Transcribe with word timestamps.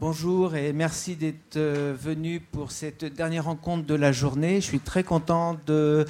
Bonjour 0.00 0.56
et 0.56 0.72
merci 0.72 1.14
d'être 1.14 1.56
euh, 1.56 1.94
venu 1.96 2.40
pour 2.40 2.72
cette 2.72 3.04
dernière 3.04 3.44
rencontre 3.44 3.86
de 3.86 3.94
la 3.94 4.10
journée. 4.10 4.56
Je 4.56 4.66
suis 4.66 4.80
très 4.80 5.04
content 5.04 5.56
de, 5.66 6.04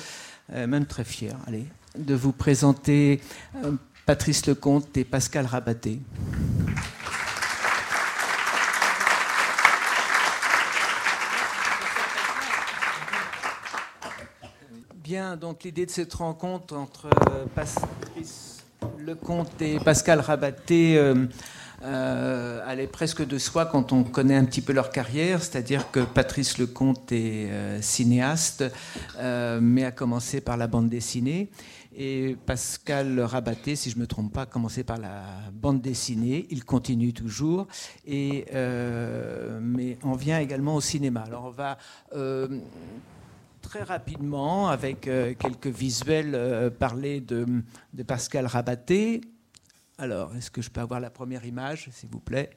euh, 0.54 0.66
même 0.66 0.86
très 0.86 1.04
fier, 1.04 1.36
allez, 1.46 1.66
de 1.98 2.14
vous 2.14 2.32
présenter 2.32 3.20
euh, 3.62 3.72
Patrice 4.06 4.46
Lecomte 4.46 4.96
et 4.96 5.04
Pascal 5.04 5.44
Rabaté. 5.44 6.00
Bien, 14.94 15.36
donc 15.36 15.62
l'idée 15.62 15.84
de 15.84 15.90
cette 15.90 16.14
rencontre 16.14 16.74
entre 16.74 17.10
Patrice 17.54 18.64
Lecomte 18.98 19.60
et 19.60 19.78
Pascal 19.78 20.20
Rabaté 20.20 20.98
euh, 21.82 22.76
est 22.76 22.86
presque 22.86 23.26
de 23.26 23.38
soi 23.38 23.66
quand 23.66 23.92
on 23.92 24.04
connaît 24.04 24.36
un 24.36 24.44
petit 24.44 24.60
peu 24.60 24.72
leur 24.72 24.90
carrière, 24.90 25.42
c'est-à-dire 25.42 25.90
que 25.90 26.00
Patrice 26.00 26.58
Lecomte 26.58 27.12
est 27.12 27.50
euh, 27.50 27.80
cinéaste, 27.80 28.64
euh, 29.18 29.60
mais 29.62 29.84
a 29.84 29.90
commencé 29.90 30.40
par 30.40 30.56
la 30.56 30.66
bande 30.66 30.88
dessinée. 30.88 31.50
Et 31.96 32.36
Pascal 32.46 33.20
Rabaté, 33.20 33.76
si 33.76 33.90
je 33.90 33.96
ne 33.96 34.00
me 34.00 34.06
trompe 34.06 34.32
pas, 34.32 34.42
a 34.42 34.46
commencé 34.46 34.82
par 34.82 34.98
la 34.98 35.22
bande 35.52 35.80
dessinée. 35.80 36.46
Il 36.50 36.64
continue 36.64 37.12
toujours. 37.12 37.68
Et, 38.04 38.46
mais 38.52 39.96
on 40.02 40.14
vient 40.14 40.40
également 40.40 40.74
au 40.74 40.80
cinéma. 40.80 41.20
Alors 41.20 41.44
on 41.44 41.50
va 41.50 41.78
très 43.62 43.84
rapidement, 43.84 44.70
avec 44.70 45.02
quelques 45.02 45.68
visuels, 45.68 46.72
parler 46.80 47.20
de, 47.20 47.46
de 47.92 48.02
Pascal 48.02 48.46
Rabaté, 48.46 49.20
alors, 49.96 50.34
est-ce 50.34 50.50
que 50.50 50.60
je 50.60 50.70
peux 50.70 50.80
avoir 50.80 50.98
la 50.98 51.10
première 51.10 51.44
image, 51.44 51.88
s'il 51.92 52.08
vous 52.08 52.18
plaît? 52.18 52.50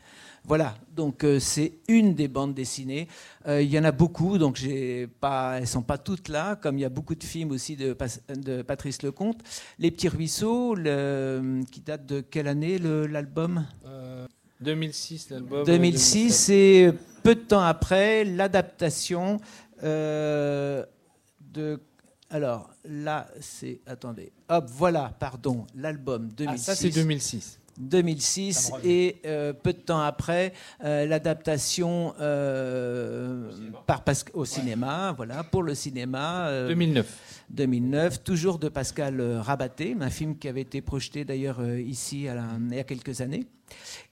Voilà, 0.44 0.76
donc 0.96 1.24
euh, 1.24 1.40
c'est 1.40 1.74
une 1.88 2.16
des 2.16 2.28
bandes 2.28 2.56
dessinées. 2.56 3.08
Euh, 3.48 3.62
il 3.62 3.70
y 3.70 3.78
en 3.78 3.84
a 3.84 3.92
beaucoup, 3.92 4.40
donc 4.40 4.60
pas, 5.20 5.56
elles 5.56 5.62
ne 5.62 5.68
sont 5.68 5.84
pas 5.84 6.00
toutes 6.00 6.30
là, 6.30 6.56
comme 6.56 6.80
il 6.80 6.82
y 6.82 6.86
a 6.86 6.90
beaucoup 6.90 7.14
de 7.14 7.24
films 7.24 7.52
aussi 7.52 7.76
de, 7.76 7.94
Patrice 8.64 9.04
Lecomte. 9.04 9.42
Les 9.78 9.92
Petits 9.92 10.10
Ruisseaux, 10.10 10.76
qui 11.72 11.82
date 11.82 12.08
de 12.08 12.22
quelle 12.22 12.48
année 12.48 12.80
l'album? 12.80 13.66
2006, 14.60 15.28
euh, 15.32 15.36
l'album. 15.36 15.64
2006, 15.64 16.50
et 16.50 16.92
peu 17.22 17.36
de 17.36 17.42
temps 17.42 17.62
après, 17.62 18.24
l'adaptation 18.24 19.40
de 19.84 20.88
alors 22.30 22.70
là, 22.84 23.28
c'est. 23.40 23.80
Attendez. 23.86 24.32
Hop, 24.50 24.66
voilà, 24.70 25.14
pardon, 25.20 25.66
l'album 25.76 26.30
2006. 26.30 26.54
Ah, 26.54 26.58
ça, 26.58 26.76
c'est 26.76 26.90
2006. 26.90 27.60
2006 27.78 28.72
et 28.84 29.18
euh, 29.26 29.54
peu 29.54 29.74
de 29.74 29.80
temps 29.80 30.00
après 30.00 30.54
euh, 30.84 31.06
l'adaptation 31.06 32.14
euh, 32.20 33.52
par 33.86 34.04
au 34.34 34.46
cinéma, 34.46 35.14
voilà 35.16 35.44
pour 35.44 35.64
le 35.64 35.76
cinéma 35.76 36.50
2009 36.68 37.44
2009 37.50 38.24
toujours 38.24 38.58
de 38.58 38.70
Pascal 38.70 39.22
Rabaté 39.22 39.96
un 40.00 40.10
film 40.10 40.38
qui 40.38 40.48
avait 40.48 40.62
été 40.62 40.82
projeté 40.82 41.24
d'ailleurs 41.24 41.64
ici 41.78 42.28
il 42.70 42.76
y 42.76 42.80
a 42.80 42.84
quelques 42.84 43.22
années. 43.22 43.48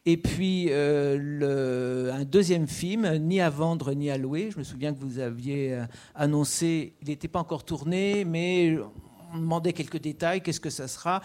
Et 0.05 0.17
puis 0.17 0.66
le, 0.69 2.11
un 2.13 2.25
deuxième 2.25 2.67
film 2.67 3.09
ni 3.17 3.39
à 3.41 3.49
vendre 3.49 3.93
ni 3.93 4.11
à 4.11 4.17
louer. 4.17 4.49
Je 4.52 4.59
me 4.59 4.63
souviens 4.63 4.93
que 4.93 4.99
vous 4.99 5.19
aviez 5.19 5.81
annoncé 6.13 6.93
il 7.02 7.08
n'était 7.09 7.27
pas 7.27 7.39
encore 7.39 7.63
tourné 7.63 8.25
mais 8.25 8.77
on 9.33 9.38
demandait 9.38 9.73
quelques 9.73 9.99
détails 9.99 10.41
qu'est-ce 10.41 10.59
que 10.59 10.69
ça 10.69 10.88
sera 10.88 11.21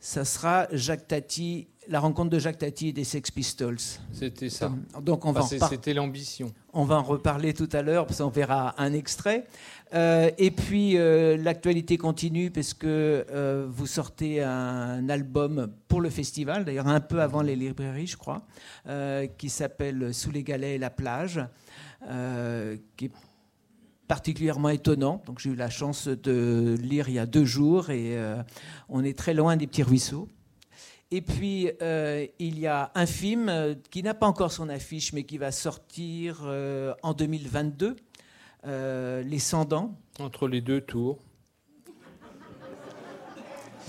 ça 0.00 0.24
sera 0.24 0.68
Jacques 0.72 1.08
Tati, 1.08 1.66
la 1.88 2.00
rencontre 2.00 2.30
de 2.30 2.38
Jacques 2.38 2.58
Tati 2.58 2.88
et 2.88 2.92
des 2.92 3.04
Sex 3.04 3.30
Pistols. 3.30 3.78
C'était 4.12 4.50
ça. 4.50 4.70
Donc 5.00 5.24
on 5.24 5.32
va 5.32 5.42
C'était 5.42 5.94
l'ambition. 5.94 6.52
On 6.72 6.84
va 6.84 6.96
en 6.96 7.02
reparler 7.02 7.54
tout 7.54 7.68
à 7.72 7.82
l'heure, 7.82 8.06
parce 8.06 8.18
qu'on 8.18 8.28
verra 8.28 8.74
un 8.80 8.92
extrait. 8.92 9.46
Euh, 9.94 10.30
et 10.38 10.50
puis 10.50 10.98
euh, 10.98 11.36
l'actualité 11.36 11.96
continue, 11.96 12.50
parce 12.50 12.74
que 12.74 13.26
euh, 13.30 13.66
vous 13.68 13.86
sortez 13.86 14.42
un 14.42 15.08
album 15.08 15.72
pour 15.88 16.00
le 16.00 16.10
festival, 16.10 16.64
d'ailleurs 16.64 16.88
un 16.88 17.00
peu 17.00 17.20
avant 17.20 17.42
les 17.42 17.56
librairies, 17.56 18.06
je 18.06 18.16
crois, 18.16 18.42
qui 19.38 19.48
s'appelle 19.48 20.14
Sous 20.14 20.30
les 20.30 20.44
galets 20.44 20.76
et 20.76 20.78
la 20.78 20.90
plage, 20.90 21.40
qui 22.96 23.06
est 23.06 23.12
particulièrement 24.08 24.70
étonnant. 24.70 25.22
Donc 25.26 25.38
j'ai 25.38 25.50
eu 25.50 25.54
la 25.54 25.70
chance 25.70 26.08
de 26.08 26.76
lire 26.80 27.08
il 27.08 27.14
y 27.14 27.18
a 27.18 27.26
deux 27.26 27.44
jours 27.44 27.90
et 27.90 28.16
euh, 28.16 28.42
on 28.88 29.04
est 29.04 29.16
très 29.16 29.34
loin 29.34 29.56
des 29.56 29.66
petits 29.66 29.82
ruisseaux. 29.82 30.28
Et 31.10 31.20
puis 31.22 31.70
euh, 31.82 32.26
il 32.38 32.58
y 32.58 32.66
a 32.66 32.90
un 32.94 33.06
film 33.06 33.48
euh, 33.48 33.74
qui 33.90 34.02
n'a 34.02 34.14
pas 34.14 34.26
encore 34.26 34.50
son 34.50 34.68
affiche 34.68 35.12
mais 35.12 35.24
qui 35.24 35.38
va 35.38 35.52
sortir 35.52 36.42
en 37.02 37.12
2022, 37.12 37.96
Les 38.64 39.38
Cendants. 39.38 39.94
Entre 40.18 40.48
les 40.48 40.62
deux 40.62 40.80
tours. 40.80 41.18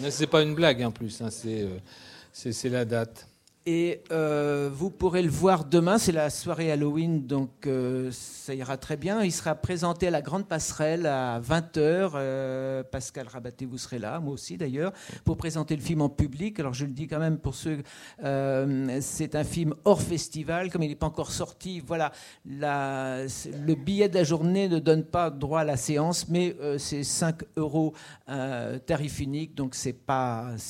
C'est 0.09 0.28
pas 0.28 0.44
une 0.44 0.56
blague 0.56 0.81
en 0.84 0.91
plus, 0.91 1.22
hein, 1.22 1.29
c'est 1.31 2.69
la 2.69 2.85
date. 2.85 3.28
Et 3.66 4.03
euh, 4.12 4.70
vous 4.74 4.90
pourrez 4.90 5.22
le 5.22 5.30
voir 5.30 5.66
demain, 5.66 5.97
c'est 5.97 6.14
la 6.14 6.30
soirée 6.30 6.72
Halloween, 6.72 7.28
donc 7.28 7.68
euh, 7.68 8.09
ça 8.12 8.56
ira 8.56 8.78
très 8.78 8.96
bien. 8.96 9.22
Il 9.22 9.34
sera 9.34 9.53
présenté 9.53 10.08
à 10.08 10.12
la 10.12 10.22
Grande 10.22 10.47
Passerelle 10.47 11.06
à 11.06 11.42
20h. 11.42 12.12
Euh, 12.16 12.84
Pascal 12.84 13.28
Rabaté, 13.28 13.66
vous 13.66 13.78
serez 13.78 14.00
là, 14.00 14.22
moi 14.22 14.34
aussi 14.34 14.56
d'ailleurs, 14.56 14.94
pour 15.25 15.36
présenter 15.36 15.75
le 15.75 15.81
film 15.81 16.02
en 16.02 16.08
public. 16.08 16.58
Alors 16.59 16.74
je 16.74 16.86
le 16.86 16.94
dis 16.94 17.08
quand 17.08 17.20
même 17.20 17.38
pour 17.38 17.53
ceux, 17.53 17.84
c'est 18.22 19.36
un 19.36 19.44
film 19.44 19.76
hors 19.84 20.02
festival, 20.02 20.72
comme 20.72 20.84
il 20.84 20.90
n'est 20.90 20.96
pas 20.96 21.08
encore 21.08 21.31
sorti. 21.31 21.81
Voilà, 21.86 22.14
le 22.46 23.74
billet 23.76 24.08
de 24.08 24.16
la 24.16 24.24
journée 24.24 24.70
ne 24.70 24.80
donne 24.80 25.03
pas 25.03 25.30
droit 25.30 25.59
à 25.62 25.66
la 25.66 25.78
séance, 25.78 26.30
mais 26.30 26.56
c'est 26.78 27.03
5 27.03 27.44
euros 27.58 27.94
tarif 28.26 29.20
unique, 29.20 29.53
donc 29.53 29.76
c'est 29.76 29.97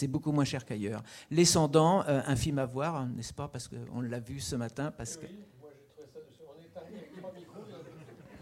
beaucoup 0.07 0.31
moins 0.31 0.45
cher 0.45 0.65
qu'ailleurs. 0.65 1.03
Les 1.29 1.45
un 1.55 2.35
film 2.35 2.59
à 2.59 2.65
voir 2.65 2.88
n'est-ce 3.15 3.33
pas 3.33 3.47
Parce 3.47 3.67
qu'on 3.67 4.01
l'a 4.01 4.19
vu 4.19 4.39
ce 4.39 4.55
matin. 4.55 4.91
Parce 4.91 5.17
que... 5.17 5.25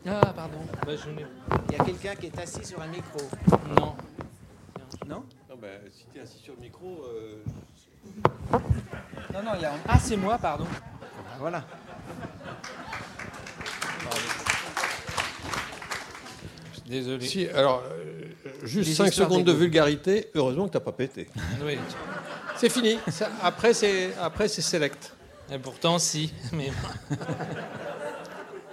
Ah, 0.06 0.34
pardon. 0.34 0.59
Bah, 0.85 0.94
il 1.69 1.75
y 1.75 1.80
a 1.80 1.84
quelqu'un 1.84 2.16
qui 2.16 2.28
est 2.28 2.40
assis 2.40 2.66
sur 2.66 2.81
un 2.81 2.88
micro. 2.88 3.19
Non. 3.78 3.96
Non? 5.08 5.24
Non, 5.50 5.56
ben, 5.62 5.81
si 5.91 6.06
tu 6.12 6.19
es 6.19 6.22
assis 6.22 6.40
sur 6.40 6.53
le 6.53 6.62
micro. 6.62 7.03
Euh, 7.06 7.44
non, 9.34 9.44
non, 9.44 9.52
il 9.56 9.62
y 9.62 9.66
a. 9.66 9.74
Ah, 9.88 10.00
c'est 10.00 10.16
moi, 10.16 10.38
pardon. 10.38 10.66
Voilà. 11.40 11.66
Désolé. 16.85 17.25
Si, 17.25 17.47
alors, 17.47 17.84
euh, 17.85 18.24
juste 18.64 18.94
5 18.94 19.12
secondes 19.12 19.44
de 19.44 19.52
vulgarité, 19.52 20.31
heureusement 20.35 20.68
que 20.68 20.72
tu 20.72 20.78
n'as 20.78 20.84
pas 20.84 20.94
pété. 20.94 21.28
Oui. 21.66 21.78
C'est 22.59 22.69
fini. 22.69 22.97
après, 23.44 23.73
c'est 23.73 24.13
après 24.19 24.47
c'est 24.47 24.62
select. 24.62 25.13
Et 25.51 25.59
pourtant, 25.59 26.00
si. 26.00 26.34
Mais... 26.53 26.72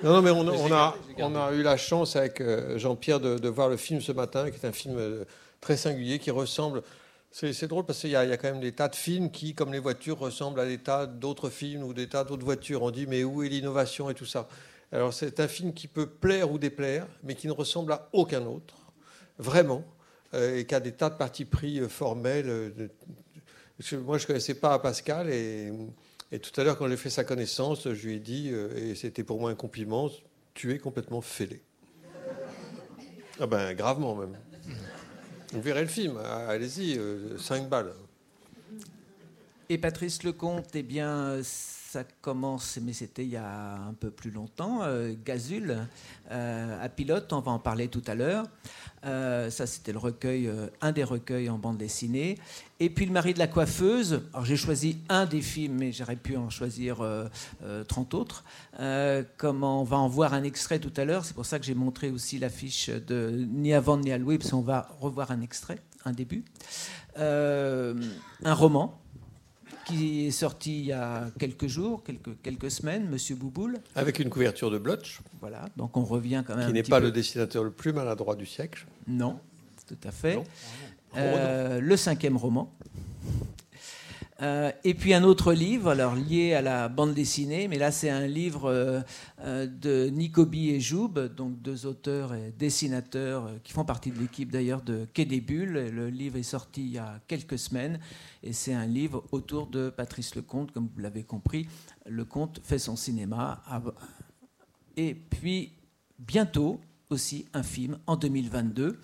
non, 0.03 0.15
non, 0.15 0.23
mais 0.23 0.31
on, 0.31 0.73
a, 0.73 0.97
on 1.19 1.37
a 1.37 1.53
eu 1.53 1.63
la 1.63 1.77
chance 1.77 2.17
avec 2.17 2.41
euh, 2.41 2.79
Jean-Pierre 2.79 3.21
de, 3.21 3.49
voir 3.49 3.69
le 3.69 3.77
film 3.77 4.01
ce 4.01 4.13
matin, 4.13 4.51
qui 4.51 4.57
est 4.57 4.67
un 4.67 4.73
film 4.73 4.97
euh, 4.99 5.25
très 5.61 5.77
singulier, 5.77 6.19
qui 6.19 6.31
ressemble. 6.31 6.83
C'est 7.31 7.67
drôle 7.67 7.85
parce 7.85 7.99
qu'il 7.99 8.11
y, 8.11 8.13
y, 8.13 8.17
a 8.17 8.37
quand 8.37 8.53
même 8.53 8.61
des 8.61 8.73
tas 8.73 8.89
de 8.89 8.95
films 8.95 9.31
qui, 9.31 9.55
comme 9.55 9.73
les 9.73 9.81
voitures, 9.81 10.19
ressemblent 10.19 10.61
à 10.61 10.67
des 10.67 10.79
tas 10.79 11.07
d'autres 11.07 11.51
films 11.51 11.83
ou 11.83 11.93
des 11.93 12.09
tas 12.09 12.23
d'autres 12.23 12.45
voitures. 12.45 12.83
On 12.83 12.93
dit, 12.93 13.07
mais 13.09 13.25
où 13.25 13.43
est 13.43 13.49
l'innovation 13.49 14.09
et 14.09 14.15
tout 14.15 14.25
ça? 14.25 14.49
Alors, 14.93 15.13
c'est 15.13 15.41
un 15.41 15.49
film 15.49 15.75
qui 15.75 15.89
peut 15.89 16.07
plaire 16.07 16.53
ou 16.53 16.59
déplaire, 16.59 17.09
mais 17.25 17.35
qui 17.35 17.49
ne 17.49 17.53
ressemble 17.53 17.93
à 17.93 18.09
aucun 18.13 18.47
autre, 18.47 18.77
vraiment, 19.39 19.83
euh, 20.33 20.59
et 20.59 20.65
qui 20.65 20.75
a 20.77 20.81
des 20.81 20.93
tas 20.93 21.11
de 21.11 21.17
partis 21.17 21.45
pris 21.45 21.81
formels, 21.89 22.73
moi, 24.05 24.19
je 24.19 24.23
ne 24.23 24.27
connaissais 24.27 24.55
pas 24.55 24.79
Pascal 24.79 25.31
et, 25.31 25.73
tout 26.43 26.61
à 26.61 26.65
l'heure, 26.65 26.77
quand 26.77 26.89
j'ai 26.89 26.97
fait 26.97 27.11
sa 27.11 27.23
connaissance, 27.23 27.93
je 27.93 28.07
lui 28.07 28.15
ai 28.15 28.19
dit, 28.19 28.51
euh, 28.51 28.91
et 28.91 28.95
c'était 28.97 29.23
pour 29.23 29.39
moi 29.39 29.51
un 29.51 29.55
compliment, 29.55 30.11
tu 30.53 30.73
es 30.73 30.79
complètement 30.79 31.21
fêlé. 31.21 31.63
Ah 33.39 33.47
ben, 33.47 33.73
gravement 33.75 34.17
même. 34.17 34.37
Vous 35.53 35.63
verrez 35.63 35.83
le 35.83 35.89
film, 35.89 36.19
ah, 36.25 36.49
allez-y, 36.49 36.99
5 37.39 37.63
euh, 37.63 37.67
balles. 37.67 37.93
Et 39.69 39.79
Patrice 39.79 40.25
Lecomte, 40.25 40.75
eh 40.75 40.83
bien, 40.83 41.41
ça 41.43 42.05
commence, 42.21 42.79
mais 42.83 42.93
c'était 42.93 43.25
il 43.25 43.31
y 43.31 43.37
a 43.37 43.75
un 43.77 43.95
peu 43.95 44.11
plus 44.11 44.31
longtemps, 44.31 44.83
euh, 44.83 45.15
Gazule, 45.25 45.87
à 46.31 46.89
Pilote, 46.89 47.33
on 47.33 47.41
va 47.41 47.53
en 47.53 47.61
parler 47.61 47.87
tout 47.87 48.03
à 48.09 48.17
l'heure. 48.17 48.45
Euh, 49.05 49.51
ça, 49.51 49.67
c'était 49.67 49.93
le 49.93 49.99
recueil, 49.99 50.47
euh, 50.47 50.69
un 50.81 50.93
des 50.93 51.05
recueils 51.05 51.51
en 51.51 51.59
bande 51.59 51.77
dessinée. 51.77 52.39
Et 52.81 52.91
puis 52.91 53.07
Le 53.07 53.13
mari 53.13 53.35
de 53.35 53.39
la 53.39 53.47
coiffeuse. 53.47 54.23
Alors, 54.33 54.45
j'ai 54.45 54.57
choisi 54.57 54.99
un 55.09 55.27
des 55.27 55.43
films, 55.43 55.77
mais 55.79 55.93
j'aurais 55.93 56.17
pu 56.17 56.37
en 56.37 56.51
choisir 56.51 56.97
30 56.97 57.05
euh, 57.63 58.17
autres. 58.17 58.45
comme 59.37 59.63
on 59.63 59.85
va 59.85 59.99
en 59.99 60.09
voir 60.09 60.35
un 60.35 60.43
extrait 60.43 60.79
tout 60.79 60.93
à 60.97 61.05
l'heure, 61.05 61.25
c'est 61.25 61.35
pour 61.35 61.47
ça 61.47 61.59
que 61.59 61.65
j'ai 61.65 61.75
montré 61.75 62.11
aussi 62.11 62.39
l'affiche 62.39 62.89
de 62.89 63.47
Ni 63.53 63.75
avant 63.75 63.99
ni 63.99 64.13
à 64.13 64.19
Louis, 64.19 64.39
parce 64.39 64.51
qu'on 64.51 64.61
va 64.61 64.89
revoir 65.01 65.31
un 65.31 65.41
extrait, 65.41 65.79
un 66.05 66.13
début. 66.13 66.45
un 67.17 67.95
roman. 68.45 69.04
Qui 69.85 70.27
est 70.27 70.31
sorti 70.31 70.79
il 70.79 70.87
y 70.87 70.93
a 70.93 71.31
quelques 71.39 71.67
jours, 71.67 72.03
quelques, 72.05 72.41
quelques 72.43 72.71
semaines, 72.71 73.09
Monsieur 73.09 73.37
Bouboule. 73.37 73.79
Avec 73.95 74.19
une 74.19 74.31
couverture 74.31 74.71
de 74.71 74.79
Blotch. 74.79 75.21
Voilà, 75.41 75.67
donc 75.77 75.97
on 75.97 76.05
revient 76.05 76.43
quand 76.47 76.57
même. 76.57 76.67
Qui 76.67 76.73
n'est 76.73 76.83
pas 76.83 77.01
le 77.01 77.11
dessinateur 77.11 77.65
le 77.65 77.71
plus 77.71 77.93
maladroit 77.93 78.37
du 78.37 78.47
siècle. 78.47 78.87
Non, 79.07 79.39
tout 79.87 79.99
à 80.05 80.11
fait. 80.11 80.43
Euh, 81.17 81.81
le 81.81 81.97
cinquième 81.97 82.37
roman. 82.37 82.73
Euh, 84.45 84.71
et 84.85 84.93
puis 84.93 85.15
un 85.15 85.25
autre 85.25 85.55
livre, 85.55 85.89
alors 85.89 86.15
lié 86.15 86.53
à 86.53 86.61
la 86.61 86.91
bande 86.91 87.15
dessinée, 87.15 87.67
mais 87.67 87.79
là 87.79 87.91
c'est 87.91 88.11
un 88.11 88.27
livre 88.27 88.67
euh, 88.67 89.01
euh, 89.41 89.67
de 89.67 90.11
Nicobi 90.11 90.69
et 90.69 90.81
Joub, 90.81 91.19
donc 91.35 91.63
deux 91.63 91.87
auteurs 91.87 92.35
et 92.35 92.53
dessinateurs 92.59 93.49
qui 93.63 93.73
font 93.73 93.87
partie 93.87 94.11
de 94.11 94.19
l'équipe 94.19 94.53
d'ailleurs 94.53 94.83
de 94.83 95.07
Quai 95.15 95.25
des 95.25 95.41
Bulles. 95.41 95.89
Le 95.91 96.11
livre 96.11 96.37
est 96.37 96.43
sorti 96.43 96.83
il 96.83 96.93
y 96.93 96.99
a 96.99 97.21
quelques 97.27 97.59
semaines 97.59 97.99
et 98.43 98.53
c'est 98.53 98.75
un 98.75 98.85
livre 98.85 99.25
autour 99.33 99.67
de 99.67 99.89
Patrice 99.89 100.35
Lecomte, 100.35 100.73
comme 100.73 100.91
vous 100.95 101.01
l'avez 101.01 101.23
compris. 101.23 101.67
Lecomte 102.05 102.61
fait 102.63 102.79
son 102.79 102.97
cinéma. 102.97 103.63
Et 104.99 105.15
puis 105.15 105.73
bientôt 106.19 106.81
aussi 107.09 107.47
un 107.55 107.63
film 107.63 107.99
en 108.07 108.17
2022. 108.17 108.99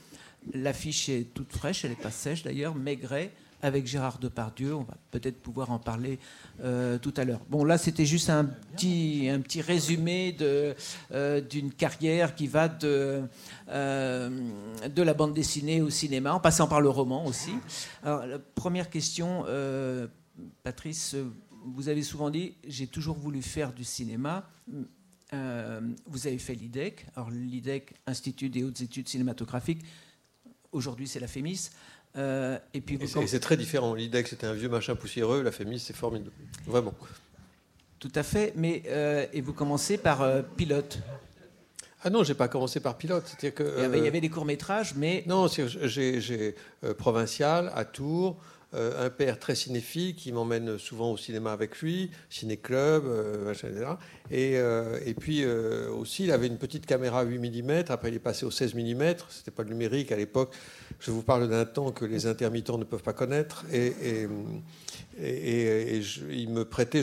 L'affiche 0.52 1.08
est 1.08 1.32
toute 1.32 1.52
fraîche, 1.52 1.84
elle 1.87 1.92
n'est 1.92 1.96
pas 1.96 2.10
sèche 2.10 2.42
d'ailleurs, 2.42 2.75
Maigret 2.75 3.32
avec 3.62 3.86
Gérard 3.86 4.18
Depardieu. 4.18 4.74
On 4.74 4.82
va 4.82 4.96
peut-être 5.10 5.40
pouvoir 5.40 5.70
en 5.70 5.78
parler 5.78 6.18
euh, 6.62 6.98
tout 6.98 7.14
à 7.16 7.24
l'heure. 7.24 7.40
Bon, 7.48 7.64
là, 7.64 7.78
c'était 7.78 8.06
juste 8.06 8.30
un 8.30 8.44
petit, 8.44 9.28
un 9.28 9.40
petit 9.40 9.62
résumé 9.62 10.36
euh, 10.40 11.40
d'une 11.40 11.72
carrière 11.72 12.34
qui 12.34 12.46
va 12.46 12.68
de, 12.68 13.22
euh, 13.68 14.50
de 14.88 15.02
la 15.02 15.14
bande 15.14 15.34
dessinée 15.34 15.80
au 15.80 15.90
cinéma, 15.90 16.34
en 16.34 16.40
passant 16.40 16.68
par 16.68 16.80
le 16.80 16.88
roman 16.88 17.26
aussi. 17.26 17.52
Alors, 18.02 18.24
première 18.54 18.90
question, 18.90 19.44
Patrice, 20.62 21.16
vous 21.64 21.88
avez 21.88 22.02
souvent 22.02 22.30
dit 22.30 22.54
j'ai 22.66 22.86
toujours 22.86 23.18
voulu 23.18 23.42
faire 23.42 23.72
du 23.72 23.84
cinéma. 23.84 24.48
vous 25.32 26.26
avez 26.26 26.38
fait 26.38 26.54
l'IDEC. 26.54 27.06
Alors, 27.14 27.30
l'IDEC, 27.30 27.94
Institut 28.06 28.48
des 28.48 28.64
hautes 28.64 28.80
études 28.80 29.08
cinématographiques, 29.08 29.82
aujourd'hui, 30.72 31.08
c'est 31.08 31.20
la 31.20 31.28
FEMIS. 31.28 31.70
Euh, 32.16 32.58
et 32.74 32.80
puis 32.80 32.98
c'est 33.26 33.40
très 33.40 33.56
différent. 33.56 33.94
L'IDEX 33.94 34.30
c'était 34.30 34.46
un 34.46 34.52
vieux 34.52 34.68
machin 34.68 34.96
poussiéreux, 34.96 35.42
la 35.42 35.52
FEMIS 35.52 35.78
c'est 35.78 35.96
formidable, 35.96 36.32
vraiment. 36.66 36.94
Tout 38.00 38.12
à 38.14 38.22
fait, 38.22 38.52
mais 38.56 38.82
euh, 38.88 39.26
et 39.32 39.40
vous 39.40 39.52
commencez 39.52 39.96
par 39.96 40.22
euh, 40.22 40.42
pilote. 40.56 40.98
Ah 42.02 42.10
non, 42.10 42.24
j'ai 42.24 42.34
pas 42.34 42.48
commencé 42.48 42.80
par 42.80 42.96
pilote. 42.96 43.24
C'est-à-dire 43.26 43.54
que 43.54 43.74
il 43.94 44.02
y, 44.02 44.06
avait, 44.06 44.22
des 44.22 44.30
courts 44.30 44.46
métrages, 44.46 44.94
mais 44.96 45.22
non, 45.26 45.46
j'ai 45.48 46.54
provincial 46.96 47.70
à 47.74 47.84
Tours. 47.84 48.38
Un 48.72 49.11
père 49.11 49.38
très 49.38 49.55
cinéphile 49.55 50.14
qui 50.14 50.32
m'emmène 50.32 50.78
souvent 50.78 51.11
au 51.12 51.17
cinéma 51.17 51.52
avec 51.52 51.81
lui, 51.81 52.11
ciné-club, 52.28 53.05
etc. 53.50 53.87
Et, 54.31 54.55
et 55.06 55.14
puis 55.14 55.44
aussi, 55.44 56.25
il 56.25 56.32
avait 56.32 56.46
une 56.46 56.58
petite 56.58 56.87
caméra 56.87 57.22
8 57.22 57.62
mm, 57.62 57.84
après 57.88 58.08
il 58.11 58.14
est 58.14 58.20
passé 58.20 58.46
au 58.46 58.50
16 58.50 58.75
mm, 58.75 59.14
c'était 59.28 59.50
pas 59.50 59.64
numérique 59.64 60.12
à 60.12 60.17
l'époque. 60.17 60.55
Je 60.99 61.11
vous 61.11 61.22
parle 61.22 61.49
d'un 61.49 61.64
temps 61.64 61.93
que 61.93 62.05
les 62.05 62.26
intermittents 62.26 62.78
ne 62.78 62.84
peuvent 62.84 63.02
pas 63.02 63.12
connaître. 63.12 63.64
Et, 63.72 64.26
il 65.23 66.49
me 66.50 66.64
prêtait 66.64 67.02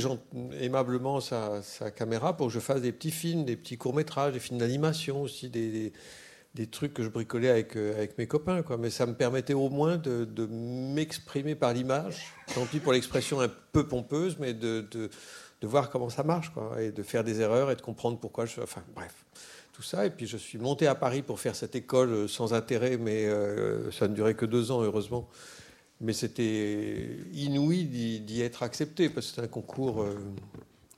aimablement 0.59 1.19
sa, 1.19 1.61
caméra 1.95 2.35
pour 2.35 2.47
que 2.47 2.53
je 2.53 2.59
fasse 2.59 2.81
des 2.81 2.91
petits 2.91 3.11
films, 3.11 3.45
des 3.45 3.55
petits 3.55 3.77
courts-métrages, 3.77 4.33
des 4.33 4.39
films 4.39 4.59
d'animation 4.59 5.21
aussi, 5.21 5.49
trucs 6.65 6.95
que 6.95 7.03
je 7.03 7.09
bricolais 7.09 7.49
avec, 7.49 7.75
avec 7.75 8.17
mes 8.17 8.25
copains. 8.25 8.63
Quoi. 8.63 8.77
Mais 8.77 8.89
ça 8.89 9.05
me 9.05 9.13
permettait 9.13 9.53
au 9.53 9.69
moins 9.69 9.97
de, 9.97 10.47
m'exprimer 10.49 11.53
par 11.53 11.73
l'image, 11.73 12.33
tant 12.55 12.65
pis 12.65 12.79
pour 12.79 12.93
l'expression 12.93 13.39
un 13.41 13.51
peu 13.71 13.87
pompeuse, 13.87 14.37
mais 14.39 14.55
de, 14.55 14.87
de, 14.89 15.11
de, 15.61 15.67
voir 15.67 15.91
comment 15.91 16.09
ça 16.09 16.23
marche, 16.23 16.49
quoi, 16.49 16.81
et 16.81 16.91
de 16.91 17.03
faire 17.03 17.23
des 17.23 17.41
erreurs 17.41 17.69
et 17.69 17.75
de 17.75 17.81
comprendre 17.81 18.17
pourquoi 18.19 18.47
je... 18.47 18.59
Enfin, 18.61 18.81
bref 18.95 19.13
ça. 19.83 20.05
Et 20.05 20.09
puis 20.09 20.27
je 20.27 20.37
suis 20.37 20.57
monté 20.57 20.87
à 20.87 20.95
Paris 20.95 21.21
pour 21.21 21.39
faire 21.39 21.55
cette 21.55 21.75
école 21.75 22.11
euh, 22.11 22.27
sans 22.27 22.53
intérêt, 22.53 22.97
mais 22.97 23.25
euh, 23.25 23.91
ça 23.91 24.07
ne 24.07 24.13
durait 24.13 24.35
que 24.35 24.45
deux 24.45 24.71
ans, 24.71 24.81
heureusement. 24.81 25.27
Mais 25.99 26.13
c'était 26.13 27.17
inouï 27.33 27.85
d'y 27.85 28.41
être 28.41 28.63
accepté, 28.63 29.09
parce 29.09 29.27
que 29.27 29.29
c'était 29.31 29.47
un 29.47 29.49
concours 29.49 30.03
euh, 30.03 30.15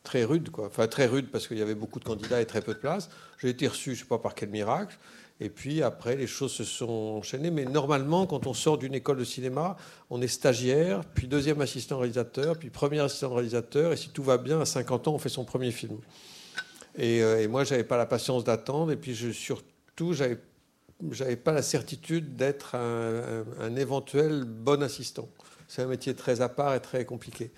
très 0.03 0.25
rude, 0.25 0.49
quoi. 0.49 0.67
Enfin, 0.67 0.87
très 0.87 1.05
rude, 1.05 1.29
parce 1.31 1.47
qu'il 1.47 1.57
y 1.57 1.61
avait 1.61 1.75
beaucoup 1.75 1.99
de 1.99 2.03
candidats 2.03 2.41
et 2.41 2.45
très 2.45 2.61
peu 2.61 2.73
de 2.73 2.79
places. 2.79 3.09
J'ai 3.37 3.49
été 3.49 3.67
reçu, 3.67 3.91
je 3.91 4.01
ne 4.01 4.03
sais 4.03 4.09
pas 4.09 4.19
par 4.19 4.35
quel 4.35 4.49
miracle. 4.49 4.97
Et 5.41 5.49
puis 5.49 5.81
après, 5.81 6.15
les 6.15 6.27
choses 6.27 6.51
se 6.51 6.63
sont 6.63 7.15
enchaînées. 7.17 7.51
Mais 7.51 7.65
normalement, 7.65 8.25
quand 8.25 8.45
on 8.45 8.53
sort 8.53 8.77
d'une 8.77 8.93
école 8.93 9.17
de 9.17 9.23
cinéma, 9.23 9.77
on 10.09 10.21
est 10.21 10.27
stagiaire, 10.27 11.05
puis 11.05 11.27
deuxième 11.27 11.61
assistant 11.61 11.99
réalisateur, 11.99 12.57
puis 12.57 12.69
premier 12.69 12.99
assistant 12.99 13.33
réalisateur. 13.33 13.93
Et 13.93 13.97
si 13.97 14.09
tout 14.09 14.23
va 14.23 14.37
bien, 14.37 14.59
à 14.59 14.65
50 14.65 15.07
ans, 15.07 15.13
on 15.13 15.19
fait 15.19 15.29
son 15.29 15.45
premier 15.45 15.71
film. 15.71 15.97
Euh, 16.99 17.39
et, 17.39 17.47
moi, 17.47 17.63
je 17.63 17.71
n'avais 17.71 17.83
pas 17.83 17.97
la 17.97 18.05
patience 18.05 18.43
d'attendre. 18.43 18.91
Et 18.91 18.97
puis, 18.97 19.15
surtout, 19.33 20.13
je 20.13 20.35
n'avais 21.19 21.35
pas 21.37 21.53
la 21.53 21.61
certitude 21.61 22.35
d'être 22.35 22.75
un, 22.75 23.75
éventuel 23.75 24.43
bon 24.43 24.83
assistant. 24.83 25.29
C'est 25.67 25.83
un 25.83 25.87
métier 25.87 26.15
très 26.15 26.41
à 26.41 26.49
part 26.49 26.75
et 26.75 26.81
très 26.81 27.05
compliqué. 27.05 27.51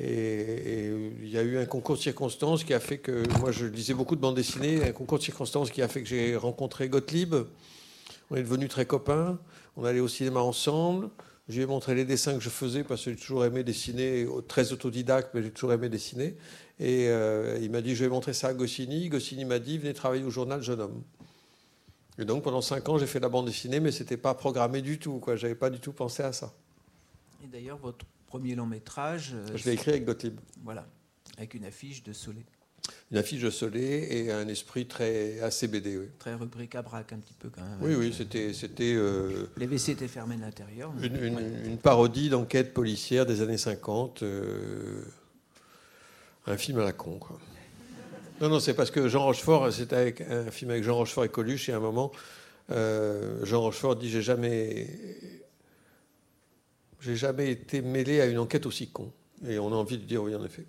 Et, 0.00 0.92
il 1.22 1.28
y 1.28 1.38
a 1.38 1.42
eu 1.42 1.58
un 1.58 1.66
concours 1.66 1.96
de 1.96 2.00
circonstances 2.00 2.64
qui 2.64 2.72
a 2.72 2.80
fait 2.80 2.98
que 2.98 3.24
moi 3.40 3.50
je 3.50 3.66
lisais 3.66 3.94
beaucoup 3.94 4.16
de 4.16 4.20
bandes 4.20 4.36
dessinées, 4.36 4.84
un 4.84 4.92
concours 4.92 5.18
de 5.18 5.24
circonstances 5.24 5.70
qui 5.70 5.82
a 5.82 5.88
fait 5.88 6.02
que 6.02 6.08
j'ai 6.08 6.36
rencontré 6.36 6.88
Gottlieb. 6.88 7.34
On 8.30 8.36
est 8.36 8.42
devenus 8.42 8.68
très 8.68 8.86
copains. 8.86 9.38
On 9.76 9.84
allait 9.84 10.00
au 10.00 10.08
cinéma 10.08 10.40
ensemble. 10.40 11.08
Je 11.48 11.56
lui 11.56 11.62
ai 11.62 11.66
montré 11.66 11.94
les 11.94 12.04
dessins 12.04 12.34
que 12.34 12.40
je 12.40 12.50
faisais 12.50 12.84
parce 12.84 13.04
que 13.04 13.10
j'ai 13.10 13.16
toujours 13.16 13.44
aimé 13.44 13.64
dessiner, 13.64 14.26
très 14.48 14.72
autodidacte, 14.72 15.30
mais 15.32 15.42
j'ai 15.42 15.50
toujours 15.50 15.72
aimé 15.72 15.88
dessiner. 15.88 16.36
Et 16.78 17.08
euh, 17.08 17.58
il 17.62 17.70
m'a 17.70 17.80
dit, 17.80 17.96
je 17.96 18.04
vais 18.04 18.10
montrer 18.10 18.34
ça 18.34 18.48
à 18.48 18.54
Goscinny. 18.54 19.08
Goscinny 19.08 19.46
m'a 19.46 19.58
dit, 19.58 19.78
venez 19.78 19.94
travailler 19.94 20.24
au 20.24 20.30
journal 20.30 20.62
Jeune 20.62 20.82
Homme. 20.82 21.02
Et 22.18 22.24
donc 22.24 22.42
pendant 22.42 22.60
cinq 22.60 22.88
ans, 22.88 22.98
j'ai 22.98 23.06
fait 23.06 23.20
la 23.20 23.28
bande 23.28 23.46
dessinée, 23.46 23.80
mais 23.80 23.92
ce 23.92 24.02
n'était 24.02 24.16
pas 24.16 24.34
programmé 24.34 24.82
du 24.82 24.98
tout. 24.98 25.22
Je 25.26 25.32
n'avais 25.32 25.54
pas 25.54 25.70
du 25.70 25.80
tout 25.80 25.92
pensé 25.92 26.22
à 26.22 26.32
ça. 26.32 26.52
Et 27.42 27.46
d'ailleurs, 27.46 27.78
votre 27.78 28.04
premier 28.28 28.54
long 28.54 28.66
métrage... 28.66 29.32
Euh, 29.34 29.56
je 29.56 29.64
l'ai 29.64 29.72
écrit 29.72 29.90
avec 29.90 30.04
Gottlieb. 30.04 30.38
Voilà, 30.62 30.86
avec 31.36 31.54
une 31.54 31.64
affiche 31.64 32.04
de 32.04 32.12
Solé. 32.12 32.44
Une 33.10 33.18
affiche 33.18 33.42
de 33.42 33.50
Solé 33.50 34.06
et 34.10 34.30
un 34.30 34.46
esprit 34.46 34.86
très 34.86 35.40
assez 35.40 35.66
BD, 35.66 35.96
oui. 35.96 36.06
Très 36.18 36.34
rubrique 36.34 36.76
à 36.76 36.82
braque 36.82 37.12
un 37.12 37.18
petit 37.18 37.34
peu 37.34 37.50
quand 37.50 37.62
même. 37.62 37.78
Oui, 37.80 37.94
oui, 37.94 38.14
c'était... 38.16 38.52
c'était 38.52 38.94
euh, 38.94 39.46
Les 39.56 39.66
WC 39.66 39.90
étaient 39.90 40.08
fermés 40.08 40.36
à 40.36 40.46
l'intérieur. 40.46 40.92
Une, 41.02 41.78
parodie 41.78 42.28
d'enquête 42.28 42.72
policière 42.72 43.26
des 43.26 43.42
années 43.42 43.58
50 43.58 44.22
un 46.46 46.56
film 46.56 46.78
à 46.78 46.84
la 46.84 46.92
con. 46.92 47.18
Quoi. 47.18 47.38
Non, 48.40 48.48
non, 48.48 48.60
c'est 48.60 48.74
parce 48.74 48.90
que 48.90 49.08
Jean 49.08 49.24
Rochefort, 49.24 49.72
c'était 49.72 49.96
avec 49.96 50.20
un 50.20 50.50
film 50.50 50.70
avec 50.70 50.84
Jean 50.84 50.96
Rochefort 50.96 51.24
et 51.24 51.28
Coluche, 51.28 51.68
et 51.68 51.72
à 51.72 51.76
un 51.76 51.80
moment, 51.80 52.12
euh, 52.70 53.44
Jean 53.44 53.60
Rochefort 53.60 53.96
dit 53.96 54.08
J'ai 54.08 54.22
jamais, 54.22 54.86
j'ai 57.00 57.16
jamais 57.16 57.50
été 57.50 57.82
mêlé 57.82 58.20
à 58.20 58.26
une 58.26 58.38
enquête 58.38 58.66
aussi 58.66 58.88
con. 58.88 59.12
Et 59.46 59.58
on 59.58 59.68
a 59.68 59.76
envie 59.76 59.98
de 59.98 60.04
dire 60.04 60.22
oui, 60.22 60.34
en 60.34 60.44
effet. 60.44 60.66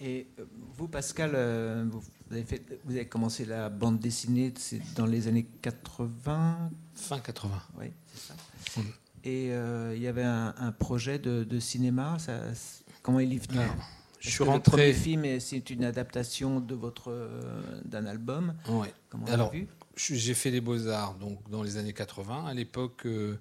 Et 0.00 0.26
euh, 0.38 0.44
vous, 0.76 0.88
Pascal, 0.88 1.32
euh, 1.34 1.84
vous 1.90 2.02
avez, 2.30 2.44
fait, 2.44 2.62
vous 2.84 2.94
avez 2.94 3.06
commencé 3.06 3.44
la 3.44 3.68
bande 3.68 3.98
dessinée 3.98 4.52
dans 4.96 5.06
les 5.06 5.28
années 5.28 5.46
80 5.62 6.70
Fin 6.94 7.18
80. 7.20 7.62
Oui, 7.78 7.86
c'est 8.14 8.28
ça. 8.28 8.34
Et 9.24 9.46
il 9.94 10.02
y 10.02 10.08
avait 10.08 10.24
un, 10.24 10.72
projet 10.76 11.20
de, 11.20 11.44
de 11.44 11.60
cinéma, 11.60 12.18
ça, 12.18 12.40
Comment 13.02 13.20
il 13.20 13.32
est 13.32 13.50
venu 13.50 13.60
je 14.22 14.30
suis 14.30 14.44
rentré. 14.44 14.70
Le 14.70 14.76
premier 14.76 14.92
film, 14.92 15.40
c'est 15.40 15.68
une 15.70 15.82
adaptation 15.82 16.60
de 16.60 16.76
votre 16.76 17.10
euh, 17.10 17.60
d'un 17.84 18.06
album. 18.06 18.54
Oui. 18.68 18.86
Comment 19.10 19.26
Alors, 19.26 19.52
j'ai 19.96 20.34
fait 20.34 20.52
les 20.52 20.60
beaux 20.60 20.86
arts 20.86 21.14
donc 21.14 21.38
dans 21.50 21.64
les 21.64 21.76
années 21.76 21.92
80. 21.92 22.46
À 22.46 22.54
l'époque, 22.54 23.04
euh, 23.04 23.40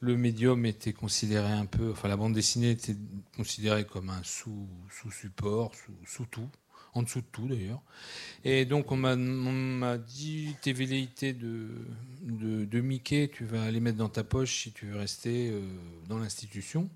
le 0.00 0.16
médium 0.16 0.64
était 0.66 0.92
considéré 0.92 1.50
un 1.50 1.66
peu, 1.66 1.90
enfin 1.90 2.08
la 2.08 2.16
bande 2.16 2.32
dessinée 2.32 2.70
était 2.70 2.96
considérée 3.36 3.84
comme 3.84 4.10
un 4.10 4.22
sous 4.22 4.68
sous 4.90 5.10
support, 5.10 5.74
sous, 5.74 5.92
sous 6.06 6.26
tout, 6.26 6.48
en 6.94 7.02
dessous 7.02 7.20
de 7.20 7.26
tout 7.32 7.48
d'ailleurs. 7.48 7.82
Et 8.44 8.64
donc 8.64 8.92
on 8.92 8.96
m'a 8.96 9.98
dit 9.98 10.54
tes 10.62 10.72
velléités 10.72 11.32
de, 11.32 11.70
de, 12.22 12.64
de 12.64 12.80
Mickey, 12.80 13.30
tu 13.32 13.44
vas 13.44 13.70
les 13.70 13.80
mettre 13.80 13.98
dans 13.98 14.08
ta 14.08 14.24
poche 14.24 14.62
si 14.62 14.72
tu 14.72 14.86
veux 14.86 14.96
rester 14.98 15.50
euh, 15.50 15.60
dans 16.08 16.18
l'institution. 16.18 16.88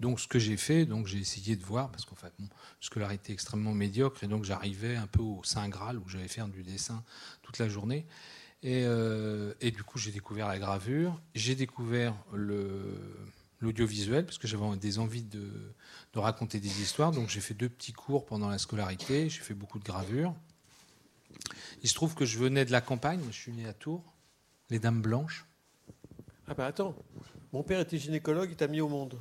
Donc 0.00 0.20
ce 0.20 0.26
que 0.26 0.38
j'ai 0.38 0.56
fait, 0.56 0.86
donc 0.86 1.06
j'ai 1.06 1.18
essayé 1.18 1.56
de 1.56 1.64
voir, 1.64 1.90
parce 1.90 2.04
qu'en 2.04 2.16
fait, 2.16 2.32
mon 2.38 2.48
scolarité 2.80 3.32
extrêmement 3.32 3.72
médiocre, 3.72 4.24
et 4.24 4.26
donc 4.26 4.44
j'arrivais 4.44 4.96
un 4.96 5.06
peu 5.06 5.22
au 5.22 5.40
Saint 5.44 5.68
Graal, 5.68 5.98
où 5.98 6.08
j'allais 6.08 6.28
faire 6.28 6.48
du 6.48 6.62
dessin 6.62 7.04
toute 7.42 7.58
la 7.58 7.68
journée. 7.68 8.04
Et, 8.64 8.84
euh, 8.86 9.52
du 9.60 9.84
coup, 9.84 9.98
j'ai 9.98 10.10
découvert 10.10 10.48
la 10.48 10.58
gravure, 10.58 11.20
j'ai 11.34 11.54
découvert 11.54 12.14
l'audiovisuel, 13.60 14.24
parce 14.24 14.38
que 14.38 14.48
j'avais 14.48 14.64
des 14.76 14.98
envies 14.98 15.22
de, 15.22 15.50
raconter 16.16 16.60
des 16.60 16.80
histoires. 16.80 17.12
Donc 17.12 17.28
j'ai 17.28 17.40
fait 17.40 17.52
deux 17.52 17.68
petits 17.68 17.92
cours 17.92 18.24
pendant 18.24 18.48
la 18.48 18.56
scolarité, 18.56 19.28
j'ai 19.28 19.42
fait 19.42 19.52
beaucoup 19.52 19.78
de 19.78 19.84
gravure. 19.84 20.34
Il 21.82 21.88
se 21.90 21.94
trouve 21.94 22.14
que 22.14 22.24
je 22.24 22.38
venais 22.38 22.64
de 22.64 22.72
la 22.72 22.80
campagne, 22.80 23.20
je 23.30 23.36
suis 23.36 23.52
né 23.52 23.68
à 23.68 23.74
Tours, 23.74 24.14
les 24.70 24.78
Dames 24.78 25.02
Blanches. 25.02 25.44
Ah 26.48 26.54
bah 26.54 26.66
attends, 26.66 26.94
mon 27.52 27.62
père 27.62 27.80
était 27.80 27.98
gynécologue, 27.98 28.50
il 28.50 28.56
t'a 28.56 28.68
mis 28.68 28.80
au 28.80 28.88
monde. 28.88 29.18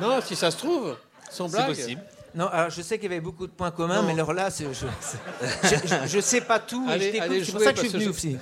Non, 0.00 0.20
si 0.20 0.34
ça 0.34 0.50
se 0.50 0.56
trouve, 0.56 0.96
sans 1.30 1.48
blague. 1.48 1.74
C'est 1.74 1.82
possible. 1.82 2.02
Non, 2.34 2.46
alors 2.46 2.70
je 2.70 2.82
sais 2.82 2.98
qu'il 2.98 3.10
y 3.10 3.12
avait 3.12 3.20
beaucoup 3.20 3.46
de 3.46 3.52
points 3.52 3.70
communs, 3.70 4.02
mais 4.02 4.12
alors 4.12 4.32
là, 4.32 4.48
je, 4.58 6.06
je, 6.06 6.20
sais 6.20 6.40
pas 6.40 6.58
tout. 6.58 6.86
C'est 6.88 7.52
pour 7.52 7.60
ça 7.60 7.72
que 7.72 7.82
je 7.82 7.86
suis 7.86 7.98
venu 7.98 8.08
aussi. 8.08 8.38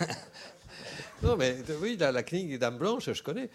non, 1.22 1.36
mais 1.36 1.56
oui, 1.80 1.96
la, 1.98 2.12
la 2.12 2.22
clinique 2.22 2.50
des 2.50 2.58
Dames 2.58 2.78
Blanches, 2.78 3.12
je 3.12 3.22
connais. 3.22 3.50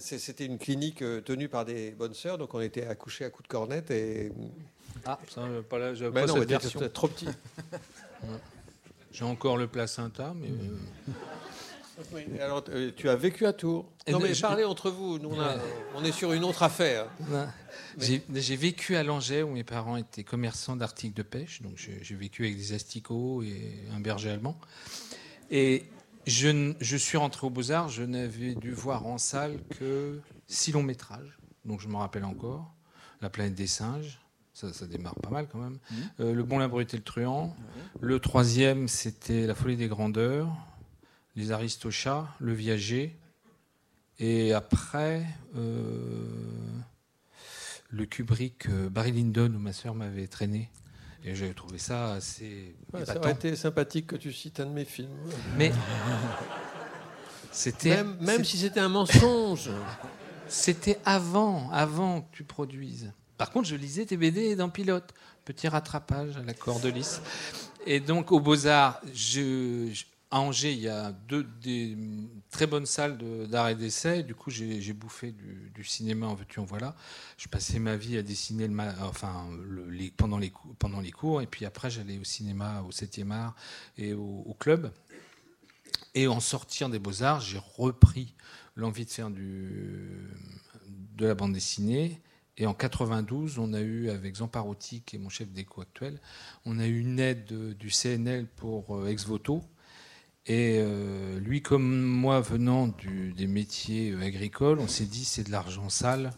C'était 0.00 0.44
une 0.44 0.58
clinique 0.58 1.02
euh, 1.02 1.20
tenue 1.20 1.48
par 1.48 1.64
des 1.64 1.92
bonnes 1.92 2.14
sœurs, 2.14 2.36
donc 2.36 2.52
on 2.54 2.60
était 2.60 2.86
accouchés 2.86 3.24
à 3.24 3.30
coups 3.30 3.48
de 3.48 3.52
cornette 3.52 3.90
et. 3.90 4.32
Ah, 5.04 5.18
ça, 5.28 5.42
pas 5.68 5.78
là, 5.78 5.92
mais 5.92 6.10
pas 6.10 6.26
non, 6.26 6.36
cette 6.36 6.48
version. 6.48 6.80
trop 6.92 7.08
petit. 7.08 7.28
J'ai 9.12 9.24
encore 9.24 9.56
le 9.56 9.66
placenta, 9.66 10.34
mais. 10.34 10.48
Alors, 12.40 12.64
euh, 12.68 12.90
tu 12.94 13.08
as 13.08 13.16
vécu 13.16 13.46
à 13.46 13.52
Tours. 13.52 13.90
non, 14.10 14.20
mais 14.20 14.32
parlez 14.40 14.64
entre 14.64 14.90
vous. 14.90 15.18
Nous, 15.18 15.30
on, 15.94 16.04
est 16.04 16.12
sur 16.12 16.32
une 16.32 16.44
autre 16.44 16.62
affaire. 16.62 17.06
J'ai 17.98 18.56
vécu 18.56 18.96
à 18.96 19.02
Langeais 19.02 19.42
où 19.42 19.50
mes 19.50 19.64
parents 19.64 19.96
étaient 19.96 20.24
commerçants 20.24 20.76
d'articles 20.76 21.16
de 21.16 21.22
pêche. 21.22 21.62
Donc, 21.62 21.76
j'ai 21.76 22.14
vécu 22.14 22.44
avec 22.44 22.56
des 22.56 22.72
asticots 22.72 23.42
et 23.42 23.84
un 23.94 24.00
berger 24.00 24.30
allemand. 24.30 24.58
Et 25.50 25.84
je, 26.26 26.74
je 26.80 26.96
suis 26.96 27.16
rentré 27.16 27.46
aux 27.46 27.50
Beaux-Arts. 27.50 27.88
Je 27.88 28.02
n'avais 28.02 28.54
dû 28.54 28.72
voir 28.72 29.06
en 29.06 29.18
salle 29.18 29.58
que 29.78 30.20
six 30.48 30.72
longs 30.72 30.82
métrages. 30.82 31.38
Donc, 31.64 31.80
je 31.80 31.88
me 31.88 31.96
rappelle 31.96 32.24
encore. 32.24 32.72
La 33.22 33.30
planète 33.30 33.54
des 33.54 33.66
singes. 33.66 34.20
Ça, 34.52 34.72
ça, 34.72 34.86
démarre 34.86 35.14
pas 35.16 35.28
mal 35.28 35.48
quand 35.52 35.58
même. 35.58 35.78
Mmh. 35.90 35.94
Euh, 36.20 36.34
le 36.34 36.42
Bon, 36.42 36.58
la 36.58 36.68
Brute 36.68 36.94
et 36.94 36.96
le 36.96 37.02
Truand. 37.02 37.54
Le 38.00 38.18
troisième, 38.20 38.88
c'était 38.88 39.46
La 39.46 39.54
Folie 39.54 39.76
des 39.76 39.88
Grandeurs 39.88 40.48
les 41.36 41.52
Aristochats, 41.52 42.26
le 42.40 42.52
Viager, 42.52 43.16
et 44.18 44.54
après 44.54 45.26
euh, 45.56 46.26
le 47.90 48.06
Kubrick 48.06 48.68
euh, 48.68 48.88
Barry 48.88 49.12
Lyndon 49.12 49.52
où 49.54 49.58
ma 49.58 49.72
sœur 49.72 49.94
m'avait 49.94 50.26
traîné. 50.26 50.70
Et 51.24 51.34
j'avais 51.34 51.54
trouvé 51.54 51.78
ça 51.78 52.12
assez. 52.14 52.76
ça 53.04 53.18
aurait 53.18 53.32
été 53.32 53.56
sympathique 53.56 54.06
que 54.06 54.16
tu 54.16 54.32
cites 54.32 54.60
un 54.60 54.66
de 54.66 54.70
mes 54.70 54.84
films. 54.84 55.10
Mais. 55.56 55.72
C'était. 57.52 57.96
Même, 57.96 58.16
même 58.20 58.44
si 58.44 58.58
c'était 58.58 58.80
un 58.80 58.88
mensonge. 58.88 59.70
C'était 60.48 61.00
avant, 61.04 61.68
avant 61.72 62.20
que 62.20 62.36
tu 62.36 62.44
produises. 62.44 63.12
Par 63.36 63.50
contre, 63.50 63.66
je 63.66 63.74
lisais 63.74 64.06
tes 64.06 64.16
BD 64.16 64.54
dans 64.54 64.68
Pilote. 64.68 65.12
Petit 65.44 65.66
rattrapage 65.66 66.36
à 66.36 66.42
la 66.42 66.54
corde 66.54 66.86
lisse. 66.86 67.20
Et 67.84 67.98
donc, 67.98 68.30
au 68.30 68.38
Beaux-Arts, 68.38 69.00
je, 69.12 69.90
à 70.30 70.40
Angers, 70.40 70.72
il 70.72 70.80
y 70.80 70.88
a 70.88 71.12
deux 71.12 71.46
très 72.50 72.66
bonnes 72.66 72.86
salles 72.86 73.18
d'art 73.48 73.68
et 73.68 73.74
d'essai. 73.74 74.22
Du 74.22 74.34
coup, 74.34 74.50
j'ai 74.50 74.92
bouffé 74.92 75.32
du, 75.32 75.84
cinéma 75.84 76.26
en 76.26 76.34
veux-tu, 76.34 76.58
en 76.58 76.64
voilà. 76.64 76.96
Je 77.36 77.48
passais 77.48 77.78
ma 77.78 77.96
vie 77.96 78.18
à 78.18 78.22
dessiner 78.22 78.68
pendant, 80.16 80.38
les, 80.38 81.10
cours. 81.10 81.42
Et 81.42 81.46
puis 81.46 81.64
après, 81.64 81.90
j'allais 81.90 82.18
au 82.18 82.24
cinéma, 82.24 82.82
au 82.82 82.90
7e 82.90 83.30
art 83.30 83.54
et 83.98 84.14
au, 84.14 84.56
club. 84.58 84.92
Et 86.14 86.26
en 86.26 86.40
sortir 86.40 86.88
des 86.88 86.98
beaux-arts, 86.98 87.40
j'ai 87.40 87.60
repris 87.76 88.34
l'envie 88.74 89.04
de 89.04 89.10
faire 89.10 89.30
de 89.30 90.26
la 91.18 91.34
bande 91.34 91.52
dessinée. 91.52 92.20
Et 92.58 92.66
en 92.66 92.74
92, 92.74 93.58
on 93.58 93.72
a 93.74 93.80
eu, 93.80 94.08
avec 94.08 94.36
Zamparotti, 94.36 95.02
qui 95.02 95.16
est 95.16 95.18
mon 95.18 95.28
chef 95.28 95.50
d'éco 95.50 95.82
actuel, 95.82 96.20
on 96.64 96.78
a 96.78 96.86
eu 96.86 97.00
une 97.00 97.20
aide 97.20 97.76
du 97.76 97.90
CNL 97.90 98.46
pour 98.46 98.96
euh, 98.96 99.08
Ex 99.08 99.26
Voto, 99.26 99.62
et 100.48 100.78
euh, 100.78 101.40
lui, 101.40 101.60
comme 101.60 102.02
moi, 102.02 102.40
venant 102.40 102.88
des 103.36 103.48
métiers 103.48 104.12
euh, 104.12 104.22
agricoles, 104.22 104.78
on 104.78 104.86
s'est 104.86 105.06
dit 105.06 105.24
c'est 105.24 105.42
de 105.42 105.50
l'argent 105.50 105.88
sale, 105.88 106.32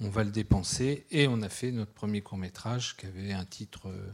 on 0.00 0.08
va 0.08 0.24
le 0.24 0.30
dépenser. 0.30 1.04
Et 1.10 1.28
on 1.28 1.42
a 1.42 1.50
fait 1.50 1.70
notre 1.70 1.92
premier 1.92 2.22
court 2.22 2.38
métrage 2.38 2.96
qui 2.96 3.04
avait 3.04 3.32
un 3.32 3.44
titre 3.44 3.88
euh, 3.88 4.08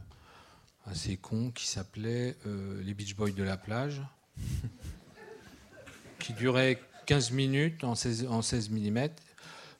assez 0.85 1.15
con 1.15 1.51
qui 1.51 1.65
s'appelait 1.67 2.35
Les 2.83 2.93
Beach 2.93 3.15
Boys 3.15 3.31
de 3.31 3.43
la 3.43 3.55
plage, 3.55 4.01
qui 6.19 6.33
durait 6.33 6.81
15 7.05 7.31
minutes 7.31 7.83
en 7.85 7.95
16, 7.95 8.27
en 8.29 8.41
16 8.41 8.69
mm. 8.69 9.07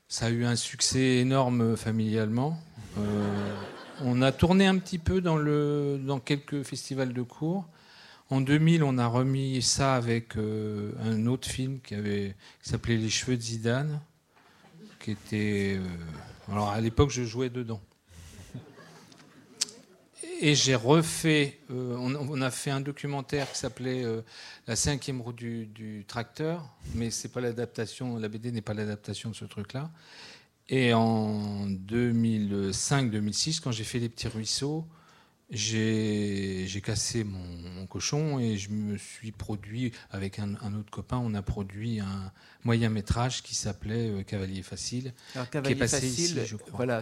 Ça 0.07 0.27
a 0.27 0.29
eu 0.29 0.45
un 0.45 0.55
succès 0.55 1.17
énorme 1.17 1.75
familialement. 1.75 2.57
on 4.01 4.21
a 4.21 4.31
tourné 4.31 4.67
un 4.67 4.77
petit 4.77 4.99
peu 4.99 5.21
dans, 5.21 5.39
dans 5.97 6.19
quelques 6.19 6.63
festivals 6.63 7.13
de 7.13 7.21
cours. 7.21 7.67
En 8.31 8.39
2000, 8.39 8.81
on 8.83 8.97
a 8.97 9.07
remis 9.07 9.61
ça 9.61 9.93
avec 9.93 10.37
euh, 10.37 10.93
un 11.03 11.27
autre 11.27 11.49
film 11.49 11.81
qui, 11.81 11.95
s'appelait 12.61 12.95
Les 12.95 13.09
cheveux 13.09 13.35
de 13.35 13.41
Zidane, 13.41 13.99
qui 15.01 15.11
était. 15.11 15.75
Euh, 15.77 15.85
alors 16.49 16.69
à 16.69 16.79
l'époque, 16.79 17.09
je 17.09 17.23
jouais 17.23 17.49
dedans. 17.49 17.81
Et 20.39 20.55
j'ai 20.55 20.75
refait. 20.75 21.59
Euh, 21.71 21.97
on, 21.97 22.41
a 22.41 22.51
fait 22.51 22.71
un 22.71 22.79
documentaire 22.79 23.51
qui 23.51 23.57
s'appelait 23.57 24.05
La 24.65 24.77
cinquième 24.77 25.19
roue 25.19 25.33
du, 25.33 25.65
du 25.65 26.05
tracteur, 26.07 26.73
mais 26.95 27.11
c'est 27.11 27.33
pas 27.33 27.41
l'adaptation. 27.41 28.17
La 28.17 28.29
BD 28.29 28.53
n'est 28.53 28.61
pas 28.61 28.73
l'adaptation 28.73 29.29
de 29.31 29.35
ce 29.35 29.43
truc-là. 29.43 29.91
Et 30.69 30.93
en 30.93 31.67
2005-2006, 31.67 33.59
quand 33.59 33.73
j'ai 33.73 33.83
fait 33.83 33.99
Les 33.99 34.07
petits 34.07 34.29
ruisseaux 34.29 34.87
j'ai 35.51 36.81
cassé 36.83 37.23
mon, 37.23 37.85
cochon 37.87 38.39
et 38.39 38.57
je 38.57 38.69
me 38.69 38.97
suis 38.97 39.31
produit 39.31 39.91
avec 40.11 40.39
un, 40.39 40.53
autre 40.53 40.89
copain. 40.91 41.19
On 41.21 41.33
a 41.33 41.41
produit 41.41 41.99
un 41.99 42.31
moyen 42.63 42.89
métrage 42.89 43.43
qui 43.43 43.53
s'appelait 43.53 44.09
euh, 44.09 44.23
Cavalier 44.23 44.61
facile. 44.61 45.13
Alors 45.35 45.49
Cavalier 45.49 45.75
facile, 45.75 46.41
je 46.45 46.55
crois. 46.55 46.71
Voilà, 46.77 47.01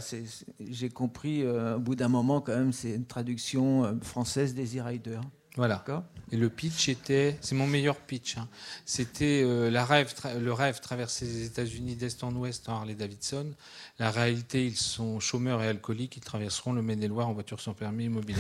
j'ai 0.68 0.90
compris 0.90 1.44
euh, 1.44 1.76
au 1.76 1.80
bout 1.80 1.96
d'un 1.96 2.08
moment 2.08 2.42
quand 2.42 2.56
même, 2.56 2.74
c'est 2.74 2.92
une 2.92 3.06
traduction 3.06 3.84
euh, 3.84 3.94
française 4.02 4.56
des 4.56 4.80
E-Riders. 4.80 5.22
Voilà. 5.56 5.84
Et 6.32 6.38
le 6.38 6.50
pitch 6.50 6.90
était, 6.90 7.38
c'est 7.42 7.56
mon 7.56 7.66
meilleur 7.66 7.98
pitch. 7.98 8.38
Hein. 8.38 8.48
C'était 8.86 9.42
euh, 9.44 9.72
la 9.72 9.84
rêve, 9.84 10.14
le 10.40 10.54
rêve 10.54 10.80
traverser 10.80 11.26
les 11.26 11.46
États-Unis 11.46 11.96
d'est 11.96 12.24
en 12.24 12.34
ouest 12.36 12.70
en 12.70 12.76
Harley 12.76 12.94
Davidson. 12.94 13.52
La 13.98 14.12
réalité, 14.12 14.66
ils 14.66 14.78
sont 14.78 15.20
chômeurs 15.20 15.62
et 15.64 15.68
alcooliques. 15.68 16.18
Ils 16.18 16.24
traverseront 16.24 16.74
le 16.74 16.82
Maine-et-Loire 16.82 17.28
en 17.28 17.34
voiture 17.34 17.60
sans 17.60 17.74
permis 17.74 18.10
et. 18.10 18.38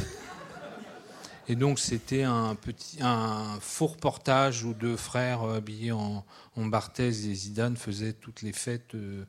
Et 1.47 1.55
donc 1.55 1.79
c'était 1.79 2.21
un 2.21 2.53
petit, 2.53 2.99
un 3.01 3.57
faux 3.59 3.87
reportage 3.87 4.63
où 4.63 4.75
deux 4.75 4.95
frères 4.95 5.41
euh, 5.41 5.57
habillés 5.57 5.91
en, 5.91 6.23
en 6.55 6.65
et 7.01 7.11
Zidane 7.11 7.75
faisaient 7.75 8.13
toutes 8.13 8.43
les 8.43 8.53
fêtes 8.53 8.93
euh, 8.93 9.25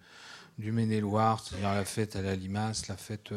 du 0.58 0.70
Maine-et-Loire, 0.70 1.42
c'est-à-dire 1.42 1.72
la 1.72 1.86
fête 1.86 2.16
à 2.16 2.20
la 2.20 2.36
limace, 2.36 2.88
la 2.88 2.98
fête 2.98 3.32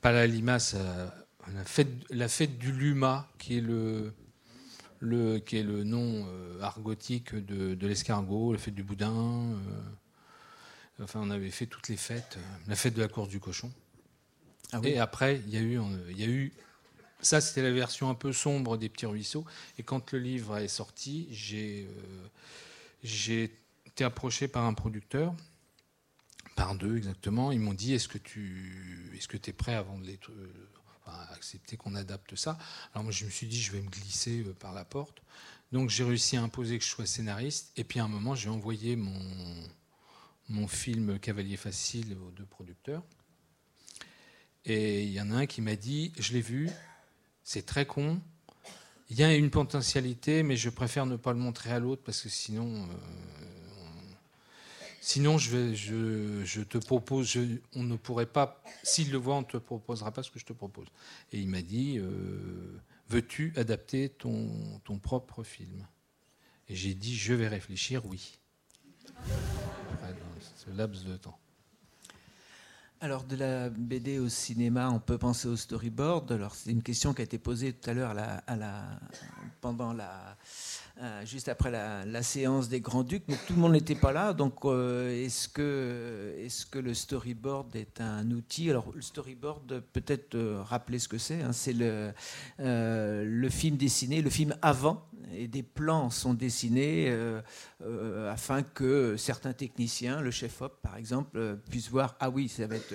pas 0.00 0.12
la 0.12 0.28
limace 0.28 0.76
la 1.54 1.64
fête, 1.64 1.88
la 2.10 2.28
fête 2.28 2.58
du 2.58 2.72
Luma, 2.72 3.28
qui 3.38 3.58
est 3.58 3.60
le, 3.60 4.12
le, 5.00 5.38
qui 5.38 5.56
est 5.56 5.62
le 5.62 5.84
nom 5.84 6.26
euh, 6.28 6.60
argotique 6.60 7.34
de, 7.34 7.74
de 7.74 7.86
l'escargot, 7.86 8.52
la 8.52 8.58
fête 8.58 8.74
du 8.74 8.82
boudin. 8.82 9.12
Euh, 9.12 11.04
enfin, 11.04 11.20
on 11.22 11.30
avait 11.30 11.50
fait 11.50 11.66
toutes 11.66 11.88
les 11.88 11.96
fêtes, 11.96 12.36
euh, 12.38 12.56
la 12.66 12.76
fête 12.76 12.94
de 12.94 13.02
la 13.02 13.08
course 13.08 13.28
du 13.28 13.40
cochon. 13.40 13.70
Ah 14.72 14.80
Et 14.84 14.98
après, 14.98 15.40
il 15.46 15.54
y 15.54 15.56
a 15.56 15.60
eu, 15.60 15.80
il 16.10 16.20
y 16.20 16.24
a 16.24 16.28
eu 16.28 16.52
ça, 17.20 17.40
c'était 17.40 17.62
la 17.62 17.72
version 17.72 18.10
un 18.10 18.14
peu 18.14 18.32
sombre 18.32 18.76
des 18.76 18.88
petits 18.88 19.06
ruisseaux. 19.06 19.44
Et 19.76 19.82
quand 19.82 20.12
le 20.12 20.18
livre 20.20 20.56
est 20.58 20.68
sorti, 20.68 21.26
j'ai 21.32 21.88
été 23.86 24.04
approché 24.04 24.46
par 24.46 24.64
un 24.64 24.74
producteur, 24.74 25.34
par 26.54 26.74
deux 26.74 26.96
exactement. 26.96 27.50
Ils 27.50 27.60
m'ont 27.60 27.74
dit 27.74 27.94
Est-ce 27.94 28.08
que 28.08 28.18
tu 28.18 29.18
que 29.28 29.36
es 29.36 29.52
prêt 29.52 29.74
à 29.74 29.82
vendre 29.82 30.04
les, 30.04 30.18
accepter 31.32 31.76
qu'on 31.76 31.94
adapte 31.94 32.36
ça. 32.36 32.58
Alors 32.92 33.04
moi, 33.04 33.12
je 33.12 33.24
me 33.24 33.30
suis 33.30 33.46
dit, 33.46 33.60
je 33.60 33.72
vais 33.72 33.80
me 33.80 33.88
glisser 33.88 34.40
euh, 34.40 34.54
par 34.54 34.72
la 34.72 34.84
porte. 34.84 35.22
Donc 35.72 35.90
j'ai 35.90 36.04
réussi 36.04 36.36
à 36.36 36.42
imposer 36.42 36.78
que 36.78 36.84
je 36.84 36.90
sois 36.90 37.06
scénariste. 37.06 37.72
Et 37.76 37.84
puis 37.84 38.00
à 38.00 38.04
un 38.04 38.08
moment, 38.08 38.34
j'ai 38.34 38.48
envoyé 38.48 38.96
mon, 38.96 39.20
mon 40.48 40.66
film 40.66 41.18
Cavalier 41.18 41.56
Facile 41.56 42.16
aux 42.26 42.30
deux 42.30 42.46
producteurs. 42.46 43.02
Et 44.64 45.04
il 45.04 45.12
y 45.12 45.20
en 45.20 45.30
a 45.30 45.36
un 45.36 45.46
qui 45.46 45.60
m'a 45.60 45.76
dit, 45.76 46.12
je 46.18 46.32
l'ai 46.32 46.40
vu, 46.40 46.70
c'est 47.42 47.64
très 47.64 47.86
con. 47.86 48.20
Il 49.10 49.18
y 49.18 49.22
a 49.24 49.34
une 49.34 49.50
potentialité, 49.50 50.42
mais 50.42 50.56
je 50.56 50.68
préfère 50.68 51.06
ne 51.06 51.16
pas 51.16 51.32
le 51.32 51.38
montrer 51.38 51.70
à 51.70 51.78
l'autre 51.78 52.02
parce 52.04 52.20
que 52.20 52.28
sinon, 52.28 52.82
euh, 52.82 52.86
Sinon, 55.08 55.38
je, 55.38 56.62
te 56.64 56.76
propose, 56.76 57.38
on 57.74 57.82
ne 57.82 57.96
pourrait 57.96 58.26
pas, 58.26 58.62
s'il 58.82 59.10
le 59.10 59.16
voit, 59.16 59.36
on 59.36 59.40
ne 59.40 59.46
te 59.46 59.56
proposera 59.56 60.12
pas 60.12 60.22
ce 60.22 60.30
que 60.30 60.38
je 60.38 60.44
te 60.44 60.52
propose. 60.52 60.86
Et 61.32 61.40
il 61.40 61.48
m'a 61.48 61.62
dit, 61.62 61.96
euh, 61.96 62.78
veux-tu 63.08 63.54
adapter 63.56 64.10
ton, 64.10 64.50
ton 64.84 64.98
propre 64.98 65.44
film? 65.44 65.86
Et 66.68 66.76
j'ai 66.76 66.92
dit, 66.92 67.16
je 67.16 67.32
vais 67.32 67.48
réfléchir, 67.48 68.04
oui. 68.04 68.38
dans 69.06 70.40
ce 70.56 70.70
laps 70.76 71.06
de 71.06 71.16
temps. 71.16 71.38
Alors, 73.00 73.22
de 73.22 73.36
la 73.36 73.70
BD 73.70 74.18
au 74.18 74.28
cinéma, 74.28 74.90
on 74.90 74.98
peut 74.98 75.18
penser 75.18 75.46
au 75.46 75.56
storyboard. 75.56 76.32
Alors, 76.32 76.54
c'est 76.54 76.70
une 76.70 76.82
question 76.82 77.14
qui 77.14 77.22
a 77.22 77.24
été 77.24 77.38
posée 77.38 77.72
tout 77.72 77.88
à 77.88 77.94
l'heure 77.94 78.14
pendant 79.60 79.92
la, 79.92 80.36
euh, 81.00 81.24
juste 81.24 81.48
après 81.48 81.70
la, 81.70 82.22
séance 82.24 82.68
des 82.68 82.80
Grands-Ducs, 82.80 83.22
mais 83.28 83.36
tout 83.46 83.52
le 83.52 83.60
monde 83.60 83.72
n'était 83.72 83.94
pas 83.94 84.10
là. 84.10 84.32
Donc, 84.32 84.64
euh, 84.64 85.24
est-ce 85.24 85.48
que, 85.48 86.34
est 86.36 86.68
que 86.70 86.80
le 86.80 86.92
storyboard 86.92 87.76
est 87.76 88.00
un 88.00 88.28
outil? 88.32 88.68
Alors, 88.68 88.90
le 88.92 89.00
storyboard, 89.00 89.80
peut-être 89.92 90.34
euh, 90.34 90.60
rappeler 90.60 90.98
ce 90.98 91.06
que 91.06 91.18
c'est. 91.18 91.40
Hein. 91.40 91.52
c'est 91.52 91.72
le 91.72 93.48
film 93.48 93.76
dessiné, 93.76 94.22
le 94.22 94.30
film 94.30 94.56
avant, 94.60 95.06
et 95.32 95.48
des 95.48 95.62
plans 95.62 96.10
sont 96.10 96.34
dessinés 96.34 97.14
afin 98.28 98.62
que 98.62 99.16
certains 99.16 99.52
techniciens, 99.52 100.20
le 100.20 100.30
chef-op 100.30 100.80
par 100.82 100.96
exemple, 100.96 101.58
puissent 101.70 101.90
voir 101.90 102.16
ah 102.20 102.30
oui, 102.30 102.48
ça 102.48 102.66
va 102.66 102.76
être 102.76 102.94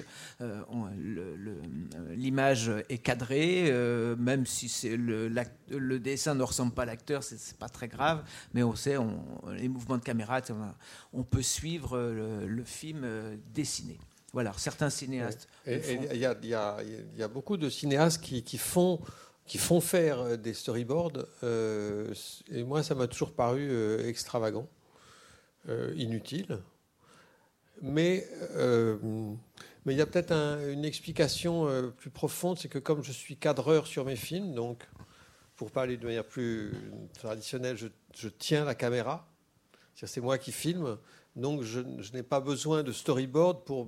l'image 2.15 2.71
est 2.89 2.97
cadrée, 2.99 3.71
même 4.17 4.45
si 4.45 4.69
c'est 4.69 4.97
le, 4.97 5.29
le 5.69 5.99
dessin 5.99 6.35
ne 6.35 6.43
ressemble 6.43 6.73
pas 6.73 6.83
à 6.83 6.85
l'acteur, 6.85 7.23
c'est 7.23 7.57
pas 7.57 7.69
très 7.69 7.87
grave, 7.87 8.23
mais 8.53 8.63
on 8.63 8.75
sait, 8.75 8.97
les 9.55 9.67
mouvements 9.67 9.97
de 9.97 10.03
caméra, 10.03 10.41
on 11.11 11.23
peut 11.23 11.41
suivre 11.41 11.97
le, 11.99 12.63
film 12.63 13.03
euh, 13.03 13.35
dessiné. 13.53 13.99
Voilà, 14.31 14.53
certains 14.57 14.89
cinéastes. 14.89 15.47
Il 15.67 16.17
y, 16.17 16.53
a 16.53 17.27
beaucoup 17.27 17.57
de 17.57 17.69
cinéastes 17.69 18.21
qui, 18.21 18.57
font, 18.57 18.99
qui 19.45 19.57
font 19.57 19.81
faire 19.81 20.19
euh, 20.19 20.37
des 20.37 20.53
storyboards, 20.53 21.25
euh, 21.43 22.13
et 22.49 22.63
moi, 22.63 22.83
ça 22.83 22.95
m'a 22.95 23.07
toujours 23.07 23.33
paru 23.33 23.71
extravagant, 24.07 24.67
inutile. 25.95 26.59
Mais 27.81 28.27
mais 29.85 29.93
il 29.93 29.97
y 29.97 30.01
a 30.01 30.05
peut-être 30.05 30.31
une 30.31 30.85
explication 30.85 31.91
plus 31.97 32.09
profonde, 32.09 32.57
c'est 32.57 32.69
que 32.69 32.79
comme 32.79 33.03
je 33.03 33.11
suis 33.11 33.35
cadreur 33.35 33.85
sur 33.85 34.05
mes 34.05 34.15
films, 34.15 34.53
donc 34.53 34.87
pour 35.55 35.71
parler 35.71 35.97
de 35.97 36.05
manière 36.05 36.25
plus 36.25 36.73
traditionnelle, 37.13 37.77
je, 37.77 38.27
tiens 38.27 38.65
la 38.65 38.75
caméra. 38.75 39.27
C'est 39.95 40.21
moi 40.21 40.37
qui 40.37 40.51
filme. 40.51 40.97
Donc 41.35 41.61
je, 41.61 41.79
n'ai 42.13 42.23
pas 42.23 42.39
besoin 42.39 42.83
de 42.83 42.91
storyboard 42.91 43.63
pour, 43.63 43.87